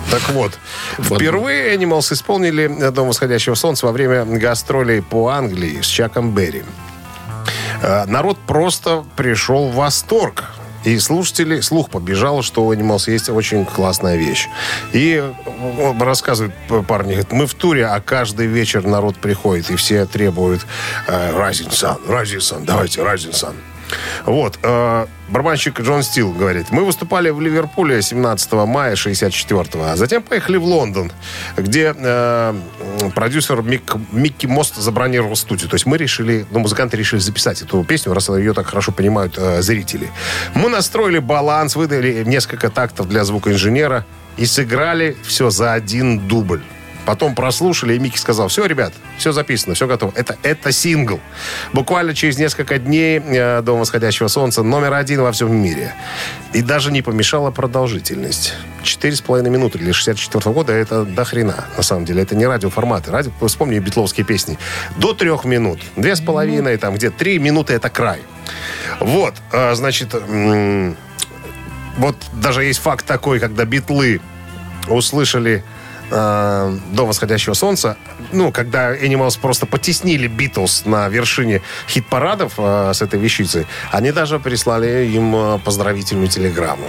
Так 0.10 0.28
вот, 0.30 0.52
впервые 0.98 1.76
Animals 1.76 2.14
исполнили 2.14 2.90
«Дом 2.90 3.10
восходящего 3.10 3.54
солнца» 3.56 3.86
во 3.86 3.92
время 3.92 4.26
гастролей 4.26 5.04
по 5.04 5.30
Англии 5.30 5.82
с 5.82 5.86
Чаком 5.86 6.34
Берри. 6.34 6.64
Э, 7.84 8.06
Народ 8.06 8.40
просто 8.40 9.04
пришел 9.16 9.70
в 9.70 9.76
восторг. 9.76 10.46
И 10.86 11.00
слушатели, 11.00 11.60
слух 11.62 11.90
побежал, 11.90 12.42
что 12.44 12.66
у 12.66 12.74
Animals 12.74 13.10
есть 13.10 13.30
очень 13.30 13.66
классная 13.66 14.16
вещь. 14.16 14.48
И 14.94 15.24
рассказывают 16.00 16.54
парни, 16.88 17.14
говорят, 17.14 17.32
мы 17.32 17.48
в 17.48 17.54
туре, 17.54 17.88
а 17.88 18.00
каждый 18.00 18.48
вечер 18.48 18.86
народ 18.86 19.18
приходит, 19.18 19.72
и 19.72 19.76
все 19.76 20.06
требуют 20.06 20.66
э, 21.08 21.32
Rising 21.32 21.72
Sun, 21.72 22.00
Rising 22.08 22.38
Sun, 22.38 22.66
давайте 22.66 23.02
Rising 23.02 23.32
Sun. 23.32 23.56
Вот, 24.26 24.58
э, 24.64 25.06
барабанщик 25.30 25.80
Джон 25.80 26.04
Стил 26.04 26.32
говорит, 26.32 26.68
мы 26.72 26.84
выступали 26.84 27.30
в 27.30 27.40
Ливерпуле 27.42 28.02
17 28.02 28.54
мая 28.66 28.96
64-го, 28.96 29.84
а 29.84 29.96
затем 29.96 30.24
поехали 30.24 30.58
в 30.58 30.64
Лондон, 30.64 31.12
где 31.58 31.94
э, 31.96 32.54
продюсер 33.14 33.62
Мик- 33.62 33.98
Микки 34.12 34.48
Мост 34.48 34.76
забронировал 34.76 35.36
студию. 35.36 35.70
То 35.70 35.76
есть 35.76 35.86
мы 35.86 35.98
решили, 35.98 36.46
ну, 36.52 36.60
музыканты 36.60 36.98
решили 36.98 37.20
записать 37.20 37.62
эту 37.62 37.84
песню, 37.84 38.14
раз 38.14 38.30
ее 38.30 38.54
так 38.54 38.68
хорошо 38.68 38.92
понимают 38.92 39.36
э, 39.38 39.62
зрители. 39.62 40.10
Мы 40.54 40.70
настроили 40.70 41.20
баланс, 41.20 41.76
выдали 41.76 42.24
несколько 42.26 42.70
тактов 42.70 43.08
для 43.08 43.24
звукоинженера 43.24 44.06
и 44.38 44.46
сыграли 44.46 45.16
все 45.24 45.50
за 45.50 45.74
один 45.74 46.28
дубль. 46.28 46.62
Потом 47.06 47.36
прослушали, 47.36 47.96
и 47.96 48.00
Микки 48.00 48.18
сказал, 48.18 48.48
все, 48.48 48.66
ребят, 48.66 48.94
все 49.18 49.32
записано, 49.32 49.76
все 49.76 49.88
готово. 49.88 50.12
Это, 50.16 50.38
это 50.42 50.72
сингл. 50.72 51.20
Буквально 51.72 52.16
через 52.16 52.38
несколько 52.38 52.80
дней 52.80 53.20
э, 53.20 53.62
«Дом 53.62 53.80
восходящего 53.80 54.28
солнца» 54.28 54.64
номер 54.64 54.94
один 54.94 55.22
во 55.22 55.32
всем 55.32 55.56
мире. 55.56 55.94
И 56.54 56.62
даже 56.62 56.92
не 56.92 57.02
помешала 57.02 57.52
продолжительность. 57.52 58.54
Четыре 58.82 59.16
с 59.16 59.22
половиной 59.22 59.52
минуты 59.52 59.78
для 59.78 59.94
64 59.94 60.54
года 60.54 60.74
это 60.74 61.06
до 61.06 61.24
хрена, 61.26 61.66
на 61.78 61.84
самом 61.84 62.06
деле. 62.06 62.24
Это 62.24 62.36
не 62.36 62.48
радиоформаты. 62.48 63.12
Радио, 63.12 63.32
вспомни 63.46 63.78
битловские 63.80 64.26
песни. 64.26 64.58
До 64.98 65.14
трех 65.14 65.46
минут. 65.46 65.80
Две 65.96 66.16
с 66.16 66.22
половиной, 66.22 66.78
там 66.78 66.96
где 66.96 67.12
три 67.12 67.38
минуты 67.38 67.74
это 67.74 67.90
край. 67.90 68.22
Вот, 69.00 69.36
э, 69.52 69.76
значит, 69.76 70.16
вот 71.98 72.18
даже 72.34 72.64
есть 72.64 72.80
факт 72.80 73.06
такой, 73.06 73.40
когда 73.40 73.66
битлы 73.66 74.22
услышали 74.88 75.64
э, 76.10 76.78
«До 76.92 77.06
восходящего 77.06 77.54
солнца», 77.54 77.98
ну, 78.32 78.52
когда 78.52 78.96
Animals 78.96 79.40
просто 79.40 79.66
потеснили 79.66 80.28
Битлз 80.28 80.86
на 80.86 81.08
вершине 81.10 81.62
хит-парадов 81.88 82.54
э, 82.58 82.92
с 82.94 83.02
этой 83.02 83.20
вещицей, 83.20 83.66
они 83.92 84.12
даже 84.12 84.40
прислали 84.40 85.06
им 85.06 85.36
э, 85.36 85.60
поздравительную 85.60 86.28
телеграмму. 86.28 86.88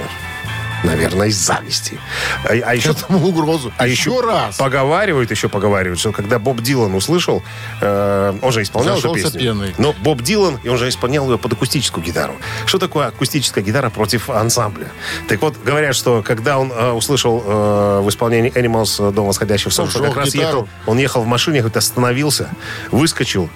Наверное, 0.84 1.28
из 1.28 1.36
зависти. 1.36 1.98
А, 2.44 2.48
а 2.52 2.74
еще, 2.74 2.90
Этому 2.90 3.26
угрозу. 3.26 3.72
а 3.78 3.86
еще 3.86 4.10
еще 4.10 4.20
раз. 4.20 4.56
поговаривают, 4.56 5.30
еще 5.30 5.48
поговаривают, 5.48 5.98
что 5.98 6.12
когда 6.12 6.38
Боб 6.38 6.60
Дилан 6.60 6.94
услышал, 6.94 7.42
э, 7.80 8.38
он 8.40 8.52
же 8.52 8.62
исполнял 8.62 8.94
эту 8.98 9.08
Зашелся 9.08 9.24
песню. 9.24 9.40
пеной. 9.40 9.74
Но 9.78 9.92
Боб 9.92 10.22
Дилан, 10.22 10.58
и 10.62 10.68
он 10.68 10.76
же 10.78 10.88
исполнял 10.88 11.30
ее 11.30 11.38
под 11.38 11.52
акустическую 11.54 12.04
гитару. 12.04 12.34
Что 12.66 12.78
такое 12.78 13.06
акустическая 13.08 13.64
гитара 13.64 13.90
против 13.90 14.30
ансамбля? 14.30 14.88
Так 15.28 15.40
вот, 15.42 15.56
говорят, 15.64 15.94
что 15.94 16.22
когда 16.22 16.58
он 16.58 16.72
э, 16.72 16.90
услышал 16.92 17.42
э, 17.44 18.00
в 18.02 18.08
исполнении 18.08 18.52
Animals 18.52 19.12
«Дом 19.12 19.26
восходящего 19.26 19.70
солнца», 19.70 19.98
как 20.00 20.16
раз 20.16 20.32
гитару. 20.32 20.46
ехал, 20.48 20.68
он 20.86 20.98
ехал 20.98 21.22
в 21.22 21.26
машине, 21.26 21.60
говорит, 21.60 21.76
остановился, 21.76 22.48
выскочил, 22.90 23.48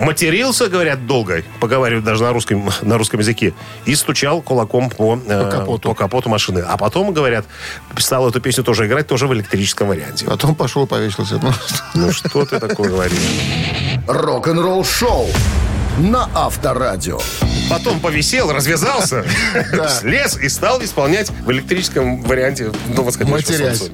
матерился, 0.00 0.68
говорят, 0.68 1.06
долго, 1.06 1.42
поговаривают 1.60 2.04
даже 2.04 2.22
на 2.22 2.32
русском, 2.32 2.70
на 2.82 2.98
русском 2.98 3.20
языке, 3.20 3.54
и 3.84 3.94
стучал 3.94 4.42
кулаком 4.42 4.90
по, 4.90 5.18
э, 5.26 5.44
По 5.44 5.50
капоту. 5.50 5.88
по 5.88 5.94
капоту 5.94 6.28
машины. 6.28 6.64
А 6.66 6.76
потом, 6.76 7.12
говорят, 7.12 7.44
стал 7.98 8.28
эту 8.28 8.40
песню 8.40 8.64
тоже 8.64 8.86
играть, 8.86 9.06
тоже 9.06 9.26
в 9.26 9.34
электрическом 9.34 9.88
варианте. 9.88 10.26
Потом 10.26 10.54
пошел 10.54 10.84
и 10.84 10.86
повесился. 10.86 11.38
Ну, 11.42 11.52
Ну 11.94 12.12
что 12.12 12.44
ты 12.44 12.58
такое 12.60 12.90
говоришь? 12.90 13.18
Рок-н-ролл-шоу 14.06 15.28
на 15.98 16.28
Авторадио. 16.34 17.18
Потом 17.68 18.00
повисел, 18.00 18.52
развязался, 18.52 19.24
слез 20.00 20.38
и 20.38 20.48
стал 20.48 20.82
исполнять 20.82 21.30
в 21.30 21.50
электрическом 21.50 22.22
варианте 22.22 22.70
до 22.94 23.02
восходящего. 23.02 23.88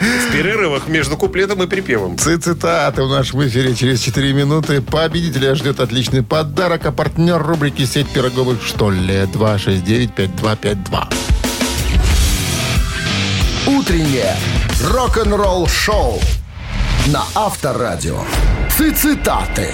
В 0.00 0.32
перерывах 0.32 0.88
между 0.88 1.16
куплетом 1.16 1.62
и 1.62 1.66
припевом. 1.66 2.16
Цитаты 2.16 3.02
в 3.02 3.10
нашем 3.10 3.46
эфире 3.46 3.74
через 3.74 4.00
4 4.00 4.32
минуты. 4.32 4.80
Победителя 4.80 5.54
ждет 5.54 5.80
отличный 5.80 6.22
подарок, 6.22 6.86
а 6.86 6.92
партнер 6.92 7.42
рубрики 7.42 7.84
«Сеть 7.84 8.08
пироговых 8.08 8.62
что 8.64 8.90
ли?» 8.90 9.28
269-5252. 9.32 11.12
Утреннее 13.66 14.36
рок-н-ролл-шоу 14.84 16.20
на 17.06 17.24
Авторадио. 17.34 18.22
Цитаты. 18.70 19.68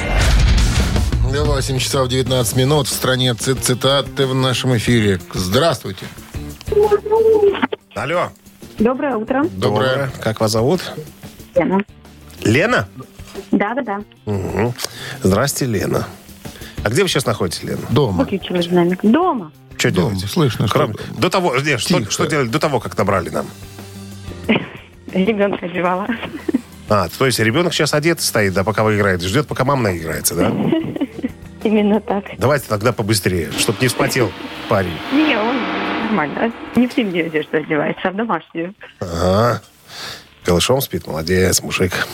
8 1.44 1.79
часов 1.79 2.09
19 2.09 2.57
минут. 2.57 2.87
В 2.88 2.92
стране 2.92 3.35
цит 3.35 3.59
цитаты 3.64 4.27
в 4.27 4.35
нашем 4.35 4.77
эфире. 4.77 5.20
Здравствуйте. 5.35 6.07
Алло. 7.94 8.31
Доброе 8.79 9.16
утро. 9.16 9.44
Доброе. 9.53 10.11
Как 10.20 10.40
вас 10.40 10.53
зовут? 10.53 10.92
Лена. 11.55 11.81
Лена? 12.44 12.88
Да-да-да. 13.51 14.03
Угу. 14.27 14.75
Здрасте, 15.22 15.66
Лена. 15.66 16.07
А 16.85 16.90
где 16.90 17.03
вы 17.03 17.09
сейчас 17.09 17.27
находитесь, 17.27 17.62
Лена? 17.64 17.83
Дома. 17.90 18.25
Выключила 18.25 18.59
динамик. 18.59 19.01
Дома. 19.03 19.53
Что 19.77 19.90
Дома. 19.90 20.09
делаете? 20.11 20.27
Слышно, 20.29 20.66
что 20.68 20.79
Кроме- 20.79 20.94
до 21.18 21.31
того, 21.31 21.57
нет, 21.59 21.81
что, 21.81 22.11
что 22.11 22.27
делали 22.27 22.49
до 22.49 22.59
того, 22.59 22.81
как 22.81 22.96
набрали 22.96 23.31
нам? 23.31 23.46
Ребенка 25.12 25.66
одевала. 25.66 26.07
А, 26.88 27.09
то 27.09 27.27
есть 27.27 27.38
ребенок 27.40 27.72
сейчас 27.75 27.94
одет 27.94 28.20
стоит, 28.20 28.53
да, 28.53 28.62
пока 28.62 28.85
вы 28.85 28.96
играете, 28.96 29.27
ждет, 29.27 29.46
пока 29.49 29.64
мама 29.64 29.83
наиграется, 29.85 30.35
да? 30.35 30.53
Именно 31.66 32.00
так. 32.00 32.24
Давайте 32.38 32.66
тогда 32.68 32.92
побыстрее, 32.92 33.50
чтобы 33.59 33.79
не 33.81 33.88
вспотел 33.88 34.31
парень. 34.68 34.96
Не, 35.12 35.37
он 35.37 35.57
нормально. 36.05 36.52
Не 36.76 36.87
в 36.87 36.94
зимнюю 36.94 37.26
одежду 37.26 37.57
одевается, 37.57 38.02
а 38.05 38.11
в 38.12 38.16
домашнюю. 38.16 38.72
Ага. 39.00 39.62
Голышом 40.44 40.81
спит, 40.81 41.09
молодец, 41.09 41.61
мужик. 41.62 42.07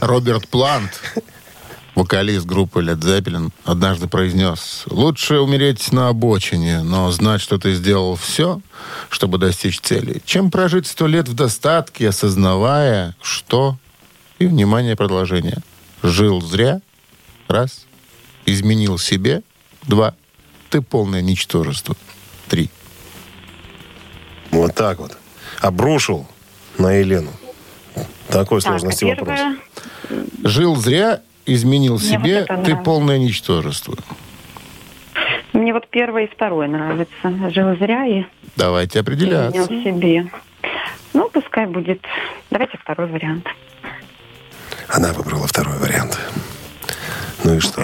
Роберт 0.00 0.46
Плант, 0.46 1.02
вокалист 1.96 2.46
группы 2.46 2.82
Led 2.84 3.00
Zeppelin, 3.00 3.50
однажды 3.64 4.06
произнес, 4.06 4.84
«Лучше 4.86 5.40
умереть 5.40 5.90
на 5.90 6.06
обочине, 6.06 6.82
но 6.84 7.10
знать, 7.10 7.40
что 7.40 7.58
ты 7.58 7.74
сделал 7.74 8.14
все, 8.14 8.60
чтобы 9.08 9.38
достичь 9.38 9.80
цели, 9.80 10.22
чем 10.24 10.52
прожить 10.52 10.86
сто 10.86 11.08
лет 11.08 11.26
в 11.26 11.34
достатке, 11.34 12.10
осознавая, 12.10 13.16
что...» 13.20 13.76
И, 14.38 14.46
внимание, 14.46 14.94
продолжение. 14.94 15.58
«Жил 16.04 16.40
зря. 16.40 16.80
Раз. 17.48 17.87
Изменил 18.52 18.96
себе. 18.98 19.42
Два. 19.82 20.14
Ты 20.70 20.80
полное 20.80 21.20
ничтожество. 21.20 21.94
Три. 22.48 22.70
Вот 24.50 24.74
так 24.74 24.98
вот. 24.98 25.18
Обрушил 25.60 26.26
на 26.78 26.92
Елену. 26.92 27.30
Такой 28.28 28.60
Так, 28.62 28.68
а 28.74 28.78
сложности 28.78 29.04
вопрос. 29.04 29.38
Жил 30.44 30.76
зря, 30.76 31.20
изменил 31.46 31.98
Мне 31.98 32.08
себе. 32.08 32.18
вот 32.40 32.44
это 32.44 32.46
ты 32.46 32.52
нравится. 32.54 32.76
полное 32.84 33.18
ничтожество. 33.18 33.96
Мне 35.52 35.72
вот 35.74 35.88
первое 35.90 36.24
и 36.24 36.30
второе 36.34 36.68
нравится. 36.68 37.50
Жил 37.50 37.76
зря 37.76 38.06
и 38.06 38.24
Давайте 38.56 39.00
определяться. 39.00 39.62
изменил 39.62 39.82
себе. 39.94 40.30
Ну, 41.12 41.28
пускай 41.30 41.66
будет... 41.66 42.00
Давайте 42.50 42.78
второй 42.78 43.08
вариант. 43.08 43.46
Она 44.88 45.12
выбрала 45.12 45.46
второй 45.46 45.76
вариант. 45.78 46.18
Ну 47.44 47.54
и 47.56 47.60
что? 47.60 47.82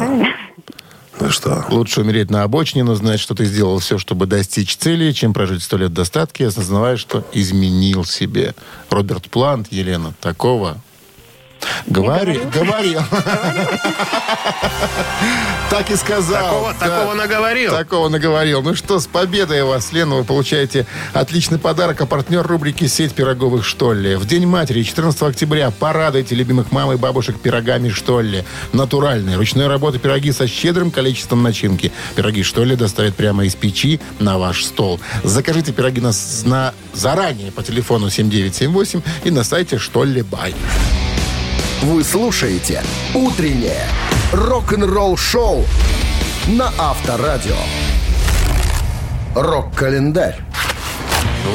Ну 1.20 1.30
что? 1.30 1.64
Лучше 1.70 2.00
умереть 2.00 2.30
на 2.30 2.42
обочине, 2.42 2.84
но 2.84 2.94
знать, 2.94 3.20
что 3.20 3.34
ты 3.34 3.44
сделал 3.44 3.78
все, 3.78 3.98
чтобы 3.98 4.26
достичь 4.26 4.76
цели, 4.76 5.12
чем 5.12 5.32
прожить 5.32 5.62
сто 5.62 5.76
лет 5.76 5.90
в 5.90 5.94
достатке, 5.94 6.48
осознавая, 6.48 6.96
что 6.96 7.26
изменил 7.32 8.04
себе. 8.04 8.54
Роберт 8.90 9.30
Плант, 9.30 9.68
Елена, 9.70 10.12
такого 10.20 10.78
Говори, 11.86 12.40
говорил. 12.54 13.00
Так 15.70 15.90
и 15.90 15.96
сказал. 15.96 16.72
Такого, 16.78 17.14
наговорил. 17.14 17.72
Такого 17.72 18.08
наговорил. 18.08 18.62
Ну 18.62 18.74
что, 18.74 19.00
с 19.00 19.06
победой 19.06 19.64
вас, 19.64 19.92
Лена, 19.92 20.16
вы 20.16 20.24
получаете 20.24 20.86
отличный 21.12 21.58
подарок, 21.58 22.00
а 22.00 22.06
партнер 22.06 22.46
рубрики 22.46 22.86
«Сеть 22.86 23.12
пироговых 23.14 23.64
Штолле». 23.64 24.16
В 24.18 24.26
День 24.26 24.46
матери, 24.46 24.82
14 24.82 25.20
октября, 25.22 25.70
порадуйте 25.72 26.34
любимых 26.34 26.70
мам 26.70 26.92
и 26.92 26.96
бабушек 26.96 27.40
пирогами 27.40 27.88
Штолле. 27.88 28.44
Натуральные, 28.72 29.36
ручной 29.36 29.66
работы 29.66 29.98
пироги 29.98 30.32
со 30.32 30.46
щедрым 30.46 30.90
количеством 30.90 31.42
начинки. 31.42 31.92
Пироги 32.14 32.42
Штолле 32.42 32.76
доставят 32.76 33.16
прямо 33.16 33.44
из 33.44 33.54
печи 33.54 34.00
на 34.20 34.38
ваш 34.38 34.64
стол. 34.64 35.00
Закажите 35.24 35.72
пироги 35.72 36.00
на, 36.00 36.12
на- 36.44 36.74
заранее 36.92 37.50
по 37.50 37.62
телефону 37.62 38.10
7978 38.10 39.00
и 39.24 39.30
на 39.30 39.42
сайте 39.44 39.78
Штолле 39.78 40.22
Бай. 40.22 40.54
Вы 41.84 42.02
слушаете 42.02 42.82
«Утреннее 43.12 43.82
рок-н-ролл-шоу» 44.32 45.66
на 46.46 46.72
Авторадио. 46.78 47.58
Рок-календарь. 49.34 50.38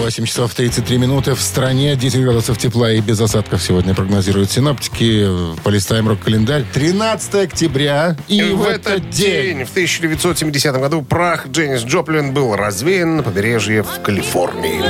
8 0.04 0.26
часов 0.26 0.54
33 0.54 1.00
минуты. 1.00 1.34
В 1.34 1.42
стране 1.42 1.96
10 1.96 2.22
градусов 2.22 2.60
тепла 2.60 2.92
и 2.92 3.02
без 3.02 3.20
осадков 3.20 3.60
сегодня 3.63 3.96
прогнозируют 3.96 4.52
синоптики. 4.52 5.28
Полистаем 5.63 6.08
рок-календарь. 6.08 6.63
13 6.74 7.34
октября. 7.46 8.15
И, 8.28 8.38
И 8.38 8.52
в 8.52 8.68
этот 8.68 9.10
день, 9.10 9.65
в 9.65 9.72
1970 9.72 10.76
году, 10.76 11.02
прах 11.02 11.48
Дженнис 11.48 11.82
Джоплин 11.82 12.36
был 12.36 12.56
развеян 12.56 13.18
на 13.18 13.24
побережье 13.24 13.82
в 13.82 14.00
Калифорнии. 14.04 14.84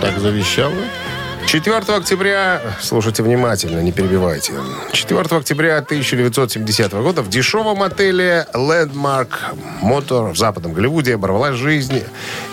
Так 0.00 0.18
завещала. 0.18 0.74
4 1.52 1.76
октября, 1.76 2.62
слушайте 2.80 3.22
внимательно, 3.22 3.80
не 3.80 3.92
перебивайте. 3.92 4.54
4 4.90 5.20
октября 5.20 5.76
1970 5.80 6.92
года 6.94 7.20
в 7.20 7.28
дешевом 7.28 7.82
отеле 7.82 8.46
Landmark 8.54 9.28
Motor 9.82 10.32
в 10.32 10.38
Западном 10.38 10.72
Голливуде 10.72 11.16
оборвалась 11.16 11.56
жизнь 11.56 12.04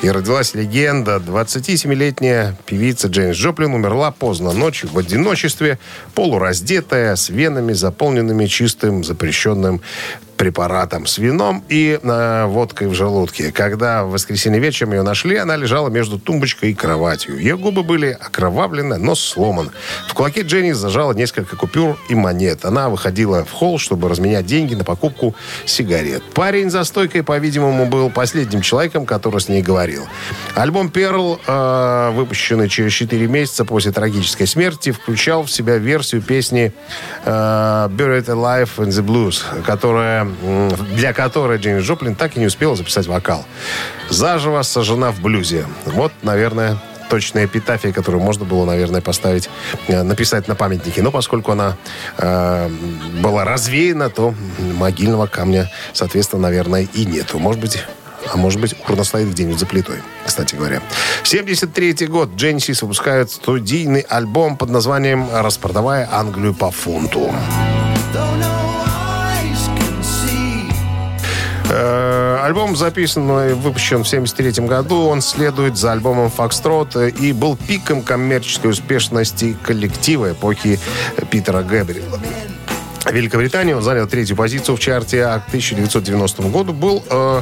и 0.02 0.12
родилась 0.12 0.54
легенда. 0.54 1.24
27-летняя 1.26 2.58
певица 2.66 3.08
Джейнс 3.08 3.38
Джоплин 3.38 3.74
умерла 3.74 4.12
поздно 4.12 4.52
ночью 4.52 4.90
в 4.92 4.98
одиночестве, 4.98 5.80
полураздетая, 6.14 7.16
с 7.16 7.30
венами, 7.30 7.72
заполненными 7.72 8.48
чистым 8.48 9.06
запрещенным 9.06 9.80
препаратом 10.39 11.06
с 11.06 11.17
вином 11.17 11.65
и 11.67 11.99
э, 12.02 12.45
водкой 12.45 12.88
в 12.88 12.93
желудке. 12.93 13.52
Когда 13.52 14.06
в 14.06 14.12
воскресенье 14.12 14.62
вечером 14.62 14.93
ее 14.93 15.02
нашли, 15.02 15.36
она 15.36 15.58
лежала 15.58 15.89
между 15.89 16.17
тумбочкой 16.17 16.71
и 16.71 16.73
кроватью. 16.73 17.38
Ее 17.38 17.58
губы 17.58 17.84
были 17.84 18.17
окровавлены, 18.17 18.97
нос 18.97 19.19
сломан. 19.19 19.69
В 20.08 20.13
кулаке 20.13 20.43
Дженни 20.43 20.71
зажала 20.71 21.12
несколько 21.12 21.58
купюр 21.58 21.99
и 22.08 22.15
монет. 22.15 22.63
Она 22.63 22.88
выходила 22.88 23.43
в 23.43 23.52
холл, 23.52 23.80
чтобы 23.80 24.08
разменять 24.08 24.45
деньги 24.45 24.75
на 24.75 24.86
покупку 24.86 25.36
сигарет. 25.65 26.23
Парень 26.34 26.69
за 26.69 26.86
стойкой, 26.86 27.23
по-видимому, 27.23 27.86
был 27.86 28.10
последним 28.10 28.62
человеком, 28.62 29.06
который 29.06 29.41
с 29.41 29.49
ней 29.49 29.62
говорил. 29.62 30.08
Альбом 30.56 30.89
«Перл», 30.89 31.38
э, 31.45 32.12
выпущенный 32.13 32.69
через 32.69 32.93
4 32.93 33.28
месяца 33.28 33.65
после 33.65 33.91
трагической 33.91 34.47
смерти, 34.47 34.91
включал 34.91 35.43
в 35.43 35.52
себя 35.52 35.78
версию 35.78 36.21
песни 36.21 36.71
э, 37.25 37.30
«Buried 37.30 38.28
Alive 38.28 38.69
in 38.78 38.88
the 38.88 39.06
Blues», 39.06 39.43
которая, 39.65 40.29
для 40.94 41.13
которой 41.13 41.58
Джейн 41.58 41.80
Джоплин 41.80 42.15
так 42.15 42.38
и 42.38 42.39
не 42.39 42.46
успела 42.46 42.76
записать 42.76 43.08
вокал. 43.08 43.46
«Заживо 44.10 44.62
сожжена 44.62 45.12
в 45.12 45.22
блюзе». 45.22 45.65
Вот, 45.86 46.12
наверное, 46.22 46.78
точная 47.10 47.46
эпитафия, 47.46 47.92
которую 47.92 48.24
можно 48.24 48.46
было, 48.46 48.65
наверное, 48.65 49.02
поставить, 49.02 49.50
э, 49.88 50.04
написать 50.04 50.48
на 50.48 50.56
памятнике. 50.56 51.02
Но 51.02 51.12
поскольку 51.12 51.52
она 51.52 51.76
э, 52.18 52.70
была 53.22 53.44
развеяна, 53.44 54.10
то 54.10 54.34
могильного 54.60 55.28
камня, 55.28 55.70
соответственно, 55.94 56.44
наверное, 56.44 56.88
и 56.94 57.06
нету. 57.06 57.39
Может 57.39 57.60
быть, 57.60 57.80
а 58.32 58.38
может 58.38 58.62
быть, 58.62 58.76
урна 58.88 59.04
стоит 59.04 59.30
где-нибудь 59.30 59.60
за 59.60 59.65
плитой, 59.65 59.98
кстати 60.26 60.56
говоря. 60.56 60.82
73 61.24 62.08
год 62.08 62.30
Genesis 62.36 62.80
выпускает 62.82 63.32
студийный 63.32 64.02
альбом 64.02 64.58
под 64.58 64.70
названием 64.70 65.28
«Распродавая 65.34 66.08
Англию 66.12 66.54
по 66.54 66.70
фунту». 66.72 67.34
Альбом 71.70 72.76
записан 72.76 73.30
и 73.50 73.54
выпущен 73.54 74.04
в 74.04 74.08
1973 74.08 74.66
году. 74.66 75.06
Он 75.06 75.22
следует 75.22 75.78
за 75.78 75.92
альбомом 75.92 76.30
«Фокстрот» 76.30 76.96
и 76.96 77.32
был 77.32 77.56
пиком 77.56 78.02
коммерческой 78.02 78.72
успешности 78.72 79.56
коллектива 79.64 80.32
эпохи 80.32 80.80
Питера 81.30 81.62
Гэбриэла. 81.62 82.20
Великобритания 83.12 83.76
он 83.76 83.82
занял 83.82 84.08
третью 84.08 84.36
позицию 84.36 84.76
в 84.76 84.80
чарте, 84.80 85.26
а 85.26 85.40
к 85.40 85.48
1990 85.48 86.44
году 86.44 86.74
был, 86.74 87.04
э, 87.10 87.42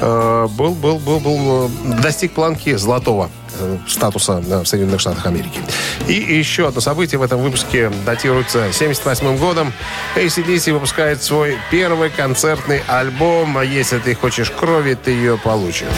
э, 0.00 0.48
был, 0.50 0.74
был, 0.74 0.98
был, 0.98 1.20
был, 1.20 1.66
э, 1.66 2.00
достиг 2.02 2.32
планки 2.32 2.74
золотого 2.76 3.26
э, 3.26 3.43
статуса 3.86 4.40
в 4.40 4.66
Соединенных 4.66 5.00
Штатах 5.00 5.26
Америки. 5.26 5.60
И 6.08 6.14
еще 6.14 6.68
одно 6.68 6.80
событие 6.80 7.18
в 7.18 7.22
этом 7.22 7.40
выпуске 7.40 7.90
датируется 8.04 8.72
78 8.72 9.36
годом. 9.38 9.72
ACDC 10.16 10.72
выпускает 10.72 11.22
свой 11.22 11.56
первый 11.70 12.10
концертный 12.10 12.82
альбом. 12.86 13.58
А 13.58 13.64
Если 13.64 13.98
ты 13.98 14.14
хочешь 14.14 14.50
крови, 14.50 14.94
ты 14.94 15.10
ее 15.10 15.38
получишь. 15.38 15.88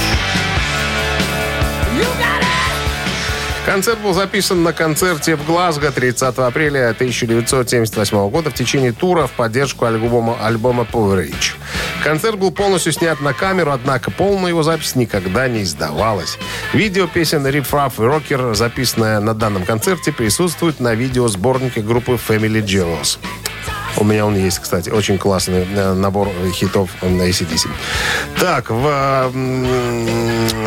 Концерт 3.67 3.99
был 3.99 4.15
записан 4.15 4.63
на 4.63 4.73
концерте 4.73 5.35
в 5.35 5.45
Глазго 5.45 5.91
30 5.91 6.39
апреля 6.39 6.91
1978 6.91 8.31
года 8.31 8.51
в 8.51 8.55
течение 8.55 8.93
тура 8.93 9.27
в 9.27 9.33
поддержку 9.33 9.87
альбома, 9.87 10.37
альбома 10.41 10.87
Power 10.91 11.29
Age. 11.29 11.55
Концерт 12.05 12.39
был 12.39 12.53
полностью 12.53 12.93
снят 12.93 13.21
на 13.21 13.33
камеру, 13.33 13.73
однако 13.73 14.13
полная 14.13 14.51
его 14.51 14.63
запись 14.63 14.95
никогда 14.95 15.49
не 15.49 15.65
издавалась. 15.65 16.39
Видео 16.75 17.09
песен 17.09 17.45
Rip 17.45 17.69
Raff 17.69 17.95
и 17.99 18.03
Rocker, 18.03 18.55
записанное 18.55 19.19
на 19.19 19.35
данном 19.35 19.65
концерте, 19.65 20.13
присутствует 20.13 20.79
на 20.79 20.95
видеосборнике 20.95 21.81
группы 21.81 22.13
Family 22.13 22.63
Jewels. 22.63 23.19
У 23.99 24.05
меня 24.05 24.27
он 24.27 24.37
есть, 24.37 24.59
кстати. 24.59 24.91
Очень 24.91 25.19
классный 25.19 25.67
э, 25.75 25.93
набор 25.95 26.29
хитов 26.53 26.91
на 27.03 27.23
ACDC. 27.29 27.69
Так, 28.39 28.71
в, 28.71 29.33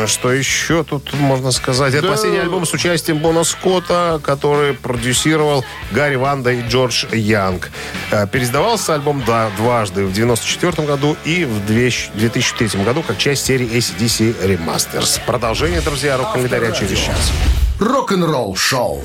что 0.06 0.32
еще 0.32 0.82
тут 0.84 1.12
можно 1.14 1.52
сказать? 1.52 1.94
Это 1.94 2.02
Да. 2.02 2.10
последний 2.10 2.38
альбом 2.40 2.66
с 2.66 2.72
участием 2.72 3.18
Бона 3.18 3.44
Скотта, 3.44 4.20
который 4.24 4.74
продюсировал 4.74 5.64
Гарри 5.92 6.16
Ванда 6.16 6.50
и 6.50 6.62
Джордж 6.66 7.06
Янг. 7.12 7.70
Э, 8.10 8.26
Переиздавался 8.26 8.94
альбом 8.94 9.22
да, 9.26 9.50
дважды, 9.56 10.04
в 10.04 10.12
94 10.12 10.86
году 10.86 11.16
и 11.24 11.44
в 11.44 11.66
2003 11.66 12.82
году, 12.84 13.02
как 13.06 13.18
часть 13.18 13.46
серии 13.46 13.68
ACDC 13.68 14.34
Remasters. 14.44 15.20
Продолжение, 15.26 15.80
друзья, 15.80 16.16
рок-календаря 16.16 16.72
через 16.72 16.98
час. 16.98 17.32
Рок-н-ролл-шоу. 17.78 19.04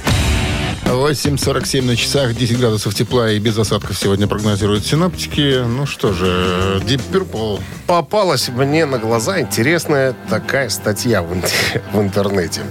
8.47 0.86 1.82
на 1.84 1.95
часах, 1.95 2.36
10 2.36 2.60
градусов 2.60 2.93
тепла 2.93 3.32
и 3.32 3.39
без 3.39 3.58
осадков 3.58 3.98
сегодня 3.98 4.28
прогнозируют 4.28 4.86
синоптики. 4.86 5.63
Ну 5.65 5.86
что 5.86 6.13
же, 6.13 6.82
Deep 6.86 7.02
Purple. 7.12 7.60
попалась 7.88 8.50
мне 8.50 8.86
на 8.86 8.98
глаза 9.00 9.41
интересная 9.41 10.15
такая 10.30 10.69
статья 10.69 11.21
в, 11.21 11.28
в 11.93 12.02
интернете. 12.02 12.62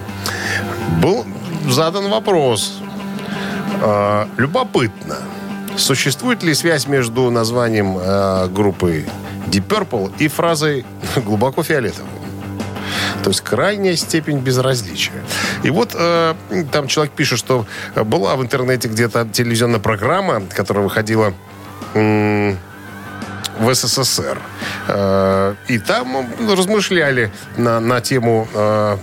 Был 1.03 1.25
задан 1.69 2.09
вопрос. 2.09 2.75
э, 3.83 4.27
любопытно, 4.37 5.17
существует 5.77 6.43
ли 6.43 6.55
связь 6.55 6.87
между 6.87 7.31
названием 7.31 7.99
э, 7.99 8.49
группы 8.49 9.05
Deep 9.49 9.67
Purple 9.67 10.13
и 10.19 10.29
фразой 10.29 10.87
«глубоко 11.17 11.63
фиолетовый»? 11.63 12.14
То 13.25 13.31
есть 13.31 13.41
крайняя 13.41 13.97
степень 13.97 14.39
безразличия. 14.39 15.13
И 15.63 15.71
вот 15.71 15.93
э, 15.95 16.35
там 16.71 16.87
человек 16.89 17.15
пишет, 17.15 17.39
что 17.39 17.67
была 17.97 18.37
в 18.37 18.43
интернете 18.43 18.87
где-то 18.89 19.27
телевизионная 19.33 19.81
программа, 19.81 20.43
которая 20.55 20.85
выходила 20.85 21.33
м, 21.95 22.59
в 23.59 23.75
СССР. 23.75 24.39
Э, 24.89 25.55
И 25.69 25.79
там 25.79 26.29
размышляли 26.49 27.33
на, 27.57 27.81
на 27.81 28.01
тему... 28.01 28.47
э, 28.55 28.99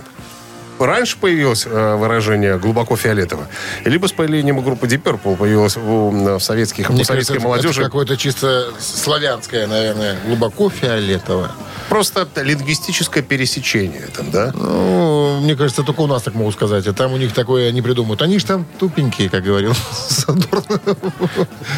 Раньше 0.78 1.16
появилось 1.18 1.64
э, 1.66 1.94
выражение 1.96 2.58
«глубоко 2.58 2.96
фиолетово», 2.96 3.46
либо 3.84 4.06
с 4.06 4.12
появлением 4.12 4.60
группы 4.60 4.86
Deep 4.88 5.02
Purple 5.02 5.36
появилось 5.36 5.76
у, 5.76 6.10
в 6.10 6.40
советских, 6.40 6.90
у 6.90 6.92
Мне 6.94 7.04
советской 7.04 7.34
кажется, 7.34 7.46
молодежи. 7.48 7.84
Какое-то 7.84 8.16
чисто 8.16 8.72
славянское, 8.80 9.66
наверное. 9.68 10.16
Глубоко 10.26 10.70
фиолетово. 10.70 11.52
Просто 11.88 12.26
лингвистическое 12.36 13.22
пересечение 13.22 14.08
там, 14.16 14.30
да? 14.30 14.52
Ну, 14.54 15.40
мне 15.40 15.56
кажется, 15.56 15.82
только 15.82 16.00
у 16.00 16.06
нас 16.06 16.22
так 16.22 16.34
могут 16.34 16.54
сказать. 16.54 16.86
А 16.86 16.92
там 16.92 17.12
у 17.12 17.16
них 17.16 17.32
такое 17.34 17.70
не 17.72 17.82
придумают. 17.82 18.22
Они 18.22 18.38
же 18.38 18.46
там 18.46 18.66
тупенькие, 18.78 19.28
как 19.28 19.44
говорил. 19.44 19.74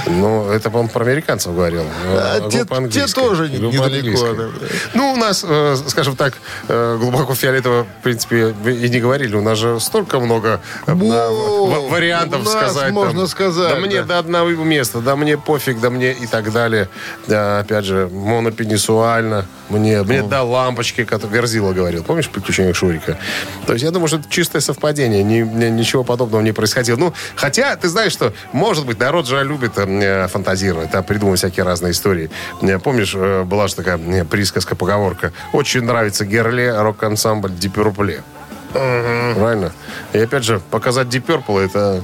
Ну, 0.06 0.50
это, 0.50 0.70
по-моему, 0.70 0.90
про 0.90 1.04
американцев 1.04 1.54
говорил. 1.54 1.82
А 2.06 2.48
те- 2.50 2.64
те 2.90 3.06
тоже 3.06 3.48
недалеко. 3.48 4.52
Ну, 4.94 5.12
у 5.12 5.16
нас, 5.16 5.44
э, 5.46 5.76
скажем 5.88 6.16
так, 6.16 6.34
э, 6.68 6.96
глубоко 7.00 7.34
фиолетово, 7.34 7.84
в 8.00 8.02
принципе, 8.02 8.54
и 8.66 8.88
не 8.88 9.00
говорили. 9.00 9.34
У 9.36 9.42
нас 9.42 9.58
же 9.58 9.80
столько 9.80 10.20
много 10.20 10.60
э, 10.86 10.92
вариантов 10.94 12.46
сказать. 12.46 12.92
можно 12.92 13.26
сказать, 13.26 13.74
Да 13.74 13.80
мне 13.80 14.02
до 14.02 14.18
одного 14.18 14.50
места, 14.50 15.00
да 15.00 15.16
мне 15.16 15.36
пофиг, 15.38 15.80
да 15.80 15.90
мне 15.90 16.12
и 16.12 16.26
так 16.26 16.52
далее. 16.52 16.88
Да, 17.26 17.60
опять 17.60 17.84
же, 17.84 18.08
монопенисуально. 18.12 19.46
Мне, 19.70 20.02
мне 20.04 20.22
до 20.22 20.42
лампочки, 20.42 21.04
как 21.04 21.24
Верзила 21.24 21.72
говорил. 21.72 22.04
Помнишь 22.04 22.28
приключения 22.28 22.72
Шурика? 22.72 23.18
То 23.66 23.72
есть 23.72 23.84
я 23.84 23.90
думаю, 23.90 24.08
что 24.08 24.18
это 24.18 24.28
чистое 24.28 24.60
совпадение. 24.60 25.22
Ни- 25.22 25.40
ни- 25.42 25.70
ничего 25.70 26.04
подобного 26.04 26.42
не 26.42 26.52
происходило. 26.52 26.96
Ну, 26.96 27.12
хотя, 27.36 27.74
ты 27.76 27.88
знаешь, 27.88 28.12
что, 28.12 28.32
может 28.52 28.86
быть, 28.86 28.98
народ 28.98 29.26
же 29.26 29.42
любит 29.44 29.72
э, 29.76 30.28
фантазировать, 30.28 30.90
да, 30.90 31.02
придумывать 31.02 31.40
всякие 31.40 31.64
разные 31.64 31.92
истории. 31.92 32.30
Э, 32.62 32.78
Помнишь, 32.78 33.14
э, 33.14 33.42
была 33.44 33.68
же 33.68 33.74
такая 33.76 33.98
э, 33.98 34.24
присказка, 34.24 34.76
поговорка. 34.76 35.32
Очень 35.52 35.82
нравится 35.82 36.24
Герле, 36.24 36.72
рок-ансамбль 36.80 37.50
Deep 37.50 37.74
Purple. 37.74 38.22
Правильно? 38.72 39.72
И 40.12 40.18
опять 40.18 40.44
же, 40.44 40.60
показать 40.70 41.06
Deep 41.08 41.24
Purple 41.26 41.64
это 41.64 42.02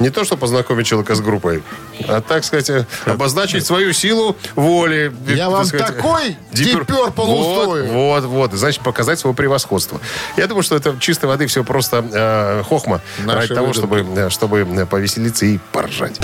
не 0.00 0.10
то, 0.10 0.24
что 0.24 0.36
познакомить 0.36 0.86
человека 0.86 1.14
с 1.14 1.20
группой, 1.20 1.62
а, 2.08 2.20
так 2.20 2.44
сказать, 2.44 2.70
э, 2.70 2.86
обозначить 3.04 3.66
свою 3.66 3.92
силу 3.92 4.36
воли. 4.56 5.12
Я 5.28 5.44
так 5.44 5.50
вам 5.52 5.64
сказать, 5.66 5.86
такой 5.96 6.36
Deep 6.52 6.86
Purple 6.86 7.26
вот, 7.26 7.88
вот, 7.90 8.24
вот. 8.24 8.52
Значит, 8.54 8.82
показать 8.82 9.18
свое 9.18 9.36
превосходство. 9.36 10.00
Я 10.36 10.46
думаю, 10.46 10.62
что 10.62 10.74
это 10.76 10.96
чистой 10.98 11.26
воды 11.26 11.46
все 11.46 11.62
просто 11.62 12.04
э, 12.12 12.62
хохма. 12.66 13.00
Наши 13.24 13.40
ради 13.40 13.54
того, 13.54 13.72
чтобы, 13.72 13.98
выдумки. 13.98 14.18
э, 14.18 14.30
чтобы 14.30 14.60
э, 14.60 14.86
повеселиться 14.86 15.46
и 15.46 15.58
поржать. 15.72 16.18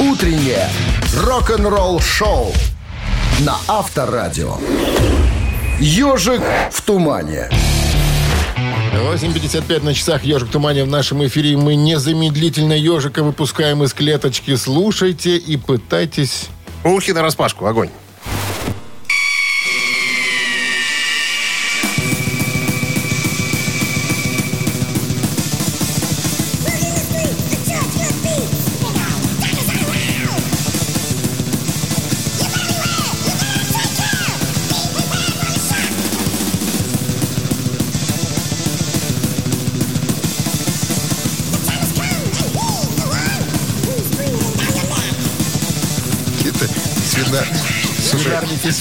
Утреннее 0.00 0.68
рок-н-ролл-шоу 1.16 2.52
на 3.40 3.56
Авторадио. 3.68 4.56
«Ежик 5.78 6.42
в 6.70 6.82
тумане». 6.82 7.48
8.55 8.92 9.84
на 9.84 9.94
часах 9.94 10.22
«Ежик 10.22 10.48
в 10.48 10.52
тумане» 10.52 10.84
в 10.84 10.86
нашем 10.86 11.24
эфире. 11.26 11.56
Мы 11.56 11.76
незамедлительно 11.76 12.74
ежика 12.74 13.22
выпускаем 13.22 13.82
из 13.82 13.94
клеточки. 13.94 14.54
Слушайте 14.54 15.38
и 15.38 15.56
пытайтесь... 15.56 16.48
Ухи 16.84 17.12
на 17.12 17.22
распашку, 17.22 17.64
огонь. 17.64 17.88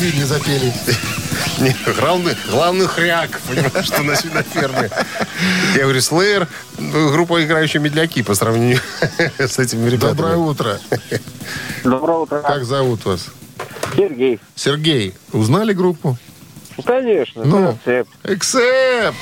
Свиньи 0.02 0.24
запели. 0.24 0.74
Не, 1.60 1.76
главный, 1.94 2.36
главный 2.50 2.88
хряк, 2.88 3.40
понимаешь, 3.48 3.86
что 3.86 4.02
на 4.02 4.16
свиноферме. 4.16 4.90
Я 5.76 5.84
говорю, 5.84 6.02
Слэйр, 6.02 6.48
ну, 6.80 7.12
группа 7.12 7.44
играющая 7.44 7.80
медляки 7.80 8.24
по 8.24 8.34
сравнению 8.34 8.80
с 9.38 9.60
этими 9.60 9.88
ребятами. 9.90 10.18
Доброе 10.18 10.38
утро. 10.38 10.80
Доброе 11.84 12.18
утро. 12.18 12.42
Как 12.42 12.66
зовут 12.66 13.06
вас? 13.06 13.28
Сергей. 13.96 14.40
Сергей. 14.56 15.14
Узнали 15.34 15.74
группу? 15.74 16.18
Ну, 16.78 16.84
конечно. 16.84 17.44
Ну. 17.44 17.68
концепт. 17.68 18.10
Эксепт! 18.24 19.18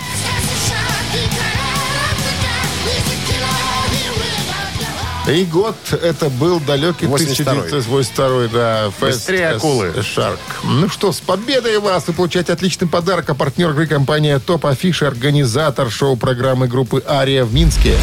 И 5.29 5.45
год 5.45 5.75
это 5.91 6.29
был 6.29 6.59
далекий 6.59 7.05
82-й. 7.05 7.43
1982 7.43 8.47
да. 8.47 8.91
Быстрее 8.99 9.51
as 9.51 9.57
акулы. 9.57 9.93
a 9.95 9.99
Shark. 9.99 10.39
Ну 10.63 10.89
что, 10.89 11.11
с 11.11 11.19
победой 11.19 11.77
вас! 11.79 12.05
Вы 12.07 12.13
получаете 12.13 12.53
отличный 12.53 12.87
подарок. 12.87 13.29
А 13.29 13.35
партнер 13.35 13.69
игры 13.71 13.85
компания 13.87 14.39
Топ 14.39 14.65
Афиши, 14.65 15.05
организатор 15.05 15.89
шоу-программы 15.91 16.67
группы 16.67 17.03
«Ария» 17.07 17.45
в 17.45 17.53
Минске. 17.53 17.95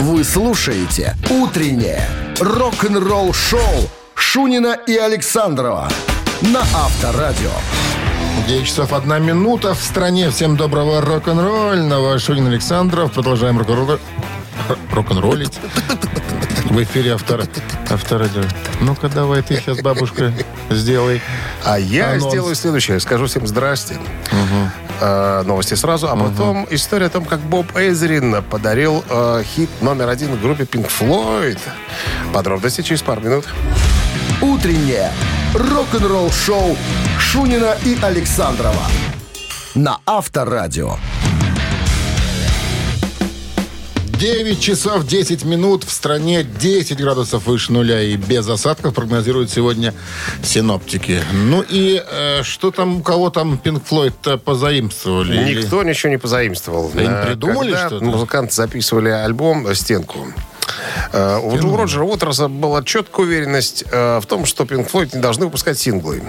Вы 0.00 0.24
слушаете 0.24 1.16
«Утреннее 1.30 2.06
рок-н-ролл-шоу» 2.38 3.88
Шунина 4.14 4.76
и 4.86 4.94
Александрова 4.96 5.88
на 6.42 6.60
Авторадио. 6.60 7.50
9 8.46 8.66
часов 8.66 8.92
1 8.92 9.24
минута 9.24 9.74
в 9.74 9.82
стране. 9.82 10.30
Всем 10.30 10.56
доброго 10.56 11.00
рок-н-ролльного. 11.00 12.18
Шунин 12.18 12.48
Александров. 12.48 13.12
Продолжаем 13.12 13.58
рок-н-ролль- 13.58 13.98
рок-н-роллить. 14.92 15.58
В 16.64 16.82
эфире 16.82 17.14
автор, 17.14 17.44
авторадио. 17.88 18.42
Ну-ка, 18.80 19.08
давай 19.08 19.42
ты 19.42 19.56
сейчас, 19.56 19.80
бабушка, 19.80 20.32
сделай. 20.70 21.22
А 21.64 21.78
я 21.78 22.12
Анонс. 22.12 22.32
сделаю 22.32 22.54
следующее. 22.54 22.98
Скажу 23.00 23.26
всем 23.26 23.46
здрасте. 23.46 23.96
Э, 25.00 25.42
новости 25.46 25.74
сразу, 25.74 26.08
а 26.08 26.16
потом 26.16 26.66
история 26.70 27.06
о 27.06 27.10
том, 27.10 27.24
как 27.24 27.40
Боб 27.40 27.66
Эзрин 27.76 28.42
подарил 28.42 29.04
э, 29.08 29.42
хит 29.44 29.70
номер 29.80 30.08
один 30.08 30.38
группе 30.40 30.64
Pink 30.64 30.90
Floyd. 30.90 31.58
Подробности 32.32 32.82
через 32.82 33.02
пару 33.02 33.20
минут. 33.20 33.44
Утреннее 34.40 35.12
рок-н-ролл-шоу 35.54 36.76
Шунина 37.18 37.76
и 37.84 37.96
Александрова 38.02 38.82
на 39.74 39.98
Авторадио. 40.06 40.96
9 44.18 44.60
часов 44.60 45.06
10 45.06 45.44
минут. 45.44 45.84
В 45.84 45.90
стране 45.90 46.42
10 46.42 46.96
градусов 46.98 47.46
выше 47.46 47.72
нуля 47.72 48.00
и 48.02 48.16
без 48.16 48.48
осадков 48.48 48.94
прогнозируют 48.94 49.50
сегодня 49.50 49.92
синоптики. 50.42 51.22
Ну 51.32 51.62
и 51.68 52.02
э, 52.08 52.42
что 52.42 52.70
там, 52.70 52.98
у 52.98 53.02
кого 53.02 53.28
там 53.30 53.60
Pink 53.62 53.82
Floyd 53.88 54.38
позаимствовали? 54.38 55.54
Никто 55.54 55.82
ничего 55.82 56.10
не 56.10 56.18
позаимствовал. 56.18 56.90
Не 56.94 57.02
Э, 57.04 57.26
придумали 57.26 57.72
когда 57.72 57.86
что-то? 57.88 58.04
музыканты 58.04 58.54
записывали 58.54 59.08
альбом 59.10 59.74
«Стенку», 59.74 60.26
э, 61.12 61.38
у 61.42 61.56
у 61.66 61.76
Роджера 61.76 62.04
Уотерса 62.04 62.48
была 62.48 62.82
четкая 62.82 63.26
уверенность 63.26 63.84
э, 63.90 64.20
в 64.20 64.26
том, 64.26 64.46
что 64.46 64.64
Pink 64.64 64.90
Floyd 64.90 65.14
не 65.14 65.20
должны 65.20 65.46
выпускать 65.46 65.78
синглы. 65.78 66.22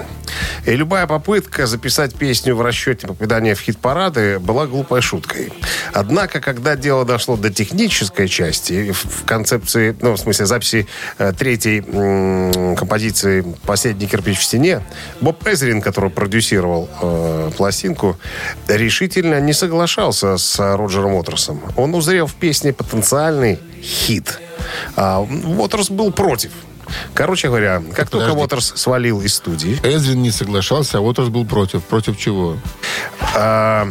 И 0.66 0.72
любая 0.72 1.08
попытка 1.08 1.68
записать 1.68 2.16
песню 2.16 2.56
в 2.56 2.62
расчете 2.62 3.08
попадания 3.08 3.56
в 3.56 3.62
хит-парады 3.62 4.40
была 4.40 4.68
глупой 4.68 5.02
шуткой. 5.02 5.54
Однако, 5.94 6.42
когда 6.42 6.76
дело 6.76 7.06
дошло 7.06 7.38
до 7.38 7.50
технической 7.50 8.28
части, 8.28 8.92
в 8.92 9.26
концепции, 9.26 9.96
ну, 10.02 10.14
в 10.14 10.18
смысле 10.18 10.46
записи 10.46 10.88
э, 11.18 11.34
третьей 11.38 11.84
м, 11.88 12.76
композиции 12.76 13.46
«Последний 13.66 14.08
кирпич 14.08 14.40
в 14.40 14.44
стене», 14.44 14.82
Боб 15.22 15.46
Эзрин, 15.48 15.82
который 15.82 16.10
продюсировал 16.10 16.90
э, 17.02 17.52
пластинку, 17.56 18.18
решительно 18.68 19.40
не 19.40 19.54
соглашался 19.54 20.38
с 20.38 20.60
Роджером 20.60 21.14
Уотерсом. 21.14 21.62
Он 21.76 21.96
узрел 21.96 22.28
в 22.28 22.34
песне 22.34 22.74
потенциальный 22.74 23.60
хит. 23.82 24.40
А 24.96 25.20
Уотерс 25.22 25.90
был 25.90 26.12
против. 26.12 26.52
Короче 27.14 27.48
говоря, 27.50 27.82
как 27.94 28.10
только 28.10 28.28
Подожди. 28.28 28.42
Уотерс 28.42 28.74
свалил 28.76 29.22
из 29.22 29.36
студии, 29.36 29.78
Эзрин 29.84 30.22
не 30.22 30.32
соглашался, 30.32 31.00
а 31.00 31.02
Уотерс 31.02 31.28
был 31.30 31.46
против. 31.46 31.84
Против 31.84 32.18
чего? 32.18 32.58
а, 33.36 33.90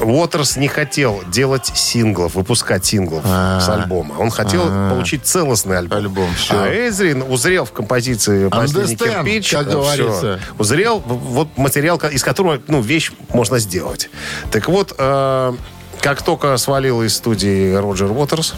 Уотерс 0.00 0.56
не 0.56 0.68
хотел 0.68 1.22
делать 1.28 1.70
синглов, 1.74 2.34
выпускать 2.34 2.84
синглов 2.84 3.22
А. 3.24 3.60
с 3.60 3.68
альбома. 3.68 4.16
Он 4.18 4.30
хотел 4.30 4.66
получить 4.90 5.24
целостный 5.24 5.78
альбом. 5.78 5.98
Альбом, 5.98 6.34
всё. 6.34 6.54
А 6.62 6.68
Эзрин 6.68 7.22
узрел 7.22 7.64
в 7.64 7.72
композиции 7.72 8.48
«Последний 8.48 8.96
кирпич», 8.96 9.52
как 9.52 9.70
говорится. 9.70 10.40
узрел 10.58 10.98
вот 10.98 11.56
материал, 11.56 11.96
из 11.98 12.22
которого 12.22 12.60
ну, 12.68 12.80
вещь 12.80 13.12
можно 13.30 13.58
сделать. 13.58 14.10
Так 14.50 14.68
вот, 14.68 14.94
э, 14.98 15.52
как 16.00 16.22
только 16.22 16.56
свалил 16.58 17.02
из 17.02 17.14
студии 17.14 17.74
Роджер 17.74 18.10
Уотерс, 18.10 18.54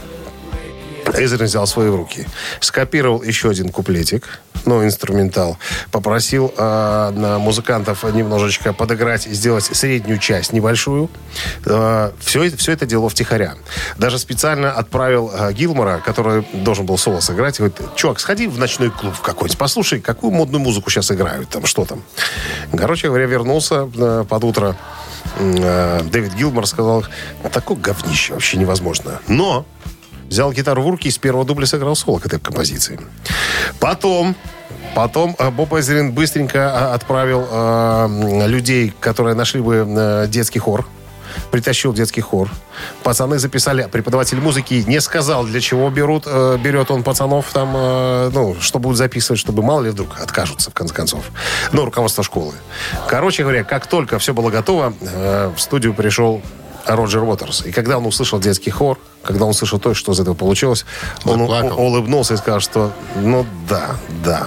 Эйзерин 1.14 1.46
взял 1.46 1.66
свои 1.66 1.88
в 1.88 1.96
руки. 1.96 2.26
Скопировал 2.60 3.22
еще 3.22 3.50
один 3.50 3.70
куплетик, 3.70 4.40
ну, 4.64 4.84
инструментал. 4.84 5.58
Попросил 5.90 6.52
э, 6.56 7.38
музыкантов 7.38 8.04
немножечко 8.04 8.72
подыграть 8.72 9.26
и 9.26 9.32
сделать 9.32 9.64
среднюю 9.64 10.18
часть, 10.18 10.52
небольшую. 10.52 11.11
Э, 11.64 12.12
все, 12.20 12.44
это, 12.44 12.56
все 12.56 12.72
это 12.72 12.86
дело 12.86 13.09
втихаря. 13.09 13.54
Даже 13.96 14.18
специально 14.18 14.72
отправил 14.72 15.30
э, 15.32 15.52
Гилмора, 15.52 16.02
который 16.04 16.46
должен 16.52 16.86
был 16.86 16.98
соло 16.98 17.20
сыграть, 17.20 17.59
говорит, 17.59 17.78
чувак, 17.96 18.20
сходи 18.20 18.46
в 18.46 18.59
ночной 18.59 18.90
клуб 18.90 19.18
какой-нибудь, 19.20 19.59
послушай, 19.59 20.00
какую 20.00 20.32
модную 20.32 20.61
музыку 20.61 20.90
сейчас 20.90 21.11
играют, 21.11 21.48
там, 21.48 21.66
что 21.66 21.84
там. 21.84 22.02
Короче 22.76 23.09
говоря, 23.09 23.26
вернулся 23.26 23.88
э, 23.94 24.24
под 24.28 24.44
утро 24.44 24.76
э, 25.38 26.00
Дэвид 26.04 26.34
Гилмор 26.34 26.66
сказал, 26.66 27.04
такое 27.52 27.76
говнище 27.76 28.34
вообще 28.34 28.56
невозможно. 28.56 29.20
Но 29.28 29.64
взял 30.29 30.53
гитару 30.53 30.83
в 30.83 30.89
руки 30.89 31.09
и 31.09 31.11
с 31.11 31.18
первого 31.18 31.45
дубля 31.45 31.66
сыграл 31.66 31.97
соло 31.97 32.18
к 32.18 32.26
этой 32.26 32.39
композиции. 32.39 33.01
Потом 33.81 34.37
Потом 34.95 35.37
э, 35.39 35.51
Боб 35.51 35.74
Эзерин 35.74 36.12
быстренько 36.12 36.59
э, 36.59 36.95
отправил 36.95 37.47
э, 37.49 38.47
людей, 38.49 38.93
которые 38.99 39.35
нашли 39.35 39.61
бы 39.61 39.87
э, 39.87 40.26
детский 40.29 40.59
хор. 40.59 40.87
Притащил 41.51 41.93
детский 41.93 42.20
хор. 42.20 42.51
Пацаны 43.03 43.39
записали, 43.39 43.87
преподаватель 43.91 44.41
музыки 44.41 44.83
не 44.87 45.01
сказал, 45.01 45.45
для 45.45 45.61
чего 45.61 45.89
берут, 45.91 46.24
э, 46.26 46.59
берет 46.61 46.91
он 46.91 47.03
пацанов 47.03 47.47
там, 47.53 47.72
э, 47.76 48.31
ну, 48.33 48.57
что 48.61 48.79
будут 48.79 48.99
записывать, 48.99 49.39
чтобы 49.39 49.62
мало 49.62 49.83
ли 49.83 49.91
вдруг 49.91 50.20
откажутся, 50.20 50.70
в 50.70 50.74
конце 50.74 50.95
концов. 50.95 51.24
Ну, 51.72 51.85
руководство 51.85 52.24
школы. 52.24 52.55
Короче 53.07 53.43
говоря, 53.43 53.62
как 53.62 53.87
только 53.87 54.18
все 54.18 54.35
было 54.35 54.51
готово, 54.51 54.95
э, 55.01 55.53
в 55.55 55.61
студию 55.61 55.95
пришел 55.95 56.43
Роджер 56.87 57.22
Уотерс. 57.22 57.62
И 57.66 57.72
когда 57.72 57.99
он 57.99 58.07
услышал 58.07 58.39
детский 58.41 58.70
хор, 58.70 58.99
когда 59.22 59.45
он 59.45 59.51
услышал 59.51 59.79
то, 59.79 59.95
что 59.95 60.12
из 60.12 60.20
этого 60.20 60.35
получилось, 60.35 60.85
он 61.24 61.41
у- 61.43 61.47
улыбнулся 61.76 62.35
и 62.35 62.37
сказал, 62.37 62.61
что 62.61 62.93
ну 63.16 63.47
да, 63.68 63.97
да. 64.24 64.47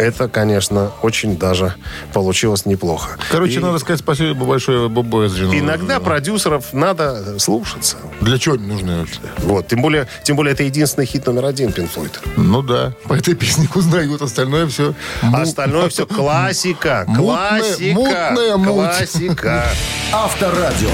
Это, 0.00 0.28
конечно, 0.28 0.92
очень 1.02 1.36
даже 1.36 1.74
получилось 2.14 2.64
неплохо. 2.64 3.18
Короче, 3.30 3.56
И 3.56 3.58
надо 3.58 3.78
сказать 3.78 4.00
спасибо 4.00 4.46
большое 4.46 4.88
Бобу 4.88 5.26
Эзрину. 5.26 5.52
Иногда 5.54 6.00
продюсеров 6.00 6.72
надо 6.72 7.38
слушаться. 7.38 7.98
Для 8.22 8.38
чего 8.38 8.54
они 8.54 8.66
нужны 8.66 9.00
вообще? 9.00 9.20
Вот, 9.40 9.68
тем 9.68 9.82
более, 9.82 10.08
тем 10.22 10.36
более 10.36 10.54
это 10.54 10.62
единственный 10.62 11.04
хит 11.04 11.26
номер 11.26 11.44
один 11.44 11.70
Пин 11.72 11.86
Флойд. 11.86 12.18
Ну 12.36 12.62
да, 12.62 12.94
по 13.08 13.12
этой 13.12 13.34
песне 13.34 13.68
узнают, 13.74 14.22
остальное 14.22 14.66
все... 14.68 14.94
Остальное 15.34 15.90
все 15.90 16.06
классика, 16.06 17.04
Мутная- 17.06 17.58
классика, 17.60 17.94
мутная 17.94 18.56
муть. 18.56 18.68
классика. 18.68 19.64
Авторадио. 20.12 20.88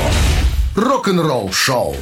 Рок-н-ролл 0.74 1.52
шоу. 1.52 1.94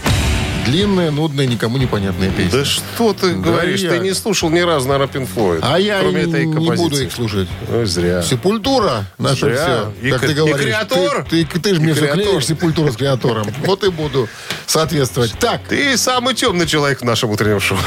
Длинная, 0.64 1.10
нудная, 1.10 1.46
никому 1.46 1.76
непонятная 1.78 2.30
песня. 2.30 2.58
Да 2.60 2.64
что 2.64 3.12
ты 3.12 3.34
говоришь? 3.34 3.80
я- 3.80 3.90
Ты 3.90 3.98
не 3.98 4.14
слушал 4.14 4.48
ни 4.50 4.60
разу, 4.60 4.88
наверное, 4.88 5.12
Пин 5.12 5.26
Флойд. 5.26 5.60
А 5.62 5.78
я 5.78 6.00
кроме 6.00 6.22
и 6.22 6.28
этой 6.28 6.46
не 6.46 6.70
буду 6.70 7.02
их 7.02 7.12
слушать. 7.12 7.48
Ой, 7.70 7.84
зря. 7.86 8.22
Сепультура 8.22 9.04
наша 9.18 9.46
Зря. 9.46 9.56
все. 10.00 10.06
И 10.08 10.10
Как 10.10 10.22
кре- 10.22 10.26
ты 10.26 10.32
и 10.32 10.34
говоришь. 10.36 10.60
креатор. 10.60 11.26
Ты, 11.28 11.44
ты, 11.44 11.60
ты 11.60 11.74
же 11.74 11.80
И 11.80 11.84
мне 11.84 11.94
клеишь 11.94 12.46
сепультуру 12.46 12.92
с 12.92 12.96
креатором. 12.96 13.46
Вот 13.64 13.84
и 13.84 13.90
буду 13.90 14.28
соответствовать. 14.66 15.34
Так, 15.38 15.62
Ты 15.68 15.96
самый 15.98 16.34
темный 16.34 16.66
человек 16.66 17.00
в 17.00 17.04
нашем 17.04 17.30
утреннем 17.30 17.60
шоу. 17.60 17.78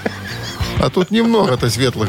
а 0.80 0.90
тут 0.90 1.10
немного-то 1.10 1.68
светлых. 1.70 2.08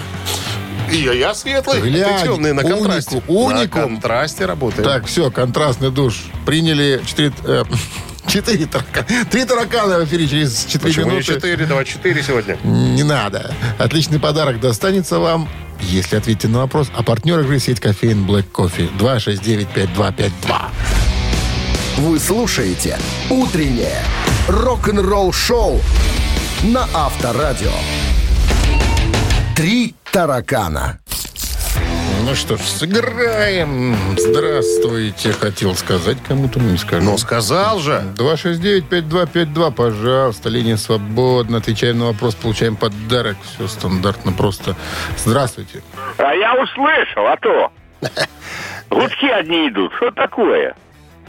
И 0.91 0.97
я, 0.97 1.11
я 1.11 1.35
светлый, 1.35 1.81
Глянь, 1.81 2.21
ты 2.21 2.27
темный, 2.27 2.53
на 2.53 2.63
контрасте. 2.63 3.21
уникум. 3.27 3.53
На 3.53 3.67
контрасте 3.67 4.45
работаем. 4.45 4.83
Так, 4.85 5.05
все, 5.07 5.29
контрастный 5.31 5.91
душ. 5.91 6.23
Приняли 6.45 7.01
четыре... 7.05 7.33
э, 7.43 7.65
Четыре 8.27 8.65
таракана. 8.65 9.05
Три 9.31 9.45
таракана 9.45 9.99
в 9.99 10.05
эфире 10.05 10.27
через 10.27 10.65
четыре 10.65 10.89
Почему 10.89 11.05
не 11.05 11.11
минуты. 11.11 11.33
четыре? 11.33 11.65
Давай 11.65 11.85
четыре 11.85 12.21
сегодня. 12.21 12.57
Не 12.63 13.03
надо. 13.03 13.53
Отличный 13.77 14.19
подарок 14.19 14.59
достанется 14.59 15.19
вам, 15.19 15.47
если 15.79 16.17
ответите 16.17 16.47
на 16.47 16.59
вопрос. 16.59 16.89
А 16.95 17.03
партнер 17.03 17.39
игры 17.39 17.59
сеть 17.59 17.79
кофеин 17.79 18.25
Black 18.25 18.45
Coffee 18.53 18.89
269-5252. 18.97 20.31
Вы 21.97 22.19
слушаете 22.19 22.99
«Утреннее 23.29 24.03
рок-н-ролл-шоу» 24.47 25.81
на 26.63 26.87
Авторадио. 26.93 27.71
Три 29.55 29.95
таракана. 30.11 30.99
Ну 32.27 32.35
что 32.35 32.57
ж, 32.57 32.59
сыграем. 32.61 33.95
Здравствуйте, 34.17 35.31
хотел 35.31 35.73
сказать 35.75 36.17
кому-то, 36.27 36.59
но 36.59 36.71
не 36.71 36.77
скажу. 36.77 37.05
Ну, 37.05 37.17
сказал 37.17 37.79
же. 37.79 38.03
269-5252, 38.17 39.71
пожалуйста, 39.71 40.49
линия 40.49 40.75
свободна. 40.75 41.59
Отвечаем 41.59 41.99
на 41.99 42.07
вопрос, 42.07 42.35
получаем 42.35 42.75
подарок. 42.75 43.37
Все 43.55 43.69
стандартно 43.69 44.33
просто. 44.33 44.75
Здравствуйте. 45.15 45.81
А 46.17 46.33
я 46.33 46.53
услышал, 46.61 47.27
а 47.27 47.37
то. 47.37 47.71
Гудки 48.89 49.27
одни 49.27 49.69
идут. 49.69 49.93
Что 49.95 50.11
такое? 50.11 50.75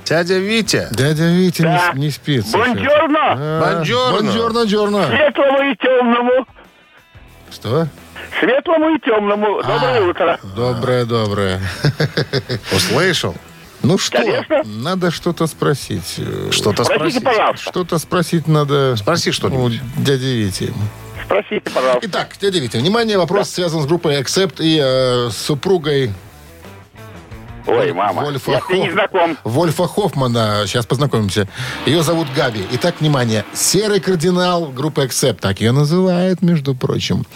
Дядя 0.05 0.39
Витя. 0.39 0.89
Дядя 0.91 1.29
Витя 1.29 1.63
Да. 1.63 1.93
не, 1.95 2.07
не 2.07 2.11
спит. 2.11 2.45
сейчас. 2.45 2.55
Бонжорно. 2.55 3.37
А, 3.39 3.61
Бонжорно. 3.61 4.19
Бонжорно, 4.19 4.65
джорно. 4.65 5.07
Светлому 5.07 5.61
и 5.71 5.77
темному. 5.77 6.47
Что? 7.53 7.87
Светлому 8.41 8.91
и 8.95 8.99
темному. 9.01 9.63
Доброе 9.63 10.03
утро. 10.03 10.39
Доброе, 10.57 11.05
доброе. 11.05 11.61
Услышал. 12.75 13.35
Ну 13.83 13.97
что, 13.97 14.19
Конечно. 14.19 14.63
надо 14.65 15.11
что-то 15.11 15.47
спросить. 15.47 16.17
Что-то 16.51 16.83
Спросите, 16.85 17.21
спросить. 17.21 17.25
пожалуйста. 17.25 17.71
Что-то 17.71 17.99
спросить 17.99 18.49
надо 18.49 18.97
Спроси 18.97 19.31
что-нибудь. 19.31 19.81
у 19.97 20.01
дяди 20.01 20.25
Вити. 20.27 20.73
Спросите, 21.25 21.71
пожалуйста. 21.73 22.01
Итак, 22.09 22.29
дядя 22.41 22.59
Витя, 22.59 22.79
внимание, 22.79 23.19
вопрос 23.19 23.51
связан 23.51 23.83
с 23.83 23.87
группой 23.87 24.21
Accept 24.21 24.57
и 24.61 24.81
э, 24.83 25.31
с 25.31 25.37
супругой 25.37 26.11
Ой, 27.67 27.93
мама. 27.93 28.23
Вольфа, 28.23 28.51
Я 28.53 28.61
с 28.63 28.69
ней 28.71 28.81
не 28.85 28.91
знаком. 28.91 29.37
Вольфа 29.45 29.87
Хоффмана. 29.87 30.63
Сейчас 30.67 30.87
познакомимся. 30.87 31.47
Ее 31.85 32.03
зовут 32.03 32.27
Габи. 32.35 32.67
Итак, 32.73 32.97
внимание. 33.01 33.45
Серый 33.53 34.01
кардинал 34.01 34.67
группы 34.69 35.05
Accept. 35.05 35.41
Так 35.41 35.61
ее 35.61 35.73
называют, 35.73 36.41
между 36.41 36.75
прочим. 36.75 37.27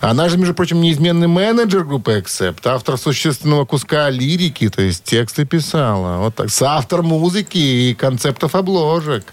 Она 0.00 0.28
же, 0.28 0.38
между 0.38 0.54
прочим, 0.54 0.80
неизменный 0.80 1.28
менеджер 1.28 1.84
группы 1.84 2.12
Accept. 2.18 2.60
Автор 2.64 2.98
существенного 2.98 3.64
куска 3.64 4.10
лирики, 4.10 4.68
то 4.68 4.82
есть 4.82 5.04
тексты 5.04 5.44
писала. 5.44 6.18
Вот 6.18 6.34
так. 6.34 6.50
Соавтор 6.50 7.02
музыки 7.02 7.58
и 7.58 7.94
концептов 7.94 8.54
обложек. 8.54 9.24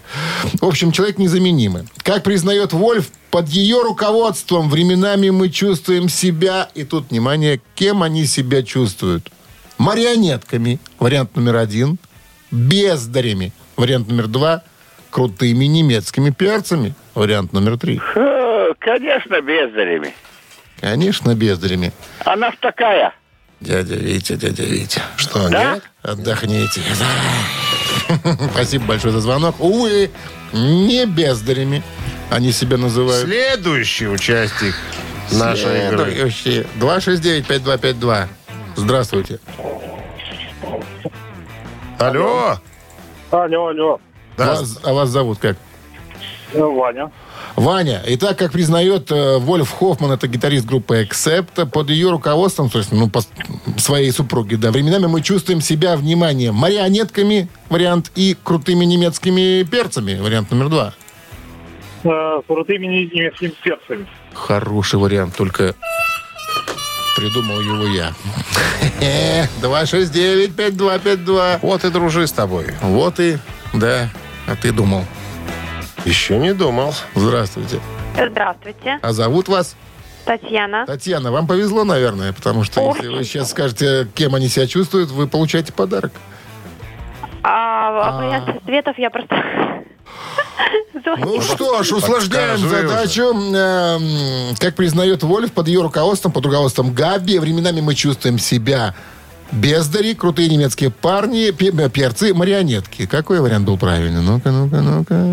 В 0.60 0.64
общем, 0.64 0.92
человек 0.92 1.18
незаменимый. 1.18 1.84
Как 2.02 2.22
признает 2.22 2.72
Вольф, 2.72 3.10
под 3.30 3.48
ее 3.48 3.82
руководством 3.82 4.68
временами 4.68 5.30
мы 5.30 5.48
чувствуем 5.48 6.08
себя, 6.08 6.68
и 6.74 6.84
тут, 6.84 7.10
внимание, 7.10 7.60
кем 7.74 8.02
они 8.02 8.26
себя 8.26 8.62
чувствуют? 8.62 9.30
Марионетками, 9.78 10.78
вариант 10.98 11.34
номер 11.36 11.56
один. 11.56 11.98
Бездарями, 12.50 13.52
вариант 13.76 14.08
номер 14.08 14.28
два. 14.28 14.62
Крутыми 15.10 15.66
немецкими 15.66 16.30
перцами, 16.30 16.94
вариант 17.14 17.52
номер 17.52 17.78
три. 17.78 18.00
Э, 18.14 18.72
Конечно, 18.78 19.40
бездарями. 19.40 20.14
Конечно, 20.82 21.32
бездарями. 21.36 21.92
Она 22.24 22.50
ж 22.50 22.54
такая. 22.60 23.14
Дядя 23.60 23.94
Витя, 23.94 24.34
дядя 24.34 24.64
Витя. 24.64 25.00
Что, 25.16 25.48
Да? 25.48 25.74
нет? 25.74 25.84
Отдохните. 26.02 26.80
Спасибо 28.52 28.86
большое 28.86 29.12
за 29.12 29.20
звонок. 29.20 29.54
Увы, 29.60 30.10
не 30.52 31.06
бездарями. 31.06 31.84
Они 32.30 32.50
себя 32.50 32.78
называют. 32.78 33.24
Следующий 33.28 34.08
участник 34.08 34.74
нашей 35.30 35.86
игры. 35.86 36.10
Следующие. 36.10 36.66
269-5252. 36.80 38.26
Здравствуйте. 38.74 39.38
Алло. 42.00 42.58
Алло, 43.30 43.68
алло. 43.68 44.00
Да. 44.36 44.46
Вас- 44.46 44.78
а 44.82 44.92
вас 44.92 45.10
зовут 45.10 45.38
как? 45.38 45.56
Ваня. 46.54 47.10
Ваня. 47.56 48.02
И 48.06 48.16
так, 48.16 48.38
как 48.38 48.52
признает 48.52 49.10
э, 49.10 49.38
Вольф 49.38 49.70
Хоффман, 49.70 50.12
это 50.12 50.26
гитарист 50.28 50.66
группы 50.66 51.02
Accept, 51.02 51.66
под 51.66 51.90
ее 51.90 52.10
руководством, 52.10 52.70
то 52.70 52.78
есть, 52.78 52.92
ну, 52.92 53.08
по 53.10 53.20
своей 53.76 54.10
супруги, 54.12 54.54
да, 54.54 54.70
временами 54.70 55.06
мы 55.06 55.20
чувствуем 55.22 55.60
себя, 55.60 55.96
внимание, 55.96 56.52
марионетками, 56.52 57.48
вариант, 57.68 58.10
и 58.14 58.36
крутыми 58.42 58.84
немецкими 58.84 59.62
перцами, 59.64 60.18
вариант 60.18 60.50
номер 60.50 60.68
два. 60.68 60.94
Э, 62.04 62.40
С 62.42 62.46
крутыми 62.46 62.86
немецкими 62.86 63.52
перцами. 63.62 64.06
Хороший 64.34 64.98
вариант, 64.98 65.36
только 65.36 65.74
придумал 67.16 67.60
его 67.60 67.86
я. 67.88 68.12
269-5252. 69.62 71.58
Вот 71.62 71.84
и 71.84 71.90
дружи 71.90 72.26
с 72.26 72.32
тобой. 72.32 72.66
Вот 72.80 73.20
и, 73.20 73.36
да, 73.74 74.08
а 74.46 74.56
ты 74.56 74.72
думал. 74.72 75.04
Еще 76.04 76.38
не 76.38 76.52
думал. 76.54 76.94
Здравствуйте. 77.14 77.80
Здравствуйте. 78.14 78.98
А 79.02 79.12
зовут 79.12 79.48
вас? 79.48 79.76
Татьяна. 80.24 80.86
Татьяна, 80.86 81.32
вам 81.32 81.46
повезло, 81.46 81.84
наверное, 81.84 82.32
потому 82.32 82.64
что 82.64 82.80
Ой. 82.80 82.96
если 82.96 83.08
вы 83.08 83.24
сейчас 83.24 83.50
скажете, 83.50 84.08
кем 84.14 84.34
они 84.34 84.48
себя 84.48 84.66
чувствуют, 84.66 85.10
вы 85.10 85.26
получаете 85.26 85.72
подарок. 85.72 86.12
А, 87.42 88.16
вариант 88.18 88.62
цветов 88.64 88.98
я 88.98 89.10
просто... 89.10 89.34
Ну 91.18 91.40
что 91.40 91.82
ж, 91.82 91.92
усложняем 91.92 92.58
задачу. 92.58 93.22
Эм, 93.34 94.54
Как 94.58 94.74
признает 94.76 95.22
Вольф, 95.24 95.52
под 95.52 95.66
ее 95.66 95.82
руководством, 95.82 96.30
под 96.32 96.46
руководством 96.46 96.94
Габи, 96.94 97.38
временами 97.38 97.80
мы 97.80 97.94
чувствуем 97.94 98.38
себя 98.38 98.94
бездари, 99.50 100.14
крутые 100.14 100.48
немецкие 100.48 100.90
парни, 100.90 101.50
пе- 101.50 101.88
перцы, 101.90 102.32
марионетки. 102.32 103.06
Какой 103.06 103.40
вариант 103.40 103.66
был 103.66 103.76
правильный? 103.76 104.22
Ну-ка, 104.22 104.50
ну-ка, 104.52 104.76
ну-ка. 104.80 105.26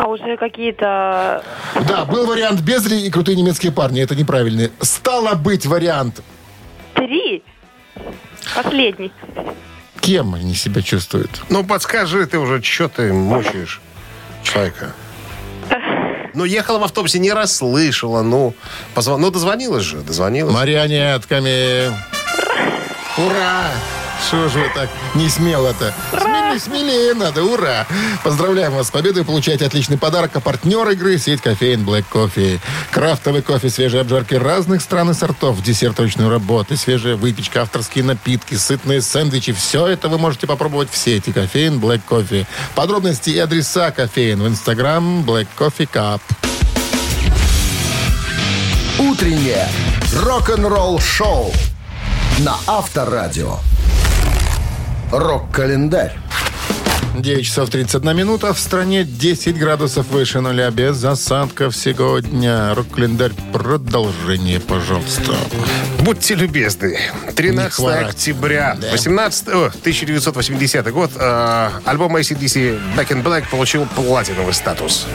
А 0.00 0.08
уже 0.08 0.38
какие-то... 0.38 1.44
Да, 1.86 2.06
был 2.06 2.24
вариант 2.26 2.62
бездари 2.62 3.02
и 3.02 3.10
крутые 3.10 3.36
немецкие 3.36 3.70
парни. 3.70 4.00
Это 4.00 4.16
неправильный. 4.16 4.70
Стало 4.80 5.34
быть 5.34 5.66
вариант. 5.66 6.22
Три. 6.94 7.42
Последний. 8.54 9.12
Кем 10.00 10.34
они 10.34 10.54
себя 10.54 10.80
чувствуют? 10.80 11.42
Ну, 11.50 11.64
подскажи 11.64 12.24
ты 12.24 12.38
уже, 12.38 12.62
что 12.62 12.88
ты 12.88 13.12
мучаешь 13.12 13.80
человека. 14.42 14.94
Ну, 16.32 16.44
ехала 16.44 16.78
в 16.78 16.84
автобусе, 16.84 17.18
не 17.18 17.32
расслышала, 17.32 18.22
ну, 18.22 18.54
позвон... 18.94 19.20
ну, 19.20 19.32
дозвонилась 19.32 19.82
же, 19.82 19.96
дозвонилась. 19.96 20.54
Марионетками. 20.54 21.88
Ура! 23.18 23.64
Что 24.26 24.48
же 24.48 24.58
вы 24.60 24.70
так 24.74 24.88
не 25.14 25.28
смело-то? 25.28 25.94
Смелее, 26.10 26.60
смелее 26.60 27.14
надо, 27.14 27.42
ура! 27.42 27.86
Поздравляем 28.22 28.72
вас 28.72 28.88
с 28.88 28.90
победой, 28.90 29.24
получаете 29.24 29.66
отличный 29.66 29.98
подарок. 29.98 30.30
А 30.34 30.40
партнер 30.40 30.88
игры– 30.90 31.18
сеть 31.18 31.40
кофеин 31.40 31.84
Black 31.84 32.04
Coffee. 32.12 32.60
Крафтовый 32.90 33.42
кофе, 33.42 33.70
свежие 33.70 34.02
обжарки 34.02 34.34
разных 34.34 34.82
стран 34.82 35.10
и 35.10 35.14
сортов, 35.14 35.62
десерт 35.62 35.98
ручной 36.00 36.28
работы, 36.28 36.76
свежая 36.76 37.16
выпечка, 37.16 37.62
авторские 37.62 38.04
напитки, 38.04 38.54
сытные 38.54 39.02
сэндвичи. 39.02 39.52
Все 39.52 39.86
это 39.86 40.08
вы 40.08 40.18
можете 40.18 40.46
попробовать 40.46 40.90
в 40.90 40.96
сети 40.96 41.32
кофеин 41.32 41.78
Black 41.78 42.02
Coffee. 42.08 42.46
Подробности 42.74 43.30
и 43.30 43.38
адреса 43.38 43.90
кофеин 43.90 44.42
в 44.42 44.48
инстаграм 44.48 45.22
Black 45.22 45.48
Coffee 45.58 45.88
Cup. 45.92 46.20
Утреннее 48.98 49.68
рок-н-ролл-шоу 50.14 51.52
на 52.40 52.56
Авторадио. 52.66 53.58
Рок-календарь. 55.10 56.16
9 57.16 57.44
часов 57.44 57.68
31 57.70 58.16
минута. 58.16 58.54
В 58.54 58.58
стране 58.58 59.04
10 59.04 59.58
градусов 59.58 60.06
выше 60.08 60.40
нуля. 60.40 60.70
Без 60.70 61.02
осадков 61.04 61.74
сегодня. 61.76 62.74
Рок-календарь. 62.74 63.32
Продолжение, 63.52 64.60
пожалуйста. 64.60 65.34
Будьте 66.00 66.34
любезны. 66.34 66.98
13 67.34 67.72
хворать. 67.74 68.08
октября 68.10 68.76
18, 68.92 69.48
о, 69.48 69.66
1980 69.66 70.92
год. 70.92 71.10
э, 71.16 71.70
альбом 71.84 72.16
ACDC 72.16 72.80
Back 72.96 73.08
in 73.08 73.22
Black 73.24 73.44
получил 73.50 73.86
платиновый 73.96 74.54
статус. 74.54 75.06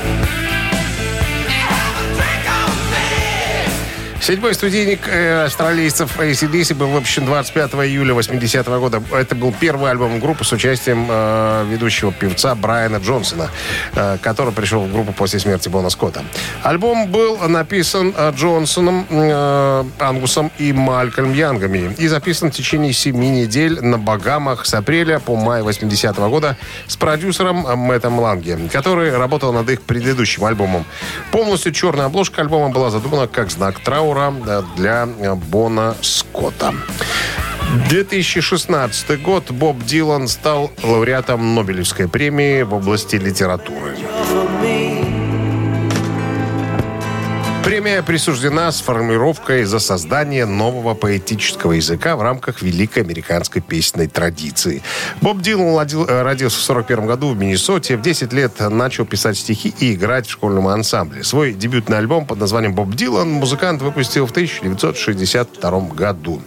Седьмой 4.26 4.56
студийник 4.56 5.08
э, 5.08 5.44
австралийцев 5.46 6.20
ACDC 6.20 6.74
был 6.74 6.88
выпущен 6.88 7.28
25 7.28 7.74
июля 7.74 8.16
80 8.16 8.66
года. 8.66 9.04
Это 9.14 9.36
был 9.36 9.54
первый 9.54 9.92
альбом 9.92 10.20
группы 10.20 10.44
с 10.44 10.52
участием 10.52 11.06
э, 11.08 11.66
ведущего 11.70 12.12
певца 12.12 12.56
Брайана 12.56 12.98
Джонсона, 12.98 13.52
э, 13.94 14.18
который 14.20 14.52
пришел 14.52 14.82
в 14.82 14.92
группу 14.92 15.14
после 15.14 15.38
смерти 15.38 15.70
Бона 15.70 15.92
Скотта. 15.92 16.24
Альбом 16.64 17.12
был 17.12 17.38
написан 17.48 18.16
э, 18.18 18.32
Джонсоном, 18.36 19.06
э, 19.12 19.84
Ангусом 20.00 20.52
и 20.58 20.74
Малькольм 20.74 21.32
Янгами 21.32 21.94
и 21.96 22.08
записан 22.08 22.50
в 22.50 22.56
течение 22.56 22.94
семи 22.94 23.30
недель 23.30 23.80
на 23.80 24.00
Багамах 24.00 24.66
с 24.66 24.74
апреля 24.74 25.20
по 25.20 25.36
май 25.36 25.62
80 25.62 26.18
года 26.18 26.58
с 26.88 26.98
продюсером 26.98 27.68
э, 27.68 27.76
Мэттом 27.76 28.18
Ланге, 28.18 28.58
который 28.74 29.16
работал 29.16 29.54
над 29.54 29.70
их 29.70 29.84
предыдущим 29.84 30.46
альбомом. 30.46 30.84
Полностью 31.30 31.72
черная 31.74 32.08
обложка 32.08 32.42
альбома 32.42 32.70
была 32.70 32.90
задумана 32.90 33.28
как 33.28 33.52
знак 33.52 33.80
траура 33.82 34.15
э, 34.18 34.64
для 34.76 35.08
э, 35.20 35.36
Бона 35.36 35.96
Скотта. 36.02 36.74
2016 37.90 39.22
год 39.22 39.52
Боб 39.52 39.84
Дилан 39.84 40.28
стал 40.28 40.72
лауреатом 40.84 41.56
Нобелевской 41.56 42.08
премии 42.08 42.62
в 42.62 42.74
области 42.74 43.18
литературы. 43.18 43.98
Премия 47.66 48.04
присуждена 48.04 48.72
с 48.72 48.80
формулировкой 48.80 49.64
за 49.64 49.80
создание 49.80 50.46
нового 50.46 50.94
поэтического 50.94 51.72
языка 51.72 52.16
в 52.16 52.22
рамках 52.22 52.62
великой 52.62 53.02
американской 53.02 53.60
песенной 53.60 54.06
традиции. 54.06 54.84
Боб 55.20 55.42
Дилан 55.42 55.76
э, 55.76 56.22
родился 56.22 56.60
в 56.60 56.62
41 56.62 57.08
году 57.08 57.30
в 57.30 57.38
Миннесоте. 57.40 57.98
В 57.98 58.04
10 58.04 58.32
лет 58.34 58.60
начал 58.60 59.04
писать 59.08 59.40
стихи 59.40 59.74
и 59.80 59.96
играть 59.96 60.28
в 60.28 60.30
школьном 60.30 60.68
ансамбле. 60.68 61.24
Свой 61.24 61.54
дебютный 61.54 61.98
альбом 61.98 62.28
под 62.28 62.38
названием 62.38 62.76
«Боб 62.76 62.94
Дилан» 62.94 63.32
музыкант 63.32 63.82
выпустил 63.82 64.28
в 64.28 64.32
1962 64.32 65.80
году. 65.90 66.44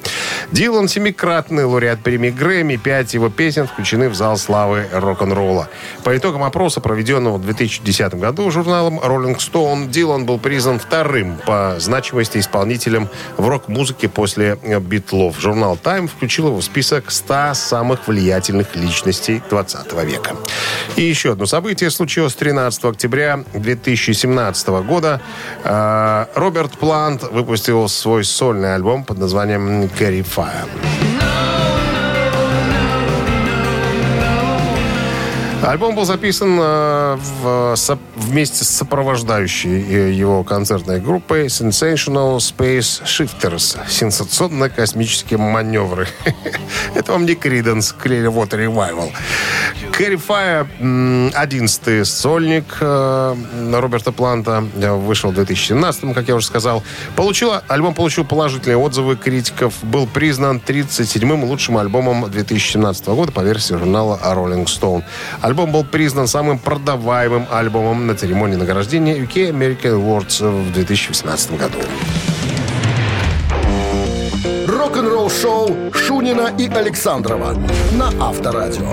Дилан– 0.51 0.89
семикратный 0.89 1.65
лауреат 1.65 2.01
премии 2.01 2.31
Грэмми. 2.31 2.77
Пять 2.77 3.13
его 3.13 3.29
песен 3.29 3.67
включены 3.67 4.09
в 4.09 4.15
зал 4.15 4.39
славы 4.39 4.87
рок-н-ролла. 4.91 5.69
По 6.05 6.17
итогам 6.17 6.43
опроса, 6.43 6.81
проведенного 6.81 7.37
в 7.37 7.43
2010 7.43 8.15
году 8.15 8.51
журналом 8.51 8.99
Rolling 8.99 9.37
Stone, 9.37 9.89
Дилан 9.89 10.25
был 10.25 10.39
признан 10.39 10.79
вторым 10.79 11.37
по 11.45 11.77
значимости 11.79 12.39
исполнителем 12.39 13.11
в 13.37 13.47
рок-музыке 13.47 14.09
после 14.09 14.59
э, 14.63 14.81
Битлов. 14.81 15.39
Журнал 15.39 15.79
Time 15.83 16.09
включил 16.09 16.47
его 16.47 16.61
в 16.61 16.65
список 16.65 17.11
100 17.11 17.53
самых 17.53 18.09
влиятельных 18.09 18.75
личностей 18.75 19.43
20 19.51 19.93
века. 20.05 20.35
И 20.97 21.03
еще 21.03 21.33
одно 21.33 21.45
событие 21.45 21.91
случилось 21.91 22.35
13 22.35 22.85
октября 22.87 23.45
2017 23.53 24.69
года. 24.69 25.21
Э, 25.63 26.25
Роберт 26.35 26.79
Плант 26.79 27.23
выпустил 27.25 27.87
свой 27.89 28.25
сольный 28.25 28.75
альбом 28.75 29.05
под 29.05 29.19
названием 29.19 29.83
«Carry 29.99 30.25
fire. 30.39 31.08
Альбом 35.63 35.95
был 35.97 36.05
записан 36.05 36.57
э, 36.61 37.17
в- 37.17 37.77
вместе 38.17 38.65
с 38.65 38.69
сопровождающей 38.69 39.83
э, 39.83 40.13
его 40.13 40.45
концертной 40.45 41.01
группой 41.01 41.47
Sensational 41.47 42.37
Space 42.39 43.03
Shifters. 43.05 43.77
Сенсационно-космические 43.89 45.39
маневры. 45.39 46.07
Это 46.95 47.13
вам 47.13 47.27
не 47.27 47.33
Creedence 47.33 47.93
Clearwater 48.03 48.67
Revival. 48.67 49.11
Carry 49.99 50.21
Fire, 50.27 50.67
м, 50.81 51.29
11-й 51.31 52.05
сольник 52.05 52.77
э, 52.81 53.37
Роберта 53.73 54.13
Планта, 54.13 54.61
вышел 54.97 55.33
в 55.33 55.35
2017, 55.35 56.15
как 56.15 56.29
я 56.29 56.37
уже 56.37 56.47
сказал. 56.47 56.83
Получила, 57.17 57.63
альбом 57.69 57.95
получил 57.95 58.25
положительные 58.25 58.77
отзывы 58.79 59.17
критиков. 59.17 59.75
Был 59.83 60.07
признан 60.07 60.63
37-м 60.65 61.45
лучшим 61.45 61.77
альбомом 61.79 62.31
2017 62.31 63.07
года 63.09 63.33
по 63.33 63.41
версии 63.41 63.75
журнала 63.75 64.19
Rolling 64.25 64.65
Stone. 64.67 65.03
Альбом 65.49 65.73
был 65.73 65.83
признан 65.83 66.29
самым 66.29 66.59
продаваемым 66.59 67.47
альбомом 67.51 68.07
на 68.07 68.15
церемонии 68.15 68.57
награждения 68.57 69.17
UK 69.17 69.51
American 69.51 69.99
Awards 69.99 70.47
в 70.47 70.73
2018 70.75 71.57
году. 71.57 71.79
Рок-н-ролл-шоу 74.67 75.91
Шунина 75.95 76.53
и 76.59 76.69
Александрова 76.69 77.55
на 77.93 78.09
Авторадио. 78.21 78.93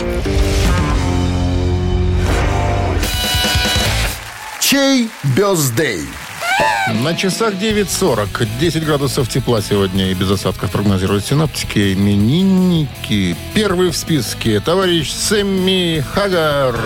Чей 4.61 5.09
бездей? 5.35 6.07
На 7.03 7.15
часах 7.15 7.55
9.40. 7.55 8.47
10 8.59 8.85
градусов 8.85 9.27
тепла 9.27 9.61
сегодня 9.61 10.11
и 10.11 10.13
без 10.13 10.31
осадков 10.31 10.71
прогнозируют 10.71 11.25
синоптики. 11.25 11.93
Именинники. 11.93 13.35
Первый 13.53 13.89
в 13.89 13.97
списке. 13.97 14.59
Товарищ 14.59 15.11
Сэмми 15.11 16.03
Хагар. 16.13 16.79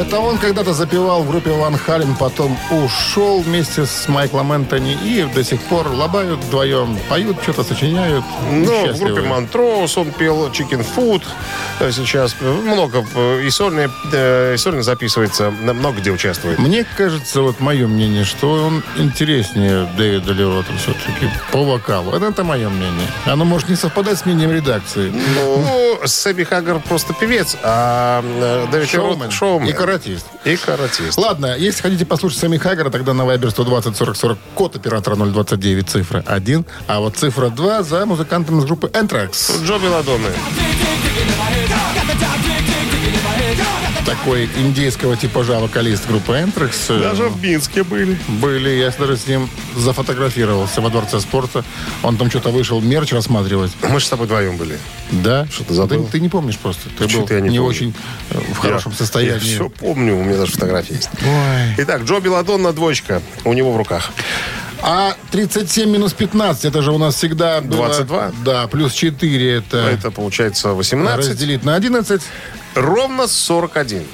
Это 0.00 0.18
он 0.18 0.38
когда-то 0.38 0.72
запевал 0.72 1.24
в 1.24 1.28
группе 1.30 1.50
Ван 1.50 1.76
Хален, 1.76 2.16
потом 2.16 2.56
ушел 2.70 3.42
вместе 3.42 3.84
с 3.84 4.08
Майклом 4.08 4.50
Энтони 4.50 4.94
и 5.04 5.28
до 5.34 5.44
сих 5.44 5.60
пор 5.60 5.88
лобают 5.88 6.40
вдвоем, 6.40 6.98
поют, 7.10 7.36
что-то 7.42 7.64
сочиняют. 7.64 8.24
Ну, 8.50 8.94
в 8.94 8.98
группе 8.98 9.20
Монтрос 9.20 9.98
он 9.98 10.10
пел 10.12 10.48
Chicken 10.48 10.86
Food. 10.96 11.22
э, 11.80 11.92
Сейчас 11.92 12.34
много 12.40 13.04
э, 13.14 13.42
и 13.42 13.50
сольные, 13.50 13.90
э, 14.10 14.54
и 14.54 14.56
сольно 14.56 14.82
записывается, 14.82 15.50
много 15.50 15.98
где 15.98 16.10
участвует. 16.10 16.58
Мне 16.58 16.86
кажется, 16.96 17.42
вот 17.42 17.60
мое 17.60 17.86
мнение, 17.86 18.24
что 18.24 18.52
он 18.52 18.82
интереснее 18.96 19.86
Дэвида 19.98 20.32
Лерота 20.32 20.72
все-таки 20.78 21.28
по 21.52 21.62
вокалу. 21.62 22.12
Это, 22.12 22.28
это 22.28 22.42
мое 22.42 22.70
мнение. 22.70 23.06
Оно 23.26 23.44
может 23.44 23.68
не 23.68 23.76
совпадать 23.76 24.18
с 24.18 24.24
мнением 24.24 24.50
редакции. 24.50 25.12
Ну, 25.34 25.98
Сэби 26.06 26.44
Хаггар 26.44 26.80
просто 26.80 27.12
певец, 27.12 27.54
а 27.62 28.24
э, 28.24 28.66
Дэвид 28.72 28.88
Шоумен. 28.88 29.18
Лерот 29.18 29.32
шоумен. 29.32 29.68
И 29.68 29.72
каратист. 29.90 30.26
И 30.44 30.56
каратист. 30.56 31.18
Ладно, 31.18 31.56
если 31.56 31.82
хотите 31.82 32.06
послушать 32.06 32.38
Сами 32.38 32.58
Хаггара, 32.58 32.90
тогда 32.90 33.12
на 33.12 33.22
Viber 33.22 33.50
120 33.50 33.96
40 33.96 34.16
40 34.16 34.38
код 34.54 34.76
оператора 34.76 35.16
029 35.16 35.88
цифра 35.88 36.22
1, 36.26 36.64
а 36.86 37.00
вот 37.00 37.16
цифра 37.16 37.48
2 37.50 37.82
за 37.82 38.06
музыкантом 38.06 38.60
из 38.60 38.64
группы 38.66 38.86
Anthrax. 38.88 39.64
Джо 39.64 39.78
Беладонны. 39.78 40.28
Такой 44.10 44.50
индейского 44.56 45.16
типажа 45.16 45.60
вокалист 45.60 46.08
группы 46.08 46.32
Anthrax. 46.32 46.72
Э, 46.88 47.00
Даже 47.00 47.28
в 47.28 47.40
Минске 47.40 47.84
были. 47.84 48.18
Были, 48.26 48.70
я 48.70 48.90
даже 48.90 49.16
с 49.16 49.28
ним 49.28 49.48
зафотографировался 49.76 50.80
во 50.80 50.90
Дворце 50.90 51.20
спорта. 51.20 51.64
Он 52.02 52.16
там 52.16 52.28
что-то 52.28 52.50
вышел 52.50 52.80
мерч 52.80 53.12
рассматривать. 53.12 53.70
Мы 53.88 54.00
же 54.00 54.06
с 54.06 54.08
тобой 54.08 54.26
вдвоем 54.26 54.56
были. 54.56 54.78
Да? 55.12 55.46
Что-то 55.48 55.74
забыл. 55.74 56.06
Ты, 56.06 56.12
ты 56.12 56.20
не 56.20 56.28
помнишь 56.28 56.58
просто. 56.58 56.88
Ты 56.98 57.06
был 57.06 57.24
я 57.30 57.40
не 57.40 57.50
не, 57.50 57.58
помню. 57.58 57.62
очень 57.62 57.94
э, 58.30 58.40
в 58.52 58.56
хорошем 58.58 58.90
Я- 58.90 58.98
состоянии. 58.98 59.34
Я 59.34 59.38
все 59.38 59.68
помню, 59.70 60.16
у 60.16 60.24
меня 60.24 60.38
даже 60.38 60.50
фотографии 60.52 60.94
есть. 60.96 61.08
Ой. 61.22 61.74
Итак, 61.78 62.02
Джо 62.02 62.18
Беладонна 62.18 62.72
двоечка 62.72 63.22
у 63.44 63.52
него 63.52 63.72
в 63.72 63.76
руках. 63.76 64.10
А 64.82 65.14
37 65.30 65.88
минус 65.88 66.14
15, 66.14 66.64
это 66.64 66.82
же 66.82 66.90
у 66.90 66.98
нас 66.98 67.14
всегда 67.14 67.60
было... 67.60 67.86
22? 67.86 68.32
Да, 68.44 68.66
плюс 68.66 68.92
4 68.94 69.52
это... 69.56 69.76
Это 69.76 70.10
получается 70.10 70.70
18. 70.72 71.28
Разделить 71.30 71.64
на 71.64 71.76
11. 71.76 72.22
Ровно 72.74 73.26
41. 73.26 74.06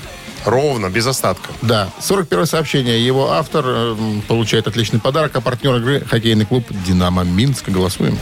Ровно, 0.44 0.88
без 0.88 1.07
остатка. 1.07 1.50
Да, 1.62 1.88
41 2.00 2.46
сообщение. 2.46 3.04
Его 3.04 3.32
автор 3.32 3.64
э, 3.66 3.96
получает 4.28 4.68
отличный 4.68 5.00
подарок, 5.00 5.34
а 5.34 5.40
партнер 5.40 5.76
игры 5.76 6.00
хоккейный 6.09 6.46
клуб 6.46 6.64
«Динамо 6.86 7.24
Минск». 7.24 7.68
Голосуем. 7.68 8.16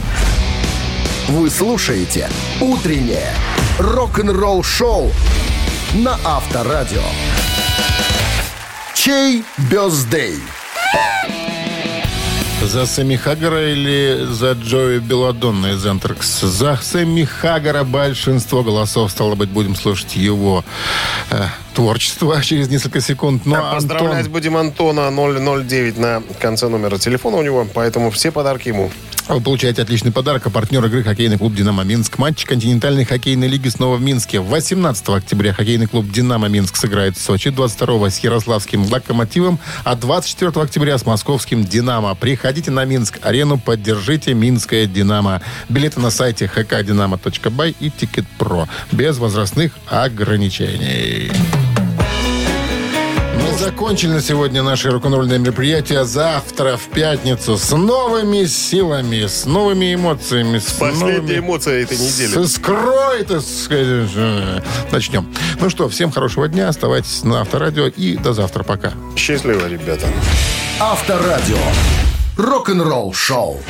Вы 1.27 1.49
слушаете 1.49 2.29
«Утреннее 2.59 3.31
рок-н-ролл-шоу» 3.77 5.11
на 5.93 6.17
Авторадио. 6.23 7.03
Чей 8.95 9.43
бездей? 9.69 10.39
За 12.65 12.87
Сэмми 12.87 13.15
Хаггара 13.15 13.71
или 13.71 14.25
за 14.31 14.53
Джои 14.53 14.97
Беладонна 14.97 15.73
из 15.73 15.85
Антракс? 15.85 16.41
За 16.41 16.77
Сэмми 16.81 17.23
Хаггара 17.23 17.83
большинство 17.83 18.63
голосов. 18.63 19.11
Стало 19.11 19.35
быть, 19.35 19.49
будем 19.49 19.75
слушать 19.75 20.15
его 20.15 20.65
э, 21.29 21.43
творчество 21.75 22.41
через 22.43 22.67
несколько 22.69 23.01
секунд. 23.01 23.45
Ну, 23.45 23.55
а 23.55 23.75
Поздравлять 23.75 24.17
Антон, 24.17 24.31
будем 24.31 24.57
Антона 24.57 25.11
009 25.11 25.97
на 25.99 26.23
конце 26.39 26.67
номера 26.67 26.97
телефона 26.97 27.37
у 27.37 27.43
него, 27.43 27.67
поэтому 27.71 28.09
все 28.09 28.31
подарки 28.31 28.69
ему. 28.69 28.89
Вы 29.33 29.41
получаете 29.41 29.81
отличный 29.81 30.11
подарок. 30.11 30.45
А 30.45 30.49
партнер 30.49 30.85
игры 30.85 31.03
хоккейный 31.03 31.37
клуб 31.37 31.55
«Динамо 31.55 31.83
Минск». 31.83 32.17
Матч 32.17 32.45
континентальной 32.45 33.05
хоккейной 33.05 33.47
лиги 33.47 33.69
снова 33.69 33.97
в 33.97 34.01
Минске. 34.01 34.39
18 34.39 35.09
октября 35.09 35.53
хоккейный 35.53 35.87
клуб 35.87 36.11
«Динамо 36.11 36.47
Минск» 36.47 36.75
сыграет 36.75 37.17
в 37.17 37.21
Сочи. 37.21 37.49
22 37.49 38.09
с 38.09 38.19
Ярославским 38.19 38.85
«Локомотивом», 38.85 39.59
а 39.83 39.95
24 39.95 40.51
октября 40.61 40.97
с 40.97 41.05
московским 41.05 41.63
«Динамо». 41.63 42.13
Приходите 42.15 42.71
на 42.71 42.85
Минск-арену, 42.85 43.57
поддержите 43.57 44.33
«Минское 44.33 44.85
Динамо». 44.85 45.41
Билеты 45.69 45.99
на 45.99 46.11
сайте 46.11 46.49
hkdinamo.by 46.53 47.75
и 47.79 47.89
«Тикет.Про». 47.89 48.67
Без 48.91 49.17
возрастных 49.17 49.71
ограничений. 49.87 51.31
Закончили 53.59 54.11
на 54.11 54.21
сегодня 54.21 54.61
наши 54.63 54.91
рок-н-ролльные 54.91 55.39
мероприятия. 55.39 56.03
Завтра, 56.03 56.75
в 56.77 56.83
пятницу, 56.89 57.57
с 57.57 57.71
новыми 57.75 58.45
силами, 58.45 59.25
с 59.25 59.45
новыми 59.45 59.93
эмоциями. 59.95 60.59
С 60.59 60.73
Последняя 60.73 61.17
новыми... 61.21 61.39
эмоция 61.39 61.81
этой 61.83 61.97
недели. 61.97 62.27
С 62.27 62.37
искрой, 62.37 63.23
так 63.23 63.41
сказать. 63.41 64.09
э, 64.15 64.59
Начнем. 64.91 65.33
Ну 65.59 65.69
что, 65.69 65.87
всем 65.89 66.11
хорошего 66.11 66.47
дня. 66.47 66.67
Оставайтесь 66.69 67.23
на 67.23 67.41
Авторадио. 67.41 67.87
И 67.87 68.17
до 68.17 68.33
завтра. 68.33 68.63
Пока. 68.63 68.91
Счастливо, 69.15 69.67
ребята. 69.67 70.07
Авторадио. 70.79 71.57
Рок-н-ролл-шоу. 72.37 73.61